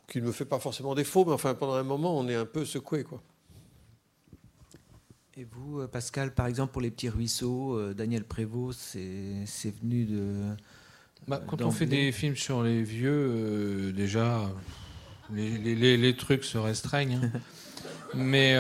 qui 0.08 0.20
ne 0.20 0.26
me 0.26 0.32
fait 0.32 0.46
pas 0.46 0.58
forcément 0.58 0.96
défaut, 0.96 1.26
mais 1.26 1.34
enfin 1.34 1.54
pendant 1.54 1.76
un 1.76 1.84
moment, 1.84 2.18
on 2.18 2.28
est 2.28 2.34
un 2.34 2.48
peu 2.48 2.66
secoué. 2.66 3.04
Quoi. 3.04 3.22
Et 5.38 5.44
vous, 5.44 5.82
euh, 5.82 5.88
Pascal, 5.88 6.34
par 6.34 6.48
exemple, 6.48 6.72
pour 6.72 6.82
les 6.82 6.90
petits 6.90 7.08
ruisseaux, 7.08 7.78
euh, 7.78 7.94
Daniel 7.94 8.24
Prévost, 8.24 8.98
c'est 9.46 9.76
venu 9.80 10.06
de... 10.06 10.56
Bah, 11.28 11.40
quand 11.46 11.62
on 11.62 11.70
fait 11.70 11.86
des 11.86 12.12
films 12.12 12.36
sur 12.36 12.64
les 12.64 12.82
vieux, 12.82 13.94
déjà, 13.96 14.50
les, 15.32 16.16
trucs 16.16 16.46
se 16.46 16.58
restreignent. 16.58 17.20
Hein. 17.24 17.40
mais 18.16 18.58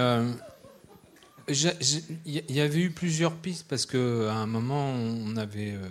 il 1.49 2.51
y 2.55 2.59
avait 2.59 2.81
eu 2.81 2.91
plusieurs 2.91 3.35
pistes 3.35 3.65
parce 3.67 3.85
qu'à 3.85 4.33
un 4.33 4.45
moment, 4.45 4.91
on 4.91 5.35
avait, 5.37 5.71
euh, 5.71 5.87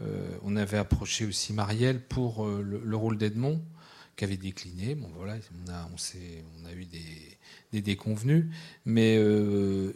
euh, 0.00 0.38
on 0.42 0.56
avait 0.56 0.78
approché 0.78 1.24
aussi 1.24 1.52
Marielle 1.52 2.00
pour 2.00 2.46
euh, 2.46 2.62
le, 2.62 2.96
rôle 2.96 3.18
d'Edmond, 3.18 3.60
qui 4.16 4.24
avait 4.24 4.36
décliné. 4.36 4.94
Bon, 4.94 5.08
voilà, 5.16 5.36
on 5.66 5.70
a, 5.70 5.88
on, 5.90 6.66
a 6.66 6.72
eu 6.72 6.84
des, 6.84 7.38
des 7.72 7.82
déconvenus. 7.82 8.46
Mais 8.84 9.18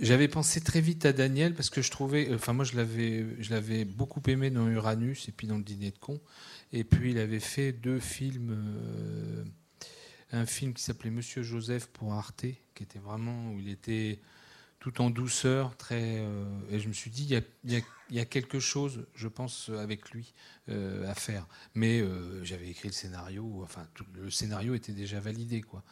j'avais 0.01 0.29
pensé 0.29 0.61
très 0.61 0.81
vite 0.81 1.07
à 1.07 1.13
Daniel 1.13 1.55
parce 1.55 1.71
que 1.71 1.83
je 1.83 1.91
trouvais. 1.91 2.33
Enfin, 2.35 2.53
moi, 2.53 2.65
je 2.65 3.51
l'avais 3.51 3.85
beaucoup 3.85 4.23
aimé 4.27 4.51
dans 4.51 4.69
Uranus 4.69 5.29
et 5.29 5.33
puis 5.33 5.47
dans 5.47 5.59
Le 5.59 5.65
Dîner 5.65 5.91
de 5.91 5.99
con. 5.99 6.21
Et 6.73 6.85
puis, 6.85 7.13
il 7.13 7.19
avait 7.19 7.41
fait 7.41 7.73
deux 7.73 8.01
films. 8.01 8.57
un 10.33 10.47
film 10.47 10.75
qui 10.75 10.83
s'appelait 10.83 11.11
Monsieur 11.11 11.43
Joseph 11.43 11.87
pour 11.87 12.15
Arte, 12.15 12.47
qui 12.75 12.83
était 12.83 12.99
vraiment 12.99 13.53
où 13.53 13.61
il 13.61 13.69
était 13.69 14.19
tout 14.85 15.01
en 15.01 15.09
douceur, 15.09 15.75
très. 15.79 16.19
Euh, 16.19 16.45
et 16.71 16.79
je 16.79 16.89
me 16.89 16.93
suis 16.93 17.11
dit, 17.11 17.25
il 17.25 17.83
y, 18.11 18.21
a, 18.21 18.25
quelque 18.27 18.61
chose, 18.61 19.07
je 19.15 19.29
pense, 19.29 19.71
avec 19.71 20.11
lui 20.11 20.35
euh, 20.69 21.11
à 21.11 21.15
faire. 21.15 21.47
Mais 21.75 22.03
euh, 22.03 22.45
j'avais 22.45 22.69
écrit 22.69 22.89
le 22.89 22.93
scénario, 22.93 23.63
enfin, 23.63 23.87
le 24.13 24.31
scénario 24.31 24.75
était 24.75 24.93
déjà 24.93 25.21
validé, 25.21 25.63
quoi. 25.63 25.83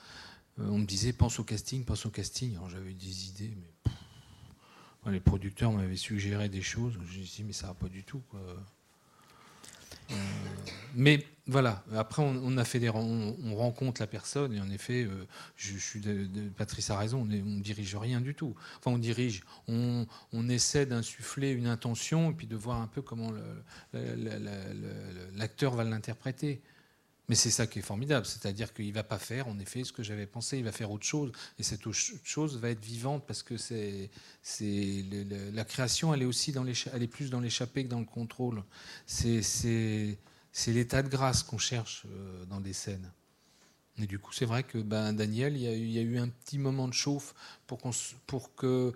on 0.59 0.77
me 0.77 0.85
disait, 0.85 1.15
pense 1.15 1.39
au 1.39 1.45
casting, 1.45 1.87
pense 1.87 2.05
au 2.05 2.11
casting. 2.11 2.55
Alors 2.57 2.69
j'avais 2.69 2.93
des 2.93 3.29
idées, 3.29 3.57
mais 5.07 5.11
les 5.11 5.21
producteurs 5.21 5.73
m'avaient 5.73 5.97
suggéré 5.97 6.51
des 6.51 6.61
choses. 6.61 6.93
Je 6.93 6.99
me 6.99 7.07
suis 7.07 7.37
dit, 7.37 7.45
mais 7.45 7.55
ça 7.55 7.69
va 7.69 7.75
pas 7.75 7.89
du 7.89 8.05
tout, 8.05 8.21
quoi. 8.29 8.41
Mais 10.95 11.25
voilà, 11.47 11.83
après 11.97 12.23
on, 12.23 12.57
a 12.57 12.65
fait 12.65 12.79
des, 12.79 12.89
on, 12.91 13.55
rencontre 13.57 14.01
la 14.01 14.07
personne 14.07 14.55
et 14.55 14.61
en 14.61 14.71
effet, 14.71 15.03
euh, 15.03 15.27
je, 15.57 15.77
suis 15.77 16.01
de, 16.01 16.29
Patrice 16.57 16.91
a 16.91 16.97
raison, 16.97 17.23
on 17.23 17.25
ne 17.25 17.61
dirige 17.61 17.97
rien 17.97 18.21
du 18.21 18.35
tout. 18.35 18.55
Enfin, 18.79 18.93
on 18.93 18.99
dirige, 18.99 19.43
on, 19.67 20.07
essaie 20.49 20.87
d'insuffler 20.87 21.51
une 21.51 21.67
intention 21.67 22.31
et 22.31 22.35
puis 22.35 22.47
de 22.47 22.57
voir 22.57 22.81
un 22.81 22.87
peu 22.87 23.03
comment 23.03 23.33
l'acteur 25.35 25.75
va 25.75 25.85
l'interpréter. 25.85 26.61
Mais 27.33 27.37
c'est 27.37 27.51
ça 27.51 27.67
qui 27.67 27.79
est 27.79 27.83
formidable, 27.83 28.27
c'est-à-dire 28.27 28.75
qu'il 28.75 28.89
ne 28.89 28.93
va 28.93 29.05
pas 29.05 29.19
faire, 29.19 29.49
en 29.49 29.59
effet, 29.59 29.85
ce 29.85 29.93
que 29.95 30.03
j'avais 30.03 30.27
pensé, 30.27 30.59
il 30.59 30.65
va 30.65 30.71
faire 30.71 30.91
autre 30.91 31.07
chose. 31.07 31.33
Et 31.59 31.63
cette 31.63 31.87
autre 31.87 31.97
chose 32.25 32.59
va 32.59 32.69
être 32.69 32.85
vivante 32.85 33.25
parce 33.27 33.43
que 33.43 33.57
c'est, 33.57 34.11
c'est 34.43 35.03
la 35.55 35.65
création, 35.65 36.13
elle 36.13 36.21
est 36.21 36.27
aussi 36.27 36.53
dans 36.53 36.67
elle 36.67 37.03
est 37.03 37.07
plus 37.07 37.31
dans 37.31 37.41
l'échappée 37.41 37.85
que 37.85 37.89
dans 37.89 38.01
le 38.01 38.05
contrôle. 38.05 38.63
C'est, 39.07 39.41
c'est, 39.41 40.19
l'état 40.67 41.03
de 41.03 41.09
grâce 41.09 41.43
qu'on 41.43 41.57
cherche 41.57 42.05
euh, 42.11 42.45
dans 42.45 42.61
des 42.61 42.75
scènes. 42.75 43.11
Et 43.97 44.07
du 44.07 44.19
coup, 44.19 44.35
c'est 44.35 44.45
vrai 44.45 44.63
que 44.63 44.77
ben, 44.77 45.15
Daniel, 45.15 45.57
il 45.57 45.63
y, 45.63 45.69
a, 45.69 45.73
il 45.73 45.91
y 45.91 45.99
a 45.99 46.03
eu 46.03 46.19
un 46.19 46.29
petit 46.29 46.59
moment 46.59 46.87
de 46.87 46.93
chauffe 46.93 47.35
pour, 47.67 47.79
qu'on, 47.79 47.93
pour 48.27 48.55
que 48.55 48.93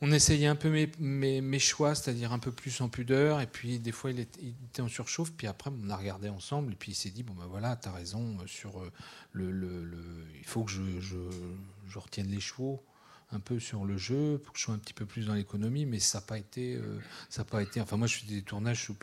on 0.00 0.12
essayait 0.12 0.46
un 0.46 0.54
peu 0.54 0.86
mes, 1.00 1.58
choix, 1.58 1.94
c'est-à-dire 1.94 2.32
un 2.32 2.38
peu 2.38 2.52
plus 2.52 2.80
en 2.80 2.88
pudeur, 2.88 3.40
et 3.40 3.46
puis 3.46 3.78
des 3.78 3.92
fois 3.92 4.10
il 4.10 4.20
était, 4.20 4.80
en 4.80 4.88
surchauffe, 4.88 5.32
puis 5.32 5.46
après 5.46 5.70
on 5.70 5.90
a 5.90 5.96
regardé 5.96 6.28
ensemble, 6.28 6.72
et 6.72 6.76
puis 6.76 6.92
il 6.92 6.94
s'est 6.94 7.10
dit, 7.10 7.24
bon 7.24 7.34
ben 7.34 7.46
voilà, 7.46 7.74
t'as 7.74 7.90
raison, 7.90 8.38
euh, 8.40 8.46
sur 8.46 8.80
euh, 8.80 8.92
le, 9.32 9.90
il 10.38 10.46
faut 10.46 10.62
que 10.62 10.70
je, 10.70 11.98
retienne 11.98 12.28
les 12.28 12.40
chevaux 12.40 12.84
un 13.30 13.40
peu 13.40 13.58
sur 13.58 13.84
le 13.84 13.98
jeu, 13.98 14.38
pour 14.38 14.52
que 14.52 14.58
je 14.58 14.64
sois 14.64 14.74
un 14.74 14.78
petit 14.78 14.94
peu 14.94 15.04
plus 15.04 15.26
dans 15.26 15.34
l'économie, 15.34 15.84
mais 15.84 15.98
ça 15.98 16.18
n'a 16.18 16.26
pas 16.26 16.38
été, 16.38 16.76
euh, 16.76 16.98
ça 17.28 17.44
pas 17.44 17.60
été. 17.60 17.78
Enfin, 17.80 17.98
moi, 17.98 18.06
je 18.06 18.18
fais 18.18 18.26
des 18.26 18.40
tournages 18.40 18.84
sous, 18.84 18.94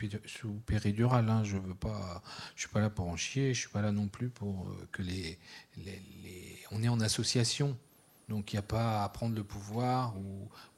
péridural. 0.66 1.28
Hein, 1.28 1.44
je 1.44 1.56
veux 1.56 1.76
pas, 1.76 2.24
je 2.56 2.62
suis 2.62 2.68
pas 2.68 2.80
là 2.80 2.90
pour 2.90 3.06
en 3.06 3.16
chier. 3.16 3.54
Je 3.54 3.60
suis 3.60 3.68
pas 3.68 3.82
là 3.82 3.92
non 3.92 4.08
plus 4.08 4.28
pour 4.28 4.68
que 4.90 5.02
les, 5.02 5.38
on 6.72 6.82
est 6.82 6.88
en 6.88 6.98
association. 6.98 7.78
Donc 8.28 8.52
il 8.52 8.56
n'y 8.56 8.60
a 8.60 8.62
pas 8.62 9.04
à 9.04 9.08
prendre 9.08 9.34
le 9.34 9.44
pouvoir 9.44 10.14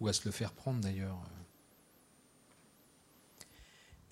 ou, 0.01 0.09
à 0.09 0.13
se 0.13 0.25
le 0.27 0.31
faire 0.31 0.53
prendre 0.53 0.81
d'ailleurs. 0.81 1.19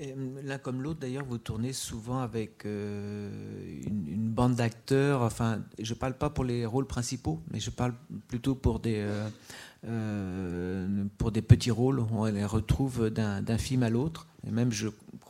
Euh, 0.01 0.43
l'un 0.43 0.59
comme 0.59 0.83
l'autre, 0.83 1.01
d'ailleurs, 1.01 1.25
vous 1.25 1.39
tournez 1.39 1.73
souvent 1.73 2.19
avec 2.19 2.67
euh, 2.67 3.81
une, 3.87 4.29
bande 4.31 4.57
d'acteurs. 4.57 5.23
Enfin, 5.23 5.63
je 5.79 5.95
ne 5.95 5.99
parle 5.99 6.15
pas 6.15 6.29
pour 6.29 6.45
les 6.45 6.67
rôles 6.67 6.87
principaux, 6.87 7.41
mais 7.51 7.61
je 7.61 7.71
parle 7.71 7.95
plutôt 8.29 8.55
pour 8.55 8.79
des, 8.79 9.07
euh, 9.87 11.05
pour 11.17 11.33
des 11.33 11.41
petits 11.41 11.71
rôles. 11.71 12.01
On 12.01 12.27
les 12.27 12.45
retrouve 12.45 13.09
d'un 13.09 13.59
film 13.59 13.83
à 13.83 13.91
l'autre. 13.91 14.27
Et 14.47 14.51
même, 14.51 14.71
je 14.71 14.89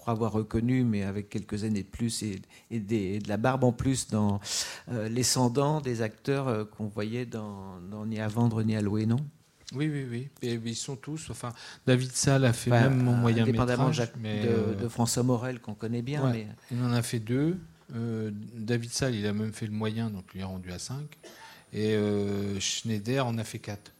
avoir 0.08 0.32
reconnu, 0.32 0.84
mais 0.84 1.02
avec 1.02 1.28
quelques 1.28 1.64
années 1.64 1.82
de 1.82 1.88
plus 1.88 2.22
et, 2.22 2.40
de 2.70 3.28
la 3.28 3.36
barbe 3.36 3.64
en 3.64 3.72
plus, 3.72 4.08
dans 4.08 4.40
euh, 4.90 5.08
les 5.08 5.16
descendants 5.16 5.80
des 5.80 6.02
acteurs 6.02 6.48
euh, 6.48 6.64
qu'on 6.64 6.86
voyait 6.86 7.26
dans, 7.26 7.78
Ni 8.06 8.20
à 8.20 8.28
vendre 8.28 8.62
ni 8.62 8.76
à 8.76 8.80
louer, 8.80 9.06
non? 9.06 9.16
Oui, 9.74 9.88
oui, 9.92 10.06
oui. 10.08 10.28
Et, 10.42 10.54
ils 10.54 10.76
sont 10.76 10.96
tous. 10.96 11.28
Enfin, 11.30 11.52
David 11.86 12.12
Salle 12.12 12.44
a 12.44 12.52
fait 12.52 12.70
même 12.70 13.02
mon 13.02 13.14
moyen 13.14 13.44
métrage. 13.44 14.02
Mais 14.20 14.44
de, 14.44 14.48
euh, 14.48 14.74
de, 14.74 14.88
François 14.88 15.24
Morel, 15.24 15.60
qu'on 15.60 15.74
connaît 15.74 16.02
bien. 16.02 16.30
Mais... 16.30 16.46
Il 16.70 16.80
en 16.82 16.92
a 16.92 17.02
fait 17.02 17.18
deux. 17.18 17.58
David 17.90 18.90
Salle, 18.90 19.14
il 19.14 19.26
a 19.26 19.32
même 19.32 19.52
fait 19.52 19.66
le 19.66 19.72
moyen, 19.72 20.10
donc 20.10 20.24
il 20.34 20.40
est 20.40 20.44
rendu 20.44 20.70
à 20.72 20.78
5. 20.78 20.96
Et 21.72 21.96
Schneider 22.60 23.26
en 23.26 23.38
a 23.38 23.44
fait 23.44 23.58
4. 23.58 23.92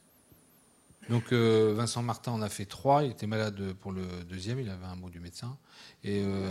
Donc 1.08 1.32
Vincent 1.32 2.02
Martin 2.02 2.32
en 2.32 2.42
a 2.42 2.48
fait 2.48 2.66
3. 2.66 3.04
Il 3.04 3.12
était 3.12 3.26
malade 3.26 3.72
pour 3.74 3.92
le 3.92 4.04
deuxième, 4.28 4.58
il 4.58 4.68
avait 4.68 4.86
un 4.86 4.96
mot 4.96 5.08
du 5.08 5.20
médecin. 5.20 5.56
Et 6.04 6.22
euh, 6.24 6.48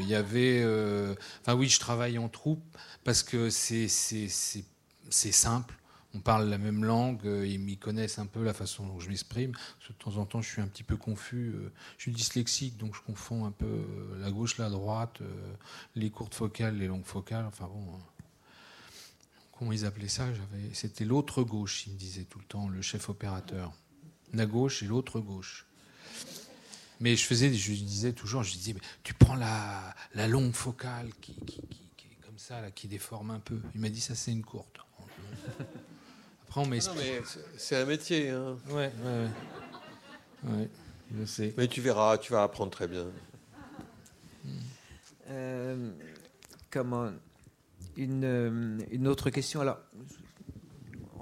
il 0.00 0.06
y 0.06 0.14
avait. 0.14 0.60
Euh, 0.62 1.14
enfin, 1.40 1.54
oui, 1.54 1.68
je 1.68 1.80
travaille 1.80 2.18
en 2.18 2.28
troupe 2.28 2.62
parce 3.04 3.22
que 3.22 3.48
c'est 3.48 3.88
simple. 5.08 5.74
On 6.14 6.20
parle 6.20 6.48
la 6.48 6.58
même 6.58 6.84
langue, 6.84 7.26
euh, 7.26 7.46
ils 7.46 7.58
m'y 7.58 7.76
connaissent 7.76 8.18
un 8.18 8.26
peu 8.26 8.42
la 8.42 8.54
façon 8.54 8.86
dont 8.86 8.98
je 8.98 9.08
m'exprime. 9.08 9.52
De 9.88 9.94
temps 9.94 10.16
en 10.16 10.26
temps, 10.26 10.40
je 10.42 10.48
suis 10.48 10.62
un 10.62 10.66
petit 10.66 10.82
peu 10.82 10.96
confus. 10.96 11.54
Je 11.96 12.02
suis 12.02 12.12
dyslexique, 12.12 12.76
donc 12.76 12.94
je 12.94 13.00
confonds 13.00 13.44
un 13.44 13.50
peu 13.50 13.86
la 14.18 14.30
gauche, 14.30 14.58
la 14.58 14.68
droite, 14.68 15.20
les 15.94 16.10
courtes 16.10 16.34
focales, 16.34 16.76
les 16.76 16.86
longues 16.86 17.04
focales. 17.04 17.46
Enfin 17.46 17.66
bon, 17.66 17.98
comment 19.58 19.72
ils 19.72 19.86
appelaient 19.86 20.08
ça? 20.08 20.26
C'était 20.72 21.04
l'autre 21.04 21.42
gauche, 21.42 21.86
ils 21.86 21.92
me 21.92 21.98
disaient 21.98 22.24
tout 22.24 22.38
le 22.38 22.46
temps, 22.46 22.68
le 22.68 22.82
chef 22.82 23.08
opérateur. 23.08 23.72
La 24.34 24.46
gauche 24.46 24.82
et 24.82 24.86
l'autre 24.86 25.20
gauche. 25.20 25.66
Mais 27.00 27.14
je 27.16 27.24
faisais, 27.24 27.52
je 27.52 27.70
lui 27.70 27.80
disais 27.82 28.12
toujours, 28.12 28.42
je 28.42 28.52
disais, 28.52 28.72
mais 28.72 28.80
tu 29.04 29.14
prends 29.14 29.36
la, 29.36 29.94
la 30.14 30.26
longue 30.26 30.52
focale 30.52 31.10
qui, 31.20 31.34
qui, 31.46 31.62
qui, 31.96 32.06
est 32.08 32.26
comme 32.26 32.38
ça, 32.38 32.60
là, 32.60 32.70
qui 32.70 32.88
déforme 32.88 33.30
un 33.30 33.38
peu. 33.38 33.60
Il 33.74 33.80
m'a 33.80 33.88
dit 33.88 34.00
ça, 34.00 34.14
c'est 34.14 34.32
une 34.32 34.44
courte. 34.44 34.78
Après, 36.48 36.60
on 36.60 36.66
m'explique. 36.66 37.04
c'est 37.56 37.76
un 37.76 37.84
métier. 37.84 38.30
Hein. 38.30 38.56
Ouais, 38.70 38.90
ouais, 39.04 39.28
ouais. 40.44 40.68
je 41.16 41.24
sais. 41.24 41.54
Mais 41.56 41.68
tu 41.68 41.80
verras, 41.80 42.18
tu 42.18 42.32
vas 42.32 42.42
apprendre 42.42 42.72
très 42.72 42.88
bien. 42.88 43.06
Euh, 45.30 45.90
comment 46.70 47.10
une, 47.96 48.86
une, 48.90 49.08
autre 49.08 49.30
question. 49.30 49.60
Alors, 49.60 49.78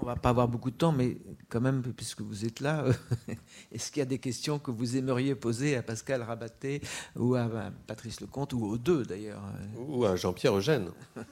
on 0.07 0.11
va 0.11 0.15
pas 0.15 0.29
avoir 0.29 0.47
beaucoup 0.47 0.71
de 0.71 0.75
temps, 0.77 0.93
mais 0.93 1.17
quand 1.49 1.59
même, 1.59 1.81
puisque 1.81 2.21
vous 2.21 2.45
êtes 2.45 2.61
là, 2.61 2.85
est-ce 3.73 3.91
qu'il 3.91 3.99
y 3.99 4.03
a 4.03 4.05
des 4.05 4.19
questions 4.19 4.57
que 4.57 4.71
vous 4.71 4.95
aimeriez 4.95 5.35
poser 5.35 5.75
à 5.75 5.83
Pascal 5.83 6.21
Rabaté 6.21 6.81
ou 7.17 7.35
à 7.35 7.49
Patrice 7.87 8.21
Lecomte, 8.21 8.53
ou 8.53 8.63
aux 8.63 8.77
deux 8.77 9.03
d'ailleurs 9.03 9.43
Ou 9.75 10.05
à 10.05 10.15
Jean-Pierre 10.15 10.55
Eugène 10.55 10.91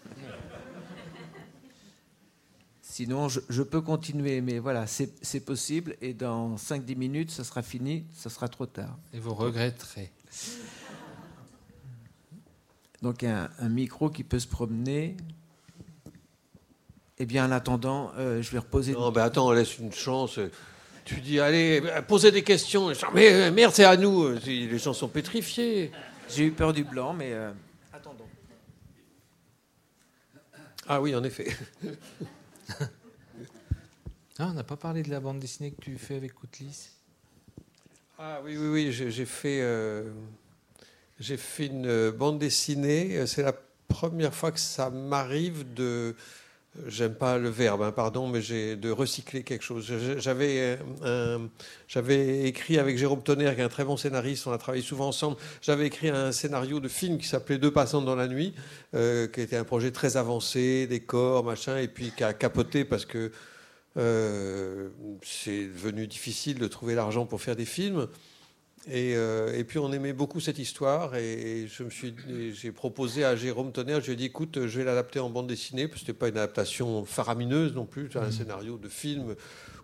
Sinon, 2.81 3.29
je, 3.29 3.61
peux 3.61 3.79
continuer, 3.79 4.41
mais 4.41 4.59
voilà, 4.59 4.87
c'est 4.87 5.45
possible, 5.45 5.95
et 6.01 6.13
dans 6.13 6.57
5-10 6.57 6.97
minutes, 6.97 7.31
ça 7.31 7.45
sera 7.45 7.61
fini, 7.61 8.05
ça 8.13 8.29
sera 8.29 8.49
trop 8.49 8.65
tard. 8.65 8.97
Et 9.13 9.19
vous 9.19 9.33
regretterez. 9.33 10.11
Donc 13.01 13.23
un, 13.23 13.49
micro 13.69 14.09
qui 14.09 14.25
peut 14.25 14.39
se 14.39 14.47
promener. 14.47 15.15
Eh 17.17 17.25
bien, 17.25 17.45
en 17.45 17.51
attendant, 17.51 18.11
euh, 18.17 18.41
je 18.41 18.51
vais 18.51 18.57
reposer. 18.59 18.91
Non, 18.91 19.09
ben 19.11 19.23
attends, 19.23 19.47
on 19.47 19.51
laisse 19.51 19.77
une 19.77 19.93
chance. 19.93 20.37
Tu 21.05 21.21
dis, 21.21 21.39
allez, 21.39 21.81
posez 22.07 22.31
des 22.31 22.43
questions. 22.43 22.91
Mais 23.13 23.31
euh, 23.31 23.51
merde, 23.51 23.73
c'est 23.73 23.85
à 23.85 23.95
nous. 23.95 24.33
Les 24.45 24.77
gens 24.77 24.93
sont 24.93 25.07
pétrifiés. 25.07 25.91
J'ai 26.27 26.45
eu 26.45 26.51
peur 26.51 26.73
du 26.73 26.83
blanc, 26.83 27.13
mais 27.13 27.31
euh, 27.31 27.51
attendons. 27.93 28.27
Ah 30.87 31.01
oui, 31.01 31.15
en 31.15 31.23
effet. 31.23 31.55
ah, 34.37 34.47
on 34.49 34.53
n'a 34.53 34.63
pas 34.63 34.75
parlé 34.75 35.01
de 35.01 35.09
la 35.09 35.21
bande 35.21 35.39
dessinée 35.39 35.71
que 35.71 35.81
tu 35.81 35.97
fais 35.97 36.15
avec 36.15 36.33
Koutlis. 36.33 36.89
Ah 38.19 38.41
oui, 38.43 38.57
oui, 38.57 38.67
oui, 38.67 38.91
j'ai 38.91 39.25
fait. 39.25 39.63
J'ai 41.17 41.37
fait 41.37 41.67
une 41.67 42.09
bande 42.11 42.39
dessinée. 42.39 43.25
C'est 43.25 43.43
la 43.43 43.55
première 43.87 44.33
fois 44.33 44.51
que 44.51 44.59
ça 44.59 44.89
m'arrive 44.89 45.73
de. 45.73 46.13
Euh, 46.77 46.81
j'aime 46.87 47.15
pas 47.15 47.37
le 47.37 47.49
verbe, 47.49 47.81
hein, 47.81 47.91
pardon, 47.91 48.27
mais 48.27 48.41
j'ai 48.41 48.75
de 48.75 48.89
recycler 48.91 49.43
quelque 49.43 49.63
chose. 49.63 49.91
J'avais, 50.17 50.77
j'avais 51.87 52.43
écrit 52.43 52.77
avec 52.77 52.97
Jérôme 52.97 53.23
Tonnerre, 53.23 53.55
qui 53.55 53.61
est 53.61 53.63
un 53.63 53.69
très 53.69 53.85
bon 53.85 53.97
scénariste, 53.97 54.47
on 54.47 54.51
a 54.51 54.57
travaillé 54.57 54.83
souvent 54.83 55.07
ensemble. 55.07 55.37
J'avais 55.61 55.87
écrit 55.87 56.09
un 56.09 56.31
scénario 56.31 56.79
de 56.79 56.87
film 56.87 57.17
qui 57.17 57.27
s'appelait 57.27 57.57
Deux 57.57 57.71
passantes 57.71 58.05
dans 58.05 58.15
la 58.15 58.27
nuit, 58.27 58.53
qui 58.93 59.41
était 59.41 59.57
un 59.57 59.63
projet 59.63 59.91
très 59.91 60.17
avancé, 60.17 60.87
décor, 60.87 61.43
machin, 61.43 61.77
et 61.77 61.87
puis 61.87 62.11
qui 62.15 62.23
a 62.23 62.33
capoté 62.33 62.85
parce 62.85 63.05
que 63.05 63.31
c'est 63.95 65.65
devenu 65.67 66.07
difficile 66.07 66.59
de 66.59 66.67
trouver 66.67 66.95
l'argent 66.95 67.25
pour 67.25 67.41
faire 67.41 67.55
des 67.55 67.65
films. 67.65 68.07
Euh, 68.91 69.53
et, 69.53 69.63
puis 69.63 69.79
on 69.79 69.91
aimait 69.91 70.13
beaucoup 70.13 70.39
cette 70.39 70.59
histoire 70.59 71.15
et 71.15 71.67
je 71.67 71.83
me 71.83 71.89
suis, 71.89 72.13
j'ai 72.53 72.71
proposé 72.71 73.23
à 73.23 73.35
Jérôme 73.35 73.71
Tonnerre, 73.71 73.99
je 73.99 74.07
lui 74.07 74.13
ai 74.13 74.15
dit 74.15 74.25
écoute, 74.25 74.67
je 74.67 74.77
vais 74.77 74.83
l'adapter 74.83 75.19
en 75.19 75.29
bande 75.29 75.47
dessinée 75.47 75.87
parce 75.87 76.01
que 76.01 76.05
c'était 76.05 76.17
pas 76.17 76.27
une 76.27 76.37
adaptation 76.37 77.03
faramineuse 77.03 77.73
non 77.73 77.85
plus, 77.85 78.09
un 78.15 78.27
mmh. 78.27 78.31
scénario 78.31 78.77
de 78.77 78.87
film 78.87 79.35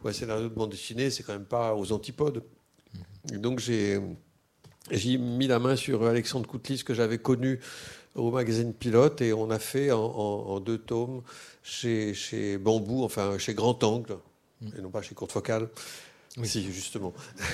ou 0.03 0.07
un 0.07 0.13
scénario 0.13 0.49
de 0.49 0.53
bande 0.53 0.69
dessinée, 0.69 1.09
c'est 1.09 1.23
quand 1.23 1.33
même 1.33 1.45
pas 1.45 1.73
aux 1.75 1.91
antipodes. 1.91 2.43
Mmh. 3.31 3.37
donc 3.37 3.59
j'ai, 3.59 3.99
j'ai 4.91 5.17
mis 5.17 5.47
la 5.47 5.57
main 5.57 5.75
sur 5.75 6.05
Alexandre 6.05 6.47
Koutlis 6.47 6.83
que 6.83 6.93
j'avais 6.93 7.17
connu 7.17 7.59
au 8.13 8.29
magazine 8.29 8.71
Pilote 8.71 9.21
et 9.21 9.33
on 9.33 9.49
a 9.49 9.57
fait 9.57 9.91
en, 9.91 10.59
deux 10.59 10.77
tomes 10.77 11.23
chez, 11.63 12.13
chez 12.13 12.59
Bambou, 12.59 13.03
enfin 13.03 13.39
chez 13.39 13.55
Grand 13.55 13.83
Angle 13.83 14.17
mmh. 14.61 14.67
et 14.77 14.81
non 14.81 14.91
pas 14.91 15.01
chez 15.01 15.15
Courte 15.15 15.31
Focale. 15.31 15.69
Oui, 16.37 16.47
justement. 16.71 17.13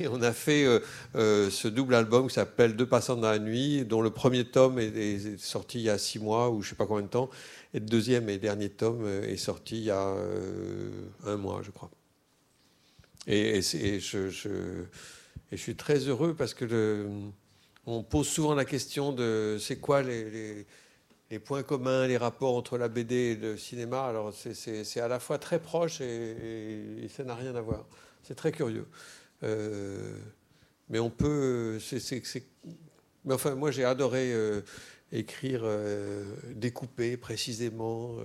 et 0.00 0.08
on 0.08 0.22
a 0.22 0.32
fait 0.32 0.64
euh, 0.64 0.80
euh, 1.14 1.50
ce 1.50 1.68
double 1.68 1.94
album 1.94 2.28
qui 2.28 2.34
s'appelle 2.34 2.74
Deux 2.74 2.86
passants 2.86 3.16
dans 3.16 3.30
la 3.30 3.38
nuit, 3.38 3.84
dont 3.84 4.00
le 4.00 4.08
premier 4.10 4.46
tome 4.46 4.78
est, 4.78 5.38
sorti 5.38 5.80
il 5.80 5.82
y 5.84 5.90
a 5.90 5.98
six 5.98 6.18
mois 6.18 6.48
ou 6.48 6.62
je 6.62 6.68
ne 6.68 6.70
sais 6.70 6.76
pas 6.76 6.86
combien 6.86 7.04
de 7.04 7.10
temps, 7.10 7.28
et 7.74 7.80
le 7.80 7.86
deuxième 7.86 8.30
et 8.30 8.38
dernier 8.38 8.70
tome 8.70 9.04
euh, 9.04 9.28
est 9.28 9.36
sorti 9.36 9.76
il 9.76 9.84
y 9.84 9.90
a 9.90 10.14
un 11.26 11.36
mois, 11.36 11.60
je 11.62 11.70
crois. 11.70 11.90
Et, 13.26 13.60
je, 13.60 14.86
suis 15.54 15.76
très 15.76 15.98
heureux 15.98 16.34
parce 16.34 16.54
que 16.54 17.06
on 17.84 18.02
pose 18.02 18.26
souvent 18.26 18.54
la 18.54 18.64
question 18.64 19.12
de 19.12 19.58
c'est 19.60 19.76
quoi 19.76 20.00
les 20.00 20.64
points 21.38 21.62
communs, 21.62 22.08
les 22.08 22.16
rapports 22.16 22.56
entre 22.56 22.76
la 22.76 22.88
BD 22.88 23.14
et 23.14 23.36
le 23.36 23.56
cinéma. 23.56 24.04
Alors 24.04 24.34
c'est 24.34 25.00
à 25.00 25.06
la 25.06 25.20
fois 25.20 25.38
très 25.38 25.60
proche 25.60 26.00
et, 26.00 27.06
ça 27.08 27.22
n'a 27.22 27.36
rien 27.36 27.54
à 27.54 27.60
voir. 27.60 27.86
C'est 28.24 28.34
très 28.34 28.50
curieux. 28.50 28.86
Euh, 29.44 30.18
mais 30.88 30.98
on 30.98 31.08
peut. 31.08 31.78
mais 33.24 33.34
enfin, 33.34 33.54
moi 33.54 33.70
j'ai 33.70 33.84
adoré 33.84 34.32
euh, 34.32 34.62
écrire, 35.12 35.60
euh, 35.62 36.24
découper 36.52 37.16
précisément 37.16 38.16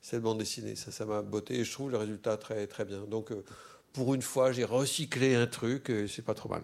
cette 0.00 0.22
bande 0.22 0.38
dessinée. 0.38 0.76
Ça, 0.76 0.92
ça 0.92 1.04
m'a 1.04 1.20
botté 1.20 1.58
et 1.58 1.64
je 1.64 1.72
trouve 1.72 1.90
le 1.90 1.98
résultat 1.98 2.36
très 2.36 2.68
très 2.68 2.84
bien. 2.84 3.00
Donc 3.06 3.32
pour 3.92 4.14
une 4.14 4.22
fois, 4.22 4.52
j'ai 4.52 4.64
recyclé 4.64 5.34
un 5.34 5.48
truc, 5.48 5.92
c'est 6.08 6.24
pas 6.24 6.34
trop 6.34 6.48
mal. 6.48 6.62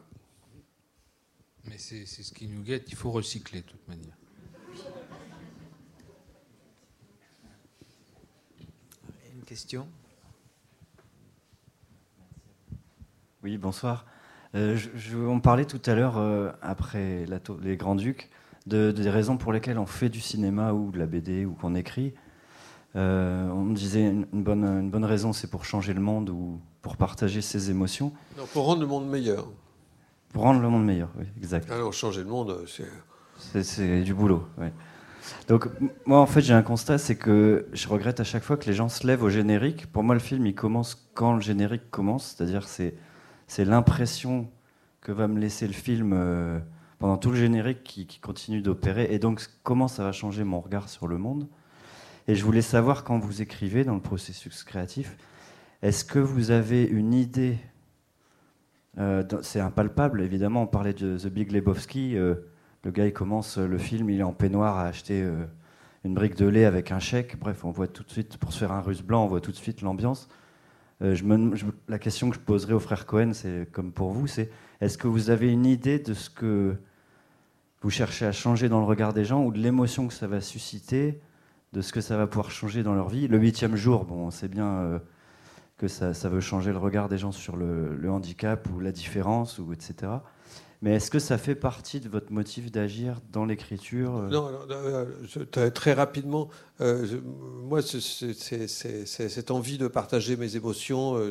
Mais 1.65 1.77
c'est 1.79 2.07
ce 2.07 2.33
qui 2.33 2.47
nous 2.47 2.63
guette. 2.63 2.85
Il 2.89 2.97
faut 2.97 3.11
recycler 3.11 3.63
de 3.63 3.67
toute 3.67 3.89
manière. 3.89 4.20
Question 9.51 9.89
Oui, 13.43 13.59
bonsoir. 13.59 14.07
Euh, 14.55 14.77
je, 14.77 15.17
on 15.17 15.41
parlait 15.41 15.65
tout 15.65 15.83
à 15.87 15.97
l'heure, 15.97 16.19
euh, 16.19 16.53
après 16.63 17.27
les 17.61 17.77
Grands-Ducs, 17.77 18.31
de, 18.69 18.93
des 18.93 19.11
raisons 19.11 19.39
pour 19.39 19.53
lesquelles 19.53 19.81
on 19.81 19.87
fait 19.87 20.09
du 20.09 20.21
cinéma 20.21 20.73
ou 20.73 20.93
de 20.93 21.01
la 21.01 21.07
BD 21.07 21.47
ou 21.47 21.55
qu'on 21.55 21.75
écrit. 21.75 22.15
Euh, 22.95 23.49
on 23.49 23.65
me 23.65 23.75
disait 23.75 24.07
une, 24.07 24.25
bonne, 24.31 24.63
une 24.63 24.91
bonne 24.91 25.05
raison, 25.05 25.33
c'est 25.33 25.51
pour 25.51 25.65
changer 25.65 25.95
le 25.95 26.01
monde 26.01 26.31
ou 26.31 26.61
pour 26.81 26.97
partager 26.97 27.41
ses 27.41 27.71
émotions. 27.71 28.13
Non, 28.39 28.45
pour 28.53 28.67
rendre 28.67 28.83
le 28.83 28.87
monde 28.87 29.09
meilleur. 29.09 29.49
Pour 30.33 30.45
rendre 30.45 30.61
le 30.61 30.69
monde 30.69 30.85
meilleur, 30.85 31.11
oui, 31.19 31.25
exact. 31.39 31.69
Alors, 31.73 31.93
changer 31.93 32.23
le 32.23 32.31
monde, 32.31 32.67
c'est. 32.69 33.63
C'est 33.65 34.03
du 34.03 34.15
boulot, 34.15 34.47
oui. 34.59 34.69
Donc 35.49 35.69
moi 36.07 36.21
en 36.21 36.27
fait 36.27 36.41
j'ai 36.41 36.55
un 36.55 36.63
constat, 36.63 36.99
c'est 36.99 37.17
que 37.17 37.67
je 37.73 37.89
regrette 37.89 38.21
à 38.21 38.25
chaque 38.25 38.43
fois 38.43 38.57
que 38.57 38.67
les 38.67 38.73
gens 38.73 38.89
se 38.89 39.07
lèvent 39.07 39.23
au 39.23 39.31
générique. 39.31 39.87
Pour 39.87 40.03
moi 40.03 40.15
le 40.15 40.21
film 40.21 40.47
il 40.47 40.55
commence 40.55 41.11
quand 41.15 41.35
le 41.35 41.41
générique 41.41 41.91
commence, 41.91 42.35
c'est-à-dire 42.37 42.69
c'est 42.69 42.95
c'est 43.47 43.65
l'impression 43.65 44.49
que 45.01 45.13
va 45.13 45.27
me 45.27 45.41
laisser 45.41 45.67
le 45.67 45.73
film 45.73 46.13
euh, 46.13 46.61
pendant 46.99 47.17
tout 47.17 47.31
le 47.31 47.37
générique 47.37 47.83
qui, 47.83 48.07
continue 48.21 48.61
d'opérer 48.61 49.09
et 49.11 49.19
donc 49.19 49.43
comment 49.63 49.89
ça 49.89 50.05
va 50.05 50.13
changer 50.13 50.45
mon 50.45 50.61
regard 50.61 50.89
sur 50.89 51.09
le 51.09 51.19
monde? 51.19 51.49
Et 52.29 52.35
je 52.35 52.45
voulais 52.45 52.63
savoir 52.63 53.03
quand 53.03 53.19
vous 53.19 53.43
écrivez 53.43 53.83
dans 53.83 53.95
le 53.95 54.01
processus 54.01 54.63
créatif, 54.63 55.17
est-ce 55.83 56.05
que 56.05 56.19
vous 56.19 56.53
avez 56.53 56.85
une 56.85 57.13
idée 57.13 57.59
euh, 58.99 59.25
C'est 59.43 59.61
impalpable 59.61 60.23
évidemment. 60.23 60.63
On 60.63 60.67
parlait 60.67 60.93
de 60.93 61.19
The 61.19 61.27
Big 61.27 61.51
Lebowski. 61.51 62.17
Euh, 62.17 62.37
le 62.85 62.91
gars, 62.91 63.07
il 63.07 63.13
commence 63.13 63.59
le 63.59 63.79
film, 63.79 64.11
il 64.11 64.21
est 64.21 64.25
en 64.25 64.33
peignoir 64.33 64.79
à 64.79 64.87
acheter 64.87 65.23
euh, 65.23 65.45
une 66.05 66.15
brique 66.15 66.35
de 66.37 66.47
lait 66.47 66.65
avec 66.65 66.93
un 66.93 66.99
chèque. 66.99 67.39
Bref, 67.39 67.65
on 67.65 67.71
voit 67.71 67.89
tout 67.89 68.03
de 68.03 68.11
suite, 68.11 68.39
pour 68.39 68.53
se 68.53 68.59
faire 68.59 68.73
un 68.73 68.81
russe 68.81 69.03
blanc, 69.03 69.25
on 69.25 69.29
voit 69.29 69.41
tout 69.41 69.51
de 69.51 69.57
suite 69.57 69.83
l'ambiance. 69.83 70.29
Euh, 71.03 71.17
la 71.89 71.99
question 71.99 72.31
que 72.31 72.37
je 72.37 72.41
poserai 72.41 72.73
au 72.73 72.81
frère 72.81 73.07
Cohen, 73.07 73.33
c'est 73.33 73.69
comme 73.73 73.93
pour 73.93 74.13
vous, 74.13 74.27
c'est 74.27 74.51
est-ce 74.81 74.97
que 74.97 75.09
vous 75.09 75.31
avez 75.31 75.51
une 75.51 75.67
idée 75.67 75.99
de 75.99 76.15
ce 76.15 76.31
que 76.31 76.77
vous 77.83 77.91
cherchez 77.91 78.27
à 78.27 78.33
changer 78.33 78.69
dans 78.69 78.81
le 78.81 78.87
regard 78.87 79.13
des 79.13 79.25
gens 79.25 79.45
ou 79.45 79.53
de 79.53 79.59
l'émotion 79.59 80.09
que 80.09 80.15
ça 80.15 80.27
va 80.27 80.41
susciter, 80.41 81.21
de 81.73 81.81
ce 81.81 81.93
que 81.93 82.01
ça 82.01 82.17
va 82.17 82.27
pouvoir 82.27 82.51
changer 82.51 82.83
dans 82.83 82.95
leur 82.95 83.09
vie? 83.09 83.29
Le 83.29 83.39
huitième 83.39 83.77
jour, 83.77 84.05
bon, 84.05 84.27
on 84.27 84.31
sait 84.31 84.49
bien 84.49 84.67
euh, 84.67 84.99
que 85.77 85.89
ça, 85.89 86.13
veut 86.29 86.41
changer 86.41 86.73
le 86.73 86.79
regard 86.79 87.09
des 87.09 87.19
gens 87.19 87.33
sur 87.33 87.57
le, 87.57 87.95
le 87.97 88.11
handicap 88.11 88.69
ou 88.75 88.81
la 88.81 88.93
différence, 88.93 89.59
ou 89.59 89.73
etc. 89.73 90.13
Mais 90.83 90.95
est-ce 90.95 91.11
que 91.11 91.19
ça 91.19 91.37
fait 91.37 91.55
partie 91.55 92.01
de 92.01 92.09
votre 92.09 92.33
motif 92.33 92.73
d'agir 92.73 93.21
dans 93.33 93.45
l'écriture 93.45 94.17
euh 94.17 94.29
Non, 94.29 94.51
très 95.75 95.93
rapidement, 95.93 96.49
euh, 96.81 97.21
moi, 97.25 97.83
c'est 97.83 98.67
cette 98.67 99.51
envie 99.51 99.77
de 99.77 99.89
partager 99.89 100.37
mes 100.37 100.57
émotions, 100.57 101.17
euh, 101.17 101.31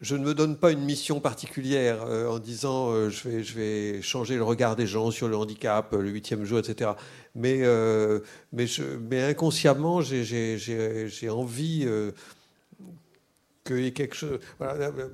je 0.00 0.14
ne 0.14 0.24
me 0.24 0.32
donne 0.32 0.56
pas 0.56 0.70
une 0.70 0.84
mission 0.84 1.18
particulière 1.18 2.04
en 2.04 2.38
disant 2.38 3.10
je, 3.10 3.54
vais, 3.54 4.00
changer 4.00 4.36
le 4.36 4.44
regard 4.44 4.76
des 4.76 4.86
gens 4.86 5.10
sur 5.10 5.26
le 5.26 5.36
handicap, 5.36 5.92
le 5.92 6.08
huitième 6.08 6.44
jour, 6.44 6.60
etc. 6.60 6.92
Mais 7.34 7.64
inconsciemment, 9.12 10.02
j'ai 10.02 11.28
envie 11.28 11.84
qu'il 13.68 13.84
y 13.84 13.86
ait 13.86 13.92
quelque 13.92 14.16
chose. 14.16 14.38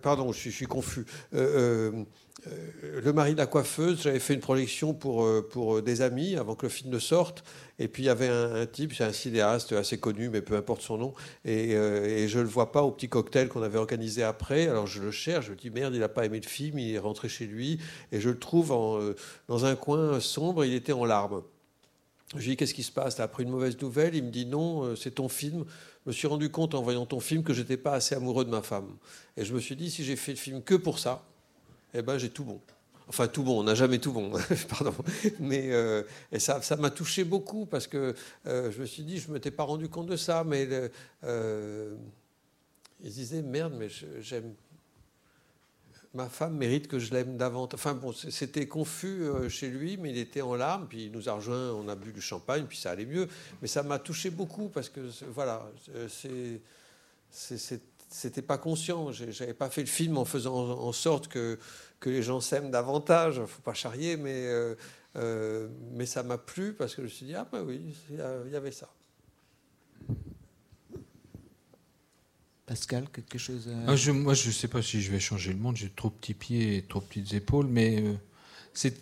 pardon, 0.03 0.33
je 0.33 0.49
suis, 0.49 0.67
confus. 0.67 1.05
Euh, 1.35 2.05
euh, 2.47 3.01
le 3.03 3.13
mari 3.13 3.33
de 3.33 3.39
la 3.39 3.47
coiffeuse, 3.47 4.03
j'avais 4.03 4.21
fait 4.21 4.35
une 4.35 4.41
projection 4.41 4.95
pour, 4.95 5.25
euh, 5.25 5.47
pour 5.51 5.83
des 5.83 6.03
amis 6.03 6.37
avant 6.37 6.55
que 6.55 6.67
le 6.67 6.71
film 6.71 6.91
ne 6.93 6.99
sorte. 6.99 7.43
Et 7.79 7.89
puis 7.89 8.05
il 8.05 8.07
y 8.07 8.11
avait 8.11 8.29
un, 8.29 8.67
type, 8.67 8.95
c'est 8.95 9.05
un 9.05 9.13
cinéaste 9.13 9.73
assez 9.73 9.99
connu, 9.99 10.29
mais 10.29 10.41
peu 10.41 10.57
importe 10.57 10.83
son 10.83 10.99
nom. 10.99 11.15
Et, 11.45 11.71
je 12.29 12.39
ne 12.39 12.43
le 12.43 12.49
vois 12.49 12.71
pas 12.71 12.83
au 12.83 12.93
petit 12.93 13.09
cocktail 13.09 13.49
qu'on 13.49 13.63
avait 13.63 13.79
organisé 13.79 14.23
après. 14.23 14.69
Alors 14.69 14.87
je 14.87 15.03
le 15.03 15.11
cherche, 15.11 15.47
je 15.47 15.51
me 15.51 15.57
dis 15.57 15.71
merde, 15.71 15.95
il 15.95 16.01
n'a 16.01 16.09
pas 16.09 16.25
aimé 16.25 16.41
le 16.41 16.49
film, 16.49 16.79
il 16.79 16.95
est 16.95 16.99
rentré 16.99 17.29
chez 17.29 17.47
lui. 17.47 17.81
Et 18.13 18.21
je 18.21 18.31
le 18.31 18.39
trouve 18.39 18.69
dans 19.49 19.65
un 19.65 19.75
coin 19.75 20.21
sombre, 20.21 20.65
il 20.65 20.75
était 20.75 20.93
en 20.93 21.05
larmes. 21.05 21.43
Je 22.37 22.41
lui 22.41 22.51
dis 22.51 22.57
qu'est-ce 22.57 22.75
qui 22.75 22.83
se 22.83 22.93
passe? 22.93 23.17
Tu 23.17 23.21
as 23.21 23.25
appris 23.25 23.45
une 23.45 23.51
mauvaise 23.51 23.81
nouvelle? 23.81 24.15
Il 24.15 24.25
me 24.25 24.31
dit 24.31 24.47
non, 24.47 24.97
c'est 24.97 25.17
ton 25.17 25.29
film 25.29 25.65
me 26.07 26.13
suis 26.13 26.27
rendu 26.27 26.51
compte 26.51 26.75
en 26.75 26.83
voyant 26.83 27.07
ton 27.07 27.21
film 27.21 27.43
que 27.43 27.53
j'étais 27.53 27.77
pas 27.77 27.95
assez 27.95 28.15
amoureux 28.15 28.45
de 28.45 28.51
ma 28.51 28.63
femme. 28.63 28.97
Et 29.37 29.45
je 29.45 29.55
me 29.55 29.61
suis 29.61 29.77
dit, 29.77 29.91
si 29.91 30.05
j'ai 30.05 30.17
fait 30.17 30.33
le 30.33 30.39
film 30.39 30.63
que 30.63 30.75
pour 30.75 30.99
ça, 30.99 31.25
eh 31.95 32.03
ben 32.03 32.19
j'ai 32.19 32.31
tout 32.31 32.45
bon. 32.45 32.61
Enfin, 33.07 33.29
tout 33.29 33.43
bon, 33.43 33.61
on 33.61 33.65
n'a 33.65 33.75
jamais 33.75 33.99
tout 33.99 34.13
bon, 34.13 34.33
pardon. 34.69 34.95
Mais 35.39 35.73
euh, 35.73 36.03
et 36.33 36.39
ça, 36.39 36.61
m'a 36.79 36.91
touché 36.91 37.25
beaucoup 37.25 37.67
parce 37.67 37.87
que 37.87 38.15
euh, 38.47 38.71
je 38.71 38.81
me 38.81 38.87
suis 38.87 39.03
dit, 39.03 39.19
je 39.19 39.29
ne 39.29 39.35
m'étais 39.35 39.51
pas 39.51 39.65
rendu 39.65 39.89
compte 39.89 40.07
de 40.07 40.17
ça. 40.17 40.43
Mais 40.45 40.67
euh, 41.23 41.95
il 43.03 43.11
se 43.11 43.17
disait, 43.17 43.43
merde, 43.43 43.75
mais 43.79 43.89
j'aime 44.21 44.55
ma 46.15 46.29
femme 46.29 46.57
mérite 46.57 46.87
que 46.89 46.99
je 46.99 47.13
l'aime 47.13 47.37
davantage. 47.37 47.79
Enfin 47.79 47.95
bon, 47.95 48.13
c'était 48.13 48.67
confus 48.67 49.23
euh, 49.23 49.49
chez 49.49 49.69
lui, 49.69 49.97
mais 49.97 50.11
il 50.11 50.19
était 50.19 50.43
en 50.43 50.55
larmes, 50.55 50.87
puis 50.89 51.07
il 51.07 51.13
nous 51.13 51.29
a 51.29 51.33
rejoint, 51.33 51.73
on 51.73 51.89
a 51.89 51.97
bu 51.97 52.13
du 52.13 52.21
champagne, 52.21 52.67
puis 52.67 52.79
ça 52.79 52.93
allait 52.93 53.05
mieux. 53.05 53.29
Mais 53.61 53.69
ça 53.69 53.83
m'a 53.83 53.99
touché 53.99 54.31
beaucoup 54.31 54.69
parce 54.69 54.89
que 54.89 55.01
voilà, 55.33 55.69
c'était 58.09 58.43
pas 58.43 58.59
conscient. 58.59 59.11
J'avais 59.13 59.55
pas 59.55 59.69
fait 59.69 59.83
le 59.83 59.89
film 59.89 60.17
en 60.17 60.25
faisant 60.25 60.55
en 60.55 60.93
sorte 60.93 61.29
que, 61.29 61.59
les 62.07 62.23
gens 62.23 62.41
s'aiment 62.41 62.71
davantage. 62.71 63.43
Faut 63.47 63.63
pas 63.63 63.73
charrier, 63.73 64.19
mais, 64.19 64.47
euh, 64.47 64.75
euh, 65.17 65.69
mais 65.93 66.05
ça 66.05 66.23
m'a 66.23 66.37
plu 66.37 66.75
parce 66.75 66.95
que 66.95 67.01
je 67.03 67.07
me 67.07 67.11
suis 67.11 67.27
dit, 67.27 67.35
ah 67.35 67.49
ben 67.51 67.63
oui, 67.63 67.81
il 68.11 68.53
y 68.53 68.57
avait 68.57 68.73
ça. 68.73 68.89
Pascal, 72.67 73.09
quelque 73.13 73.39
chose 73.39 73.69
ah, 73.87 73.95
Moi, 74.13 74.35
je 74.35 74.47
ne 74.49 74.53
sais 74.53 74.69
pas 74.69 74.81
si 74.81 75.03
je 75.03 75.11
vais 75.11 75.21
changer 75.21 75.53
le 75.53 75.59
monde. 75.59 75.77
J'ai 75.77 75.91
trop 75.91 76.11
petits 76.11 76.35
pieds 76.35 76.77
et 76.77 76.83
trop 76.83 77.01
petites 77.01 77.35
épaules, 77.35 77.67
mais 77.67 78.01
euh, 78.01 78.15
c'est 78.73 78.95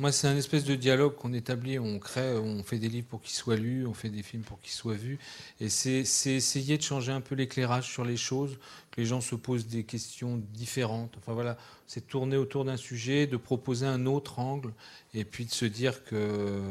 moi, 0.00 0.12
c'est 0.12 0.28
un 0.28 0.36
espèce 0.36 0.64
de 0.64 0.76
dialogue 0.76 1.14
qu'on 1.14 1.34
établit. 1.34 1.78
On 1.78 1.98
crée, 1.98 2.32
on 2.38 2.62
fait 2.62 2.78
des 2.78 2.88
livres 2.88 3.06
pour 3.06 3.20
qu'ils 3.20 3.36
soient 3.36 3.56
lus, 3.56 3.86
on 3.86 3.92
fait 3.92 4.08
des 4.08 4.22
films 4.22 4.42
pour 4.44 4.58
qu'ils 4.58 4.72
soient 4.72 4.94
vus. 4.94 5.18
Et 5.60 5.68
c'est 5.68 6.00
essayer 6.00 6.78
de 6.78 6.82
changer 6.82 7.12
un 7.12 7.20
peu 7.20 7.34
l'éclairage 7.34 7.86
sur 7.86 8.02
les 8.02 8.16
choses, 8.16 8.58
que 8.92 9.02
les 9.02 9.06
gens 9.06 9.20
se 9.20 9.34
posent 9.34 9.66
des 9.66 9.84
questions 9.84 10.40
différentes. 10.54 11.14
Enfin 11.18 11.34
voilà, 11.34 11.58
c'est 11.86 12.06
tourner 12.06 12.38
autour 12.38 12.64
d'un 12.64 12.78
sujet, 12.78 13.26
de 13.26 13.36
proposer 13.36 13.84
un 13.84 14.06
autre 14.06 14.38
angle, 14.38 14.72
et 15.12 15.24
puis 15.24 15.44
de 15.44 15.52
se 15.52 15.66
dire 15.66 16.02
que 16.04 16.62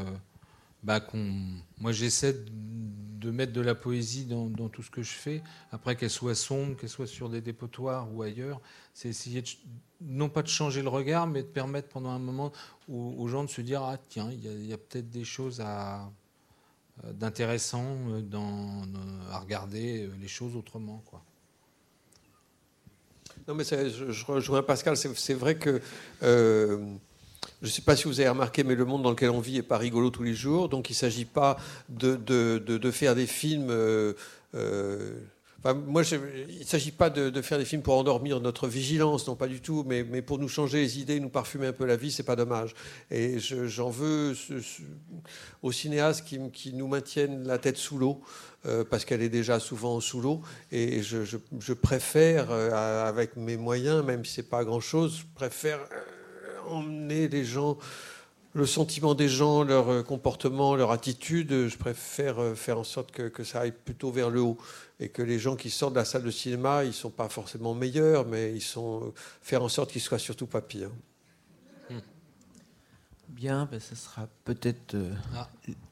bah, 0.84 1.02
moi 1.78 1.92
j'essaie 1.92 2.34
de 3.20 3.32
mettre 3.32 3.52
de 3.52 3.62
la 3.62 3.76
poésie 3.76 4.26
dans, 4.26 4.70
tout 4.70 4.82
ce 4.82 4.90
que 4.90 5.04
je 5.04 5.12
fais. 5.12 5.44
Après 5.72 5.96
qu'elle 5.96 6.10
soit 6.10 6.36
sombre, 6.36 6.78
qu'elle 6.78 6.90
soit 6.90 7.08
sur 7.08 7.30
des 7.30 7.42
dépotoirs 7.42 8.14
ou 8.14 8.22
ailleurs, 8.22 8.62
c'est 8.94 9.10
essayer 9.10 9.44
non 10.02 10.30
pas 10.30 10.42
de 10.42 10.48
changer 10.48 10.82
le 10.82 10.90
regard, 10.90 11.28
mais 11.28 11.44
de 11.44 11.48
permettre 11.48 11.90
pendant 11.90 12.10
un 12.10 12.20
moment 12.20 12.52
aux, 12.88 13.28
gens 13.28 13.44
de 13.44 13.50
se 13.50 13.62
dire 13.62 13.84
ah 13.84 13.98
tiens, 14.10 14.32
il 14.32 14.66
y 14.66 14.74
a, 14.74 14.78
peut-être 14.78 15.10
des 15.10 15.26
choses 15.26 15.60
à 15.60 16.10
euh, 17.04 17.14
d'intéressant 17.14 17.98
euh, 18.10 18.22
à 19.32 19.40
regarder 19.40 20.06
euh, 20.06 20.12
les 20.20 20.28
choses 20.28 20.56
autrement. 20.56 21.04
Non 23.48 23.54
mais 23.54 23.64
je, 23.64 24.26
rejoins 24.26 24.64
Pascal, 24.64 24.96
c'est 24.96 25.34
vrai 25.34 25.58
que 25.58 25.82
je 27.62 27.68
ne 27.68 27.72
sais 27.72 27.82
pas 27.82 27.96
si 27.96 28.06
vous 28.06 28.20
avez 28.20 28.30
remarqué, 28.30 28.64
mais 28.64 28.76
le 28.76 28.86
monde 28.86 29.04
dans 29.04 29.10
lequel 29.10 29.32
on 29.32 29.42
vit 29.42 29.56
n'est 29.56 29.62
pas 29.62 29.78
rigolo 29.78 30.10
tous 30.10 30.24
les 30.24 30.34
jours. 30.34 30.70
Donc 30.70 30.90
il 30.90 30.94
ne 30.94 30.98
s'agit 30.98 31.26
pas 31.26 31.58
de, 31.90 32.16
de, 32.16 32.58
de, 32.58 32.92
faire 32.92 33.16
des 33.16 33.28
films. 33.28 33.70
Euh, 33.70 34.14
euh, 34.56 35.14
moi, 35.86 36.04
il 36.10 36.60
ne 36.60 36.64
s'agit 36.64 36.94
pas 36.94 37.10
de, 37.10 37.42
faire 37.42 37.58
des 37.58 37.66
films 37.66 37.82
pour 37.82 37.98
endormir 37.98 38.40
notre 38.40 38.70
vigilance, 38.70 39.28
non 39.28 39.36
pas 39.36 39.48
du 39.48 39.60
tout, 39.60 39.84
mais, 39.86 40.06
mais 40.06 40.22
pour 40.22 40.40
nous 40.40 40.48
changer 40.48 40.78
les 40.78 41.00
idées, 41.00 41.20
nous 41.20 41.28
parfumer 41.28 41.68
un 41.68 41.74
peu 41.74 41.86
la 41.86 41.98
vie, 41.98 42.14
c'est 42.14 42.24
pas 42.24 42.38
dommage. 42.38 42.74
Et 43.12 43.40
j'en 43.40 43.90
veux 43.90 44.34
aux 45.62 45.74
cinéastes 45.74 46.26
qui, 46.26 46.40
qui, 46.52 46.72
nous 46.72 46.88
maintiennent 46.88 47.46
la 47.46 47.58
tête 47.58 47.76
sous 47.76 47.98
l'eau, 47.98 48.22
euh, 48.68 48.86
parce 48.90 49.04
qu'elle 49.04 49.22
est 49.22 49.28
déjà 49.28 49.60
souvent 49.60 50.00
sous 50.00 50.22
l'eau. 50.22 50.42
Et 50.72 51.02
je, 51.02 51.26
je, 51.26 51.36
je 51.60 51.74
préfère, 51.74 52.52
avec 52.52 53.36
mes 53.36 53.58
moyens, 53.58 54.06
même 54.06 54.24
si 54.24 54.36
c'est 54.36 54.50
pas 54.50 54.64
grand-chose, 54.64 55.18
je 55.18 55.36
préfère 55.36 55.80
emmener 56.72 57.28
les 57.28 57.46
gens, 57.46 57.78
le 58.54 58.66
sentiment 58.66 59.16
des 59.16 59.28
gens, 59.28 59.64
leur 59.64 59.90
euh, 59.90 60.04
comportement, 60.04 60.76
leur 60.76 60.92
attitude. 60.92 61.68
Je 61.68 61.78
préfère 61.78 62.40
euh, 62.40 62.56
faire 62.56 62.80
en 62.80 62.84
sorte 62.84 63.12
que, 63.12 63.44
ça 63.44 63.62
aille 63.62 63.74
plutôt 63.74 64.12
vers 64.12 64.30
le 64.30 64.42
haut 64.42 64.58
et 65.00 65.10
que 65.10 65.22
les 65.22 65.40
gens 65.40 65.56
qui 65.56 65.70
sortent 65.70 65.94
de 65.94 66.00
la 66.00 66.06
salle 66.06 66.24
de 66.24 66.32
cinéma, 66.32 66.84
ils 66.84 66.88
ne 66.88 66.94
sont 66.94 67.10
pas 67.10 67.30
forcément 67.30 67.74
meilleurs, 67.74 68.26
mais 68.26 68.54
ils 68.54 68.62
sont 68.62 69.04
euh, 69.04 69.14
faire 69.42 69.64
en 69.64 69.70
sorte 69.70 69.92
qu'ils 69.92 70.02
soient 70.02 70.20
surtout 70.20 70.48
pas 70.48 70.62
pires. 70.62 70.92
Bien, 73.30 73.70
ben, 73.72 73.80
ce 73.80 73.96
sera 73.96 74.28
peut-être. 74.44 74.98
Ah. 75.36 75.48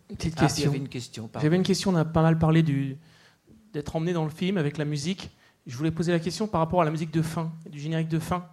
Une 0.10 0.18
petite 0.18 0.36
question. 0.36 0.74
une 0.74 0.90
question. 0.90 1.30
J'avais 1.40 1.56
une 1.56 1.64
question. 1.64 1.92
On 1.92 1.96
a 1.96 2.04
pas 2.04 2.24
mal 2.24 2.38
parlé 2.40 2.64
du 2.64 2.98
d'être 3.74 3.96
emmené 3.96 4.12
dans 4.12 4.24
le 4.24 4.32
film 4.32 4.58
avec 4.58 4.78
la 4.78 4.86
musique. 4.86 5.30
Je 5.68 5.76
voulais 5.76 5.92
poser 5.92 6.12
la 6.12 6.20
question 6.20 6.48
par 6.48 6.62
rapport 6.62 6.82
à 6.82 6.86
la 6.86 6.92
musique 6.92 7.12
de 7.12 7.22
fin, 7.22 7.52
du 7.70 7.80
générique 7.80 8.08
de 8.08 8.20
fin. 8.20 8.48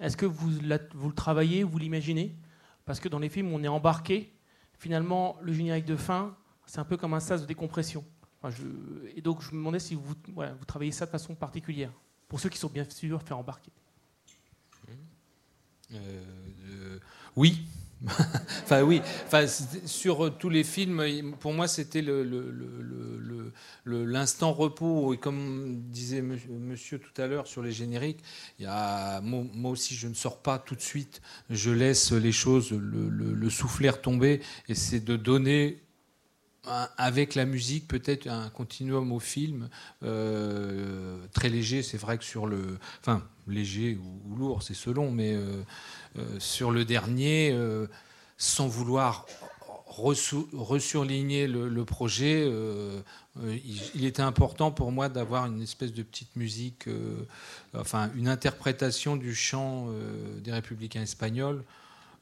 Est-ce 0.00 0.16
que 0.16 0.26
vous, 0.26 0.50
vous 0.94 1.08
le 1.08 1.14
travaillez, 1.14 1.62
vous 1.62 1.78
l'imaginez? 1.78 2.36
Parce 2.84 3.00
que 3.00 3.08
dans 3.08 3.18
les 3.18 3.28
films, 3.28 3.52
on 3.52 3.62
est 3.62 3.68
embarqué. 3.68 4.32
Finalement, 4.78 5.38
le 5.40 5.52
générique 5.52 5.86
de 5.86 5.96
fin, 5.96 6.36
c'est 6.66 6.78
un 6.78 6.84
peu 6.84 6.96
comme 6.96 7.14
un 7.14 7.20
sas 7.20 7.40
de 7.40 7.46
décompression. 7.46 8.04
et 9.14 9.20
donc, 9.20 9.42
je 9.42 9.52
me 9.52 9.58
demandais 9.58 9.78
si 9.78 9.94
vous, 9.94 10.14
travaillez 10.66 10.92
ça 10.92 11.06
de 11.06 11.10
façon 11.10 11.34
particulière, 11.34 11.92
pour 12.28 12.40
ceux 12.40 12.48
qui 12.48 12.58
sont 12.58 12.68
bien 12.68 12.88
sûr 12.88 13.22
fait 13.22 13.34
embarquer. 13.34 13.72
Euh, 15.92 16.24
euh, 16.66 16.98
oui, 17.36 17.66
enfin 18.64 18.82
oui, 18.82 19.00
enfin, 19.26 19.46
sur 19.86 20.36
tous 20.36 20.50
les 20.50 20.64
films, 20.64 21.34
pour 21.40 21.52
moi 21.52 21.68
c'était 21.68 22.02
l'instant 23.86 24.50
le, 24.50 24.54
repos. 24.54 25.14
Et 25.14 25.18
comme 25.18 25.82
disait 25.88 26.22
monsieur 26.22 26.98
tout 26.98 27.20
à 27.20 27.26
l'heure 27.26 27.46
sur 27.46 27.62
les 27.62 27.72
génériques, 27.72 28.20
y 28.60 28.66
a, 28.66 29.20
moi, 29.22 29.70
aussi 29.70 29.94
je 29.94 30.08
ne 30.08 30.14
sors 30.14 30.38
pas 30.38 30.58
tout 30.58 30.74
de 30.74 30.82
suite, 30.82 31.22
je 31.50 31.70
laisse 31.70 32.12
les 32.12 32.32
choses, 32.32 32.72
le, 32.72 33.50
souffler 33.50 33.92
tomber, 33.92 34.40
et 34.68 34.74
c'est 34.74 35.00
de 35.00 35.16
donner 35.16 35.84
avec 36.96 37.34
la 37.34 37.44
musique, 37.44 37.86
peut-être 37.88 38.26
un 38.26 38.48
continuum 38.48 39.12
au 39.12 39.20
film 39.20 39.68
euh, 40.02 41.18
très 41.32 41.48
léger. 41.48 41.82
C'est 41.82 41.98
vrai 41.98 42.18
que 42.18 42.24
sur 42.24 42.46
le, 42.46 42.78
enfin 43.00 43.22
léger 43.46 43.98
ou, 44.26 44.36
lourd, 44.36 44.62
c'est 44.62 44.74
selon, 44.74 45.10
mais 45.10 45.34
euh, 45.34 45.40
euh, 45.40 45.62
sur 46.38 46.70
le 46.70 46.84
dernier, 46.84 47.56
sans 48.36 48.68
vouloir 48.68 49.26
resurligner 49.86 51.46
le, 51.46 51.84
projet, 51.84 52.50
il, 53.94 54.04
était 54.04 54.22
important 54.22 54.70
pour 54.70 54.92
moi 54.92 55.08
d'avoir 55.08 55.46
une 55.46 55.62
espèce 55.62 55.92
de 55.92 56.02
petite 56.02 56.34
musique, 56.36 56.88
enfin 57.76 58.10
une 58.16 58.28
interprétation 58.28 59.16
du 59.16 59.34
chant 59.34 59.88
des 60.42 60.52
républicains 60.52 61.02
espagnols. 61.02 61.64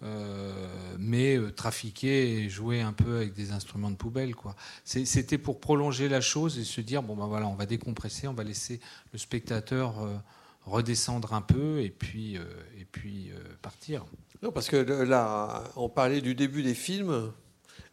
Euh, 0.04 0.50
mais 0.98 1.36
euh, 1.36 1.52
trafiquer 1.52 2.38
et 2.38 2.48
jouer 2.48 2.80
un 2.80 2.92
peu 2.92 3.18
avec 3.18 3.34
des 3.34 3.52
instruments 3.52 3.90
de 3.90 3.96
poubelle. 3.96 4.34
Quoi. 4.34 4.56
C'était 4.84 5.38
pour 5.38 5.60
prolonger 5.60 6.08
la 6.08 6.20
chose 6.20 6.58
et 6.58 6.64
se 6.64 6.80
dire 6.80 7.04
bon 7.04 7.14
ben 7.14 7.26
voilà, 7.26 7.46
on 7.46 7.54
va 7.54 7.66
décompresser, 7.66 8.26
on 8.26 8.34
va 8.34 8.42
laisser 8.42 8.80
le 9.12 9.18
spectateur 9.18 10.00
euh, 10.00 10.16
redescendre 10.66 11.34
un 11.34 11.42
peu 11.42 11.80
et 11.80 11.90
puis, 11.90 12.36
et 12.78 12.84
puis 12.84 13.30
partir. 13.62 14.04
Non, 14.42 14.52
parce 14.52 14.68
que 14.68 14.76
là, 14.76 15.64
on 15.76 15.88
parlait 15.88 16.20
du 16.20 16.34
début 16.34 16.62
des 16.62 16.74
films. 16.74 17.32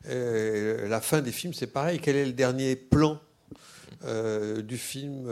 la 0.06 1.02
fin 1.02 1.22
des 1.22 1.32
films, 1.32 1.54
c'est 1.54 1.68
pareil. 1.68 2.00
Quel 2.00 2.16
est 2.16 2.26
le 2.26 2.34
dernier 2.34 2.76
plan 2.76 3.20
du 4.04 4.78
film 4.78 5.28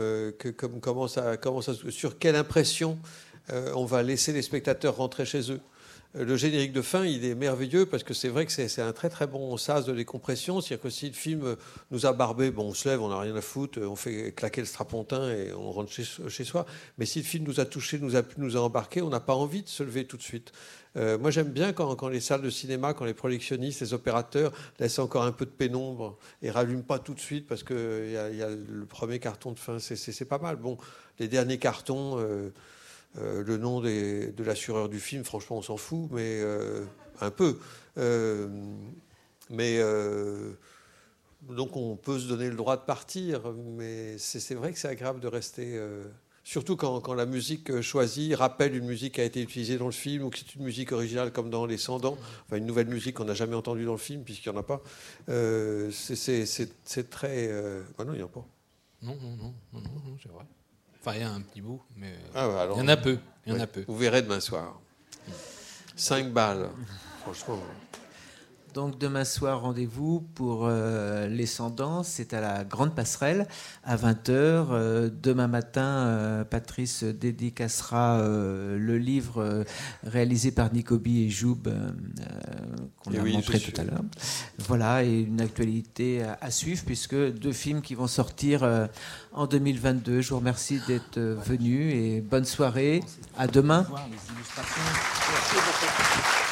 Sur 1.90 2.18
quelle 2.18 2.36
impression 2.36 2.98
on 3.50 3.84
va 3.84 4.02
laisser 4.02 4.32
les 4.32 4.42
spectateurs 4.42 4.96
rentrer 4.96 5.24
chez 5.24 5.52
eux? 5.52 5.60
Le 6.14 6.36
générique 6.36 6.72
de 6.72 6.80
fin, 6.80 7.04
il 7.04 7.24
est 7.24 7.34
merveilleux 7.34 7.84
parce 7.84 8.02
que 8.02 8.14
c'est 8.14 8.28
vrai 8.28 8.46
que 8.46 8.52
c'est 8.52 8.80
un 8.80 8.92
très 8.92 9.10
très 9.10 9.26
bon 9.26 9.56
sas 9.58 9.84
de 9.84 9.92
décompression. 9.92 10.60
C'est-à-dire 10.60 10.82
que 10.82 10.90
si 10.90 11.06
le 11.08 11.14
film 11.14 11.56
nous 11.90 12.06
a 12.06 12.12
barbé, 12.14 12.50
bon, 12.50 12.68
on 12.68 12.74
se 12.74 12.88
lève, 12.88 13.02
on 13.02 13.10
n'a 13.10 13.20
rien 13.20 13.36
à 13.36 13.42
foutre, 13.42 13.78
on 13.80 13.94
fait 13.94 14.32
claquer 14.32 14.62
le 14.62 14.66
strapontin 14.66 15.30
et 15.30 15.52
on 15.52 15.70
rentre 15.70 15.92
chez, 15.92 16.44
soi. 16.44 16.64
Mais 16.96 17.04
si 17.04 17.18
le 17.18 17.26
film 17.26 17.44
nous 17.44 17.60
a 17.60 17.66
touché, 17.66 17.98
nous 17.98 18.16
a 18.16 18.22
nous 18.38 18.56
a 18.56 18.60
embarqué, 18.60 19.02
on 19.02 19.10
n'a 19.10 19.20
pas 19.20 19.34
envie 19.34 19.62
de 19.62 19.68
se 19.68 19.82
lever 19.82 20.06
tout 20.06 20.16
de 20.16 20.22
suite. 20.22 20.52
Euh, 20.96 21.18
moi, 21.18 21.30
j'aime 21.30 21.50
bien 21.50 21.74
quand, 21.74 22.08
les 22.08 22.20
salles 22.20 22.42
de 22.42 22.50
cinéma, 22.50 22.94
quand 22.94 23.04
les 23.04 23.14
projectionnistes, 23.14 23.82
les 23.82 23.92
opérateurs 23.92 24.52
laissent 24.80 24.98
encore 24.98 25.24
un 25.24 25.32
peu 25.32 25.44
de 25.44 25.50
pénombre 25.50 26.16
et 26.40 26.50
rallument 26.50 26.82
pas 26.82 26.98
tout 26.98 27.12
de 27.12 27.20
suite 27.20 27.46
parce 27.46 27.62
qu'il 27.62 27.76
y, 27.76 28.36
y, 28.36 28.42
a 28.42 28.48
le 28.48 28.86
premier 28.86 29.18
carton 29.18 29.52
de 29.52 29.58
fin. 29.58 29.78
C'est 29.78 30.24
pas 30.24 30.38
mal. 30.38 30.56
Bon, 30.56 30.78
les 31.18 31.28
derniers 31.28 31.58
cartons. 31.58 32.18
Euh, 32.18 32.50
euh, 33.16 33.42
le 33.42 33.56
nom 33.56 33.80
de 33.80 34.44
l'assureur 34.44 34.88
du 34.88 35.00
film, 35.00 35.24
franchement, 35.24 35.58
on 35.58 35.62
s'en 35.62 35.76
fout, 35.76 36.08
mais 36.12 36.40
euh, 36.42 36.84
un 37.20 37.30
peu. 37.30 37.58
Euh, 37.96 38.48
mais 39.50 39.80
donc 41.42 41.76
on 41.76 41.96
peut 41.96 42.18
se 42.18 42.28
donner 42.28 42.50
le 42.50 42.56
droit 42.56 42.76
de 42.76 42.82
partir, 42.82 43.52
mais 43.54 44.18
c'est 44.18 44.54
vrai 44.54 44.72
que 44.72 44.78
c'est 44.78 44.88
agréable 44.88 45.20
de 45.20 45.28
rester. 45.28 45.80
Surtout 46.44 46.76
quand, 46.76 47.14
la 47.14 47.26
musique 47.26 47.80
choisie 47.80 48.34
rappelle 48.34 48.74
une 48.74 48.86
musique 48.86 49.14
qui 49.14 49.20
a 49.20 49.24
été 49.24 49.42
utilisée 49.42 49.78
dans 49.78 49.86
le 49.86 49.92
film 49.92 50.24
ou 50.24 50.30
que 50.30 50.38
c'est 50.38 50.54
une 50.54 50.64
musique 50.64 50.92
originale 50.92 51.32
comme 51.32 51.50
dans 51.50 51.66
Les 51.66 51.78
Cendants, 51.78 52.16
enfin 52.46 52.56
une 52.56 52.66
nouvelle 52.66 52.88
musique 52.88 53.16
qu'on 53.16 53.24
n'a 53.24 53.34
jamais 53.34 53.54
entendue 53.54 53.84
dans 53.84 53.92
le 53.92 53.98
film 53.98 54.22
puisqu'il 54.22 54.50
n'y 54.50 54.56
en 54.56 54.60
a 54.60 54.62
pas. 54.62 54.82
c'est 55.90 57.10
très. 57.10 57.48
Bah 57.96 58.04
non, 58.04 58.12
il 58.12 58.16
n'y 58.16 58.22
en 58.22 58.26
a 58.26 58.28
pas. 58.28 58.46
Non, 59.00 59.16
non, 59.16 59.36
non, 59.36 59.54
non, 59.72 59.80
non 59.80 60.18
c'est 60.22 60.30
vrai. 60.30 60.44
Enfin, 61.00 61.14
il 61.14 61.20
y 61.20 61.24
a 61.24 61.30
un 61.30 61.40
petit 61.40 61.60
bout, 61.60 61.80
mais 61.96 62.14
ah 62.34 62.66
il 62.74 62.78
y 62.78 62.80
en 62.80 62.88
a 62.88 62.96
peu. 62.96 63.18
Il 63.46 63.52
y 63.52 63.56
en 63.56 63.60
a 63.60 63.66
peu. 63.66 63.84
Vous 63.86 63.96
verrez 63.96 64.22
demain 64.22 64.40
soir. 64.40 64.80
5 65.96 66.32
balles, 66.32 66.70
franchement. 67.22 67.60
Donc 68.78 68.96
demain 68.96 69.24
soir, 69.24 69.62
rendez-vous 69.62 70.20
pour 70.36 70.68
euh, 70.68 71.26
les 71.26 71.46
C'est 72.04 72.32
à 72.32 72.40
la 72.40 72.62
Grande 72.62 72.94
Passerelle 72.94 73.48
à 73.82 73.96
20h. 73.96 74.30
Euh, 74.30 75.10
demain 75.12 75.48
matin, 75.48 75.82
euh, 75.82 76.44
Patrice 76.44 77.02
dédicacera 77.02 78.22
le 78.22 78.98
livre 78.98 79.64
réalisé 80.04 80.52
par 80.52 80.72
Nicobi 80.72 81.24
et 81.24 81.28
Joub 81.28 81.64
qu'on 83.02 83.14
a 83.14 83.24
montré 83.24 83.58
tout 83.58 83.80
à 83.80 83.82
l'heure. 83.82 84.04
Voilà, 84.58 85.02
et 85.02 85.22
une 85.22 85.40
actualité 85.40 86.22
à, 86.40 86.50
suivre 86.52 86.84
puisque 86.86 87.16
deux 87.16 87.52
films 87.52 87.82
qui 87.82 87.96
vont 87.96 88.06
sortir 88.06 88.64
en 89.32 89.48
2022. 89.48 90.20
Je 90.20 90.30
vous 90.30 90.38
remercie 90.38 90.80
d'être 90.86 91.18
venu 91.18 91.90
et 91.90 92.20
bonne 92.20 92.44
soirée. 92.44 93.02
À 93.36 93.48
demain. 93.48 93.84
Merci 93.90 94.04
beaucoup. 95.56 96.47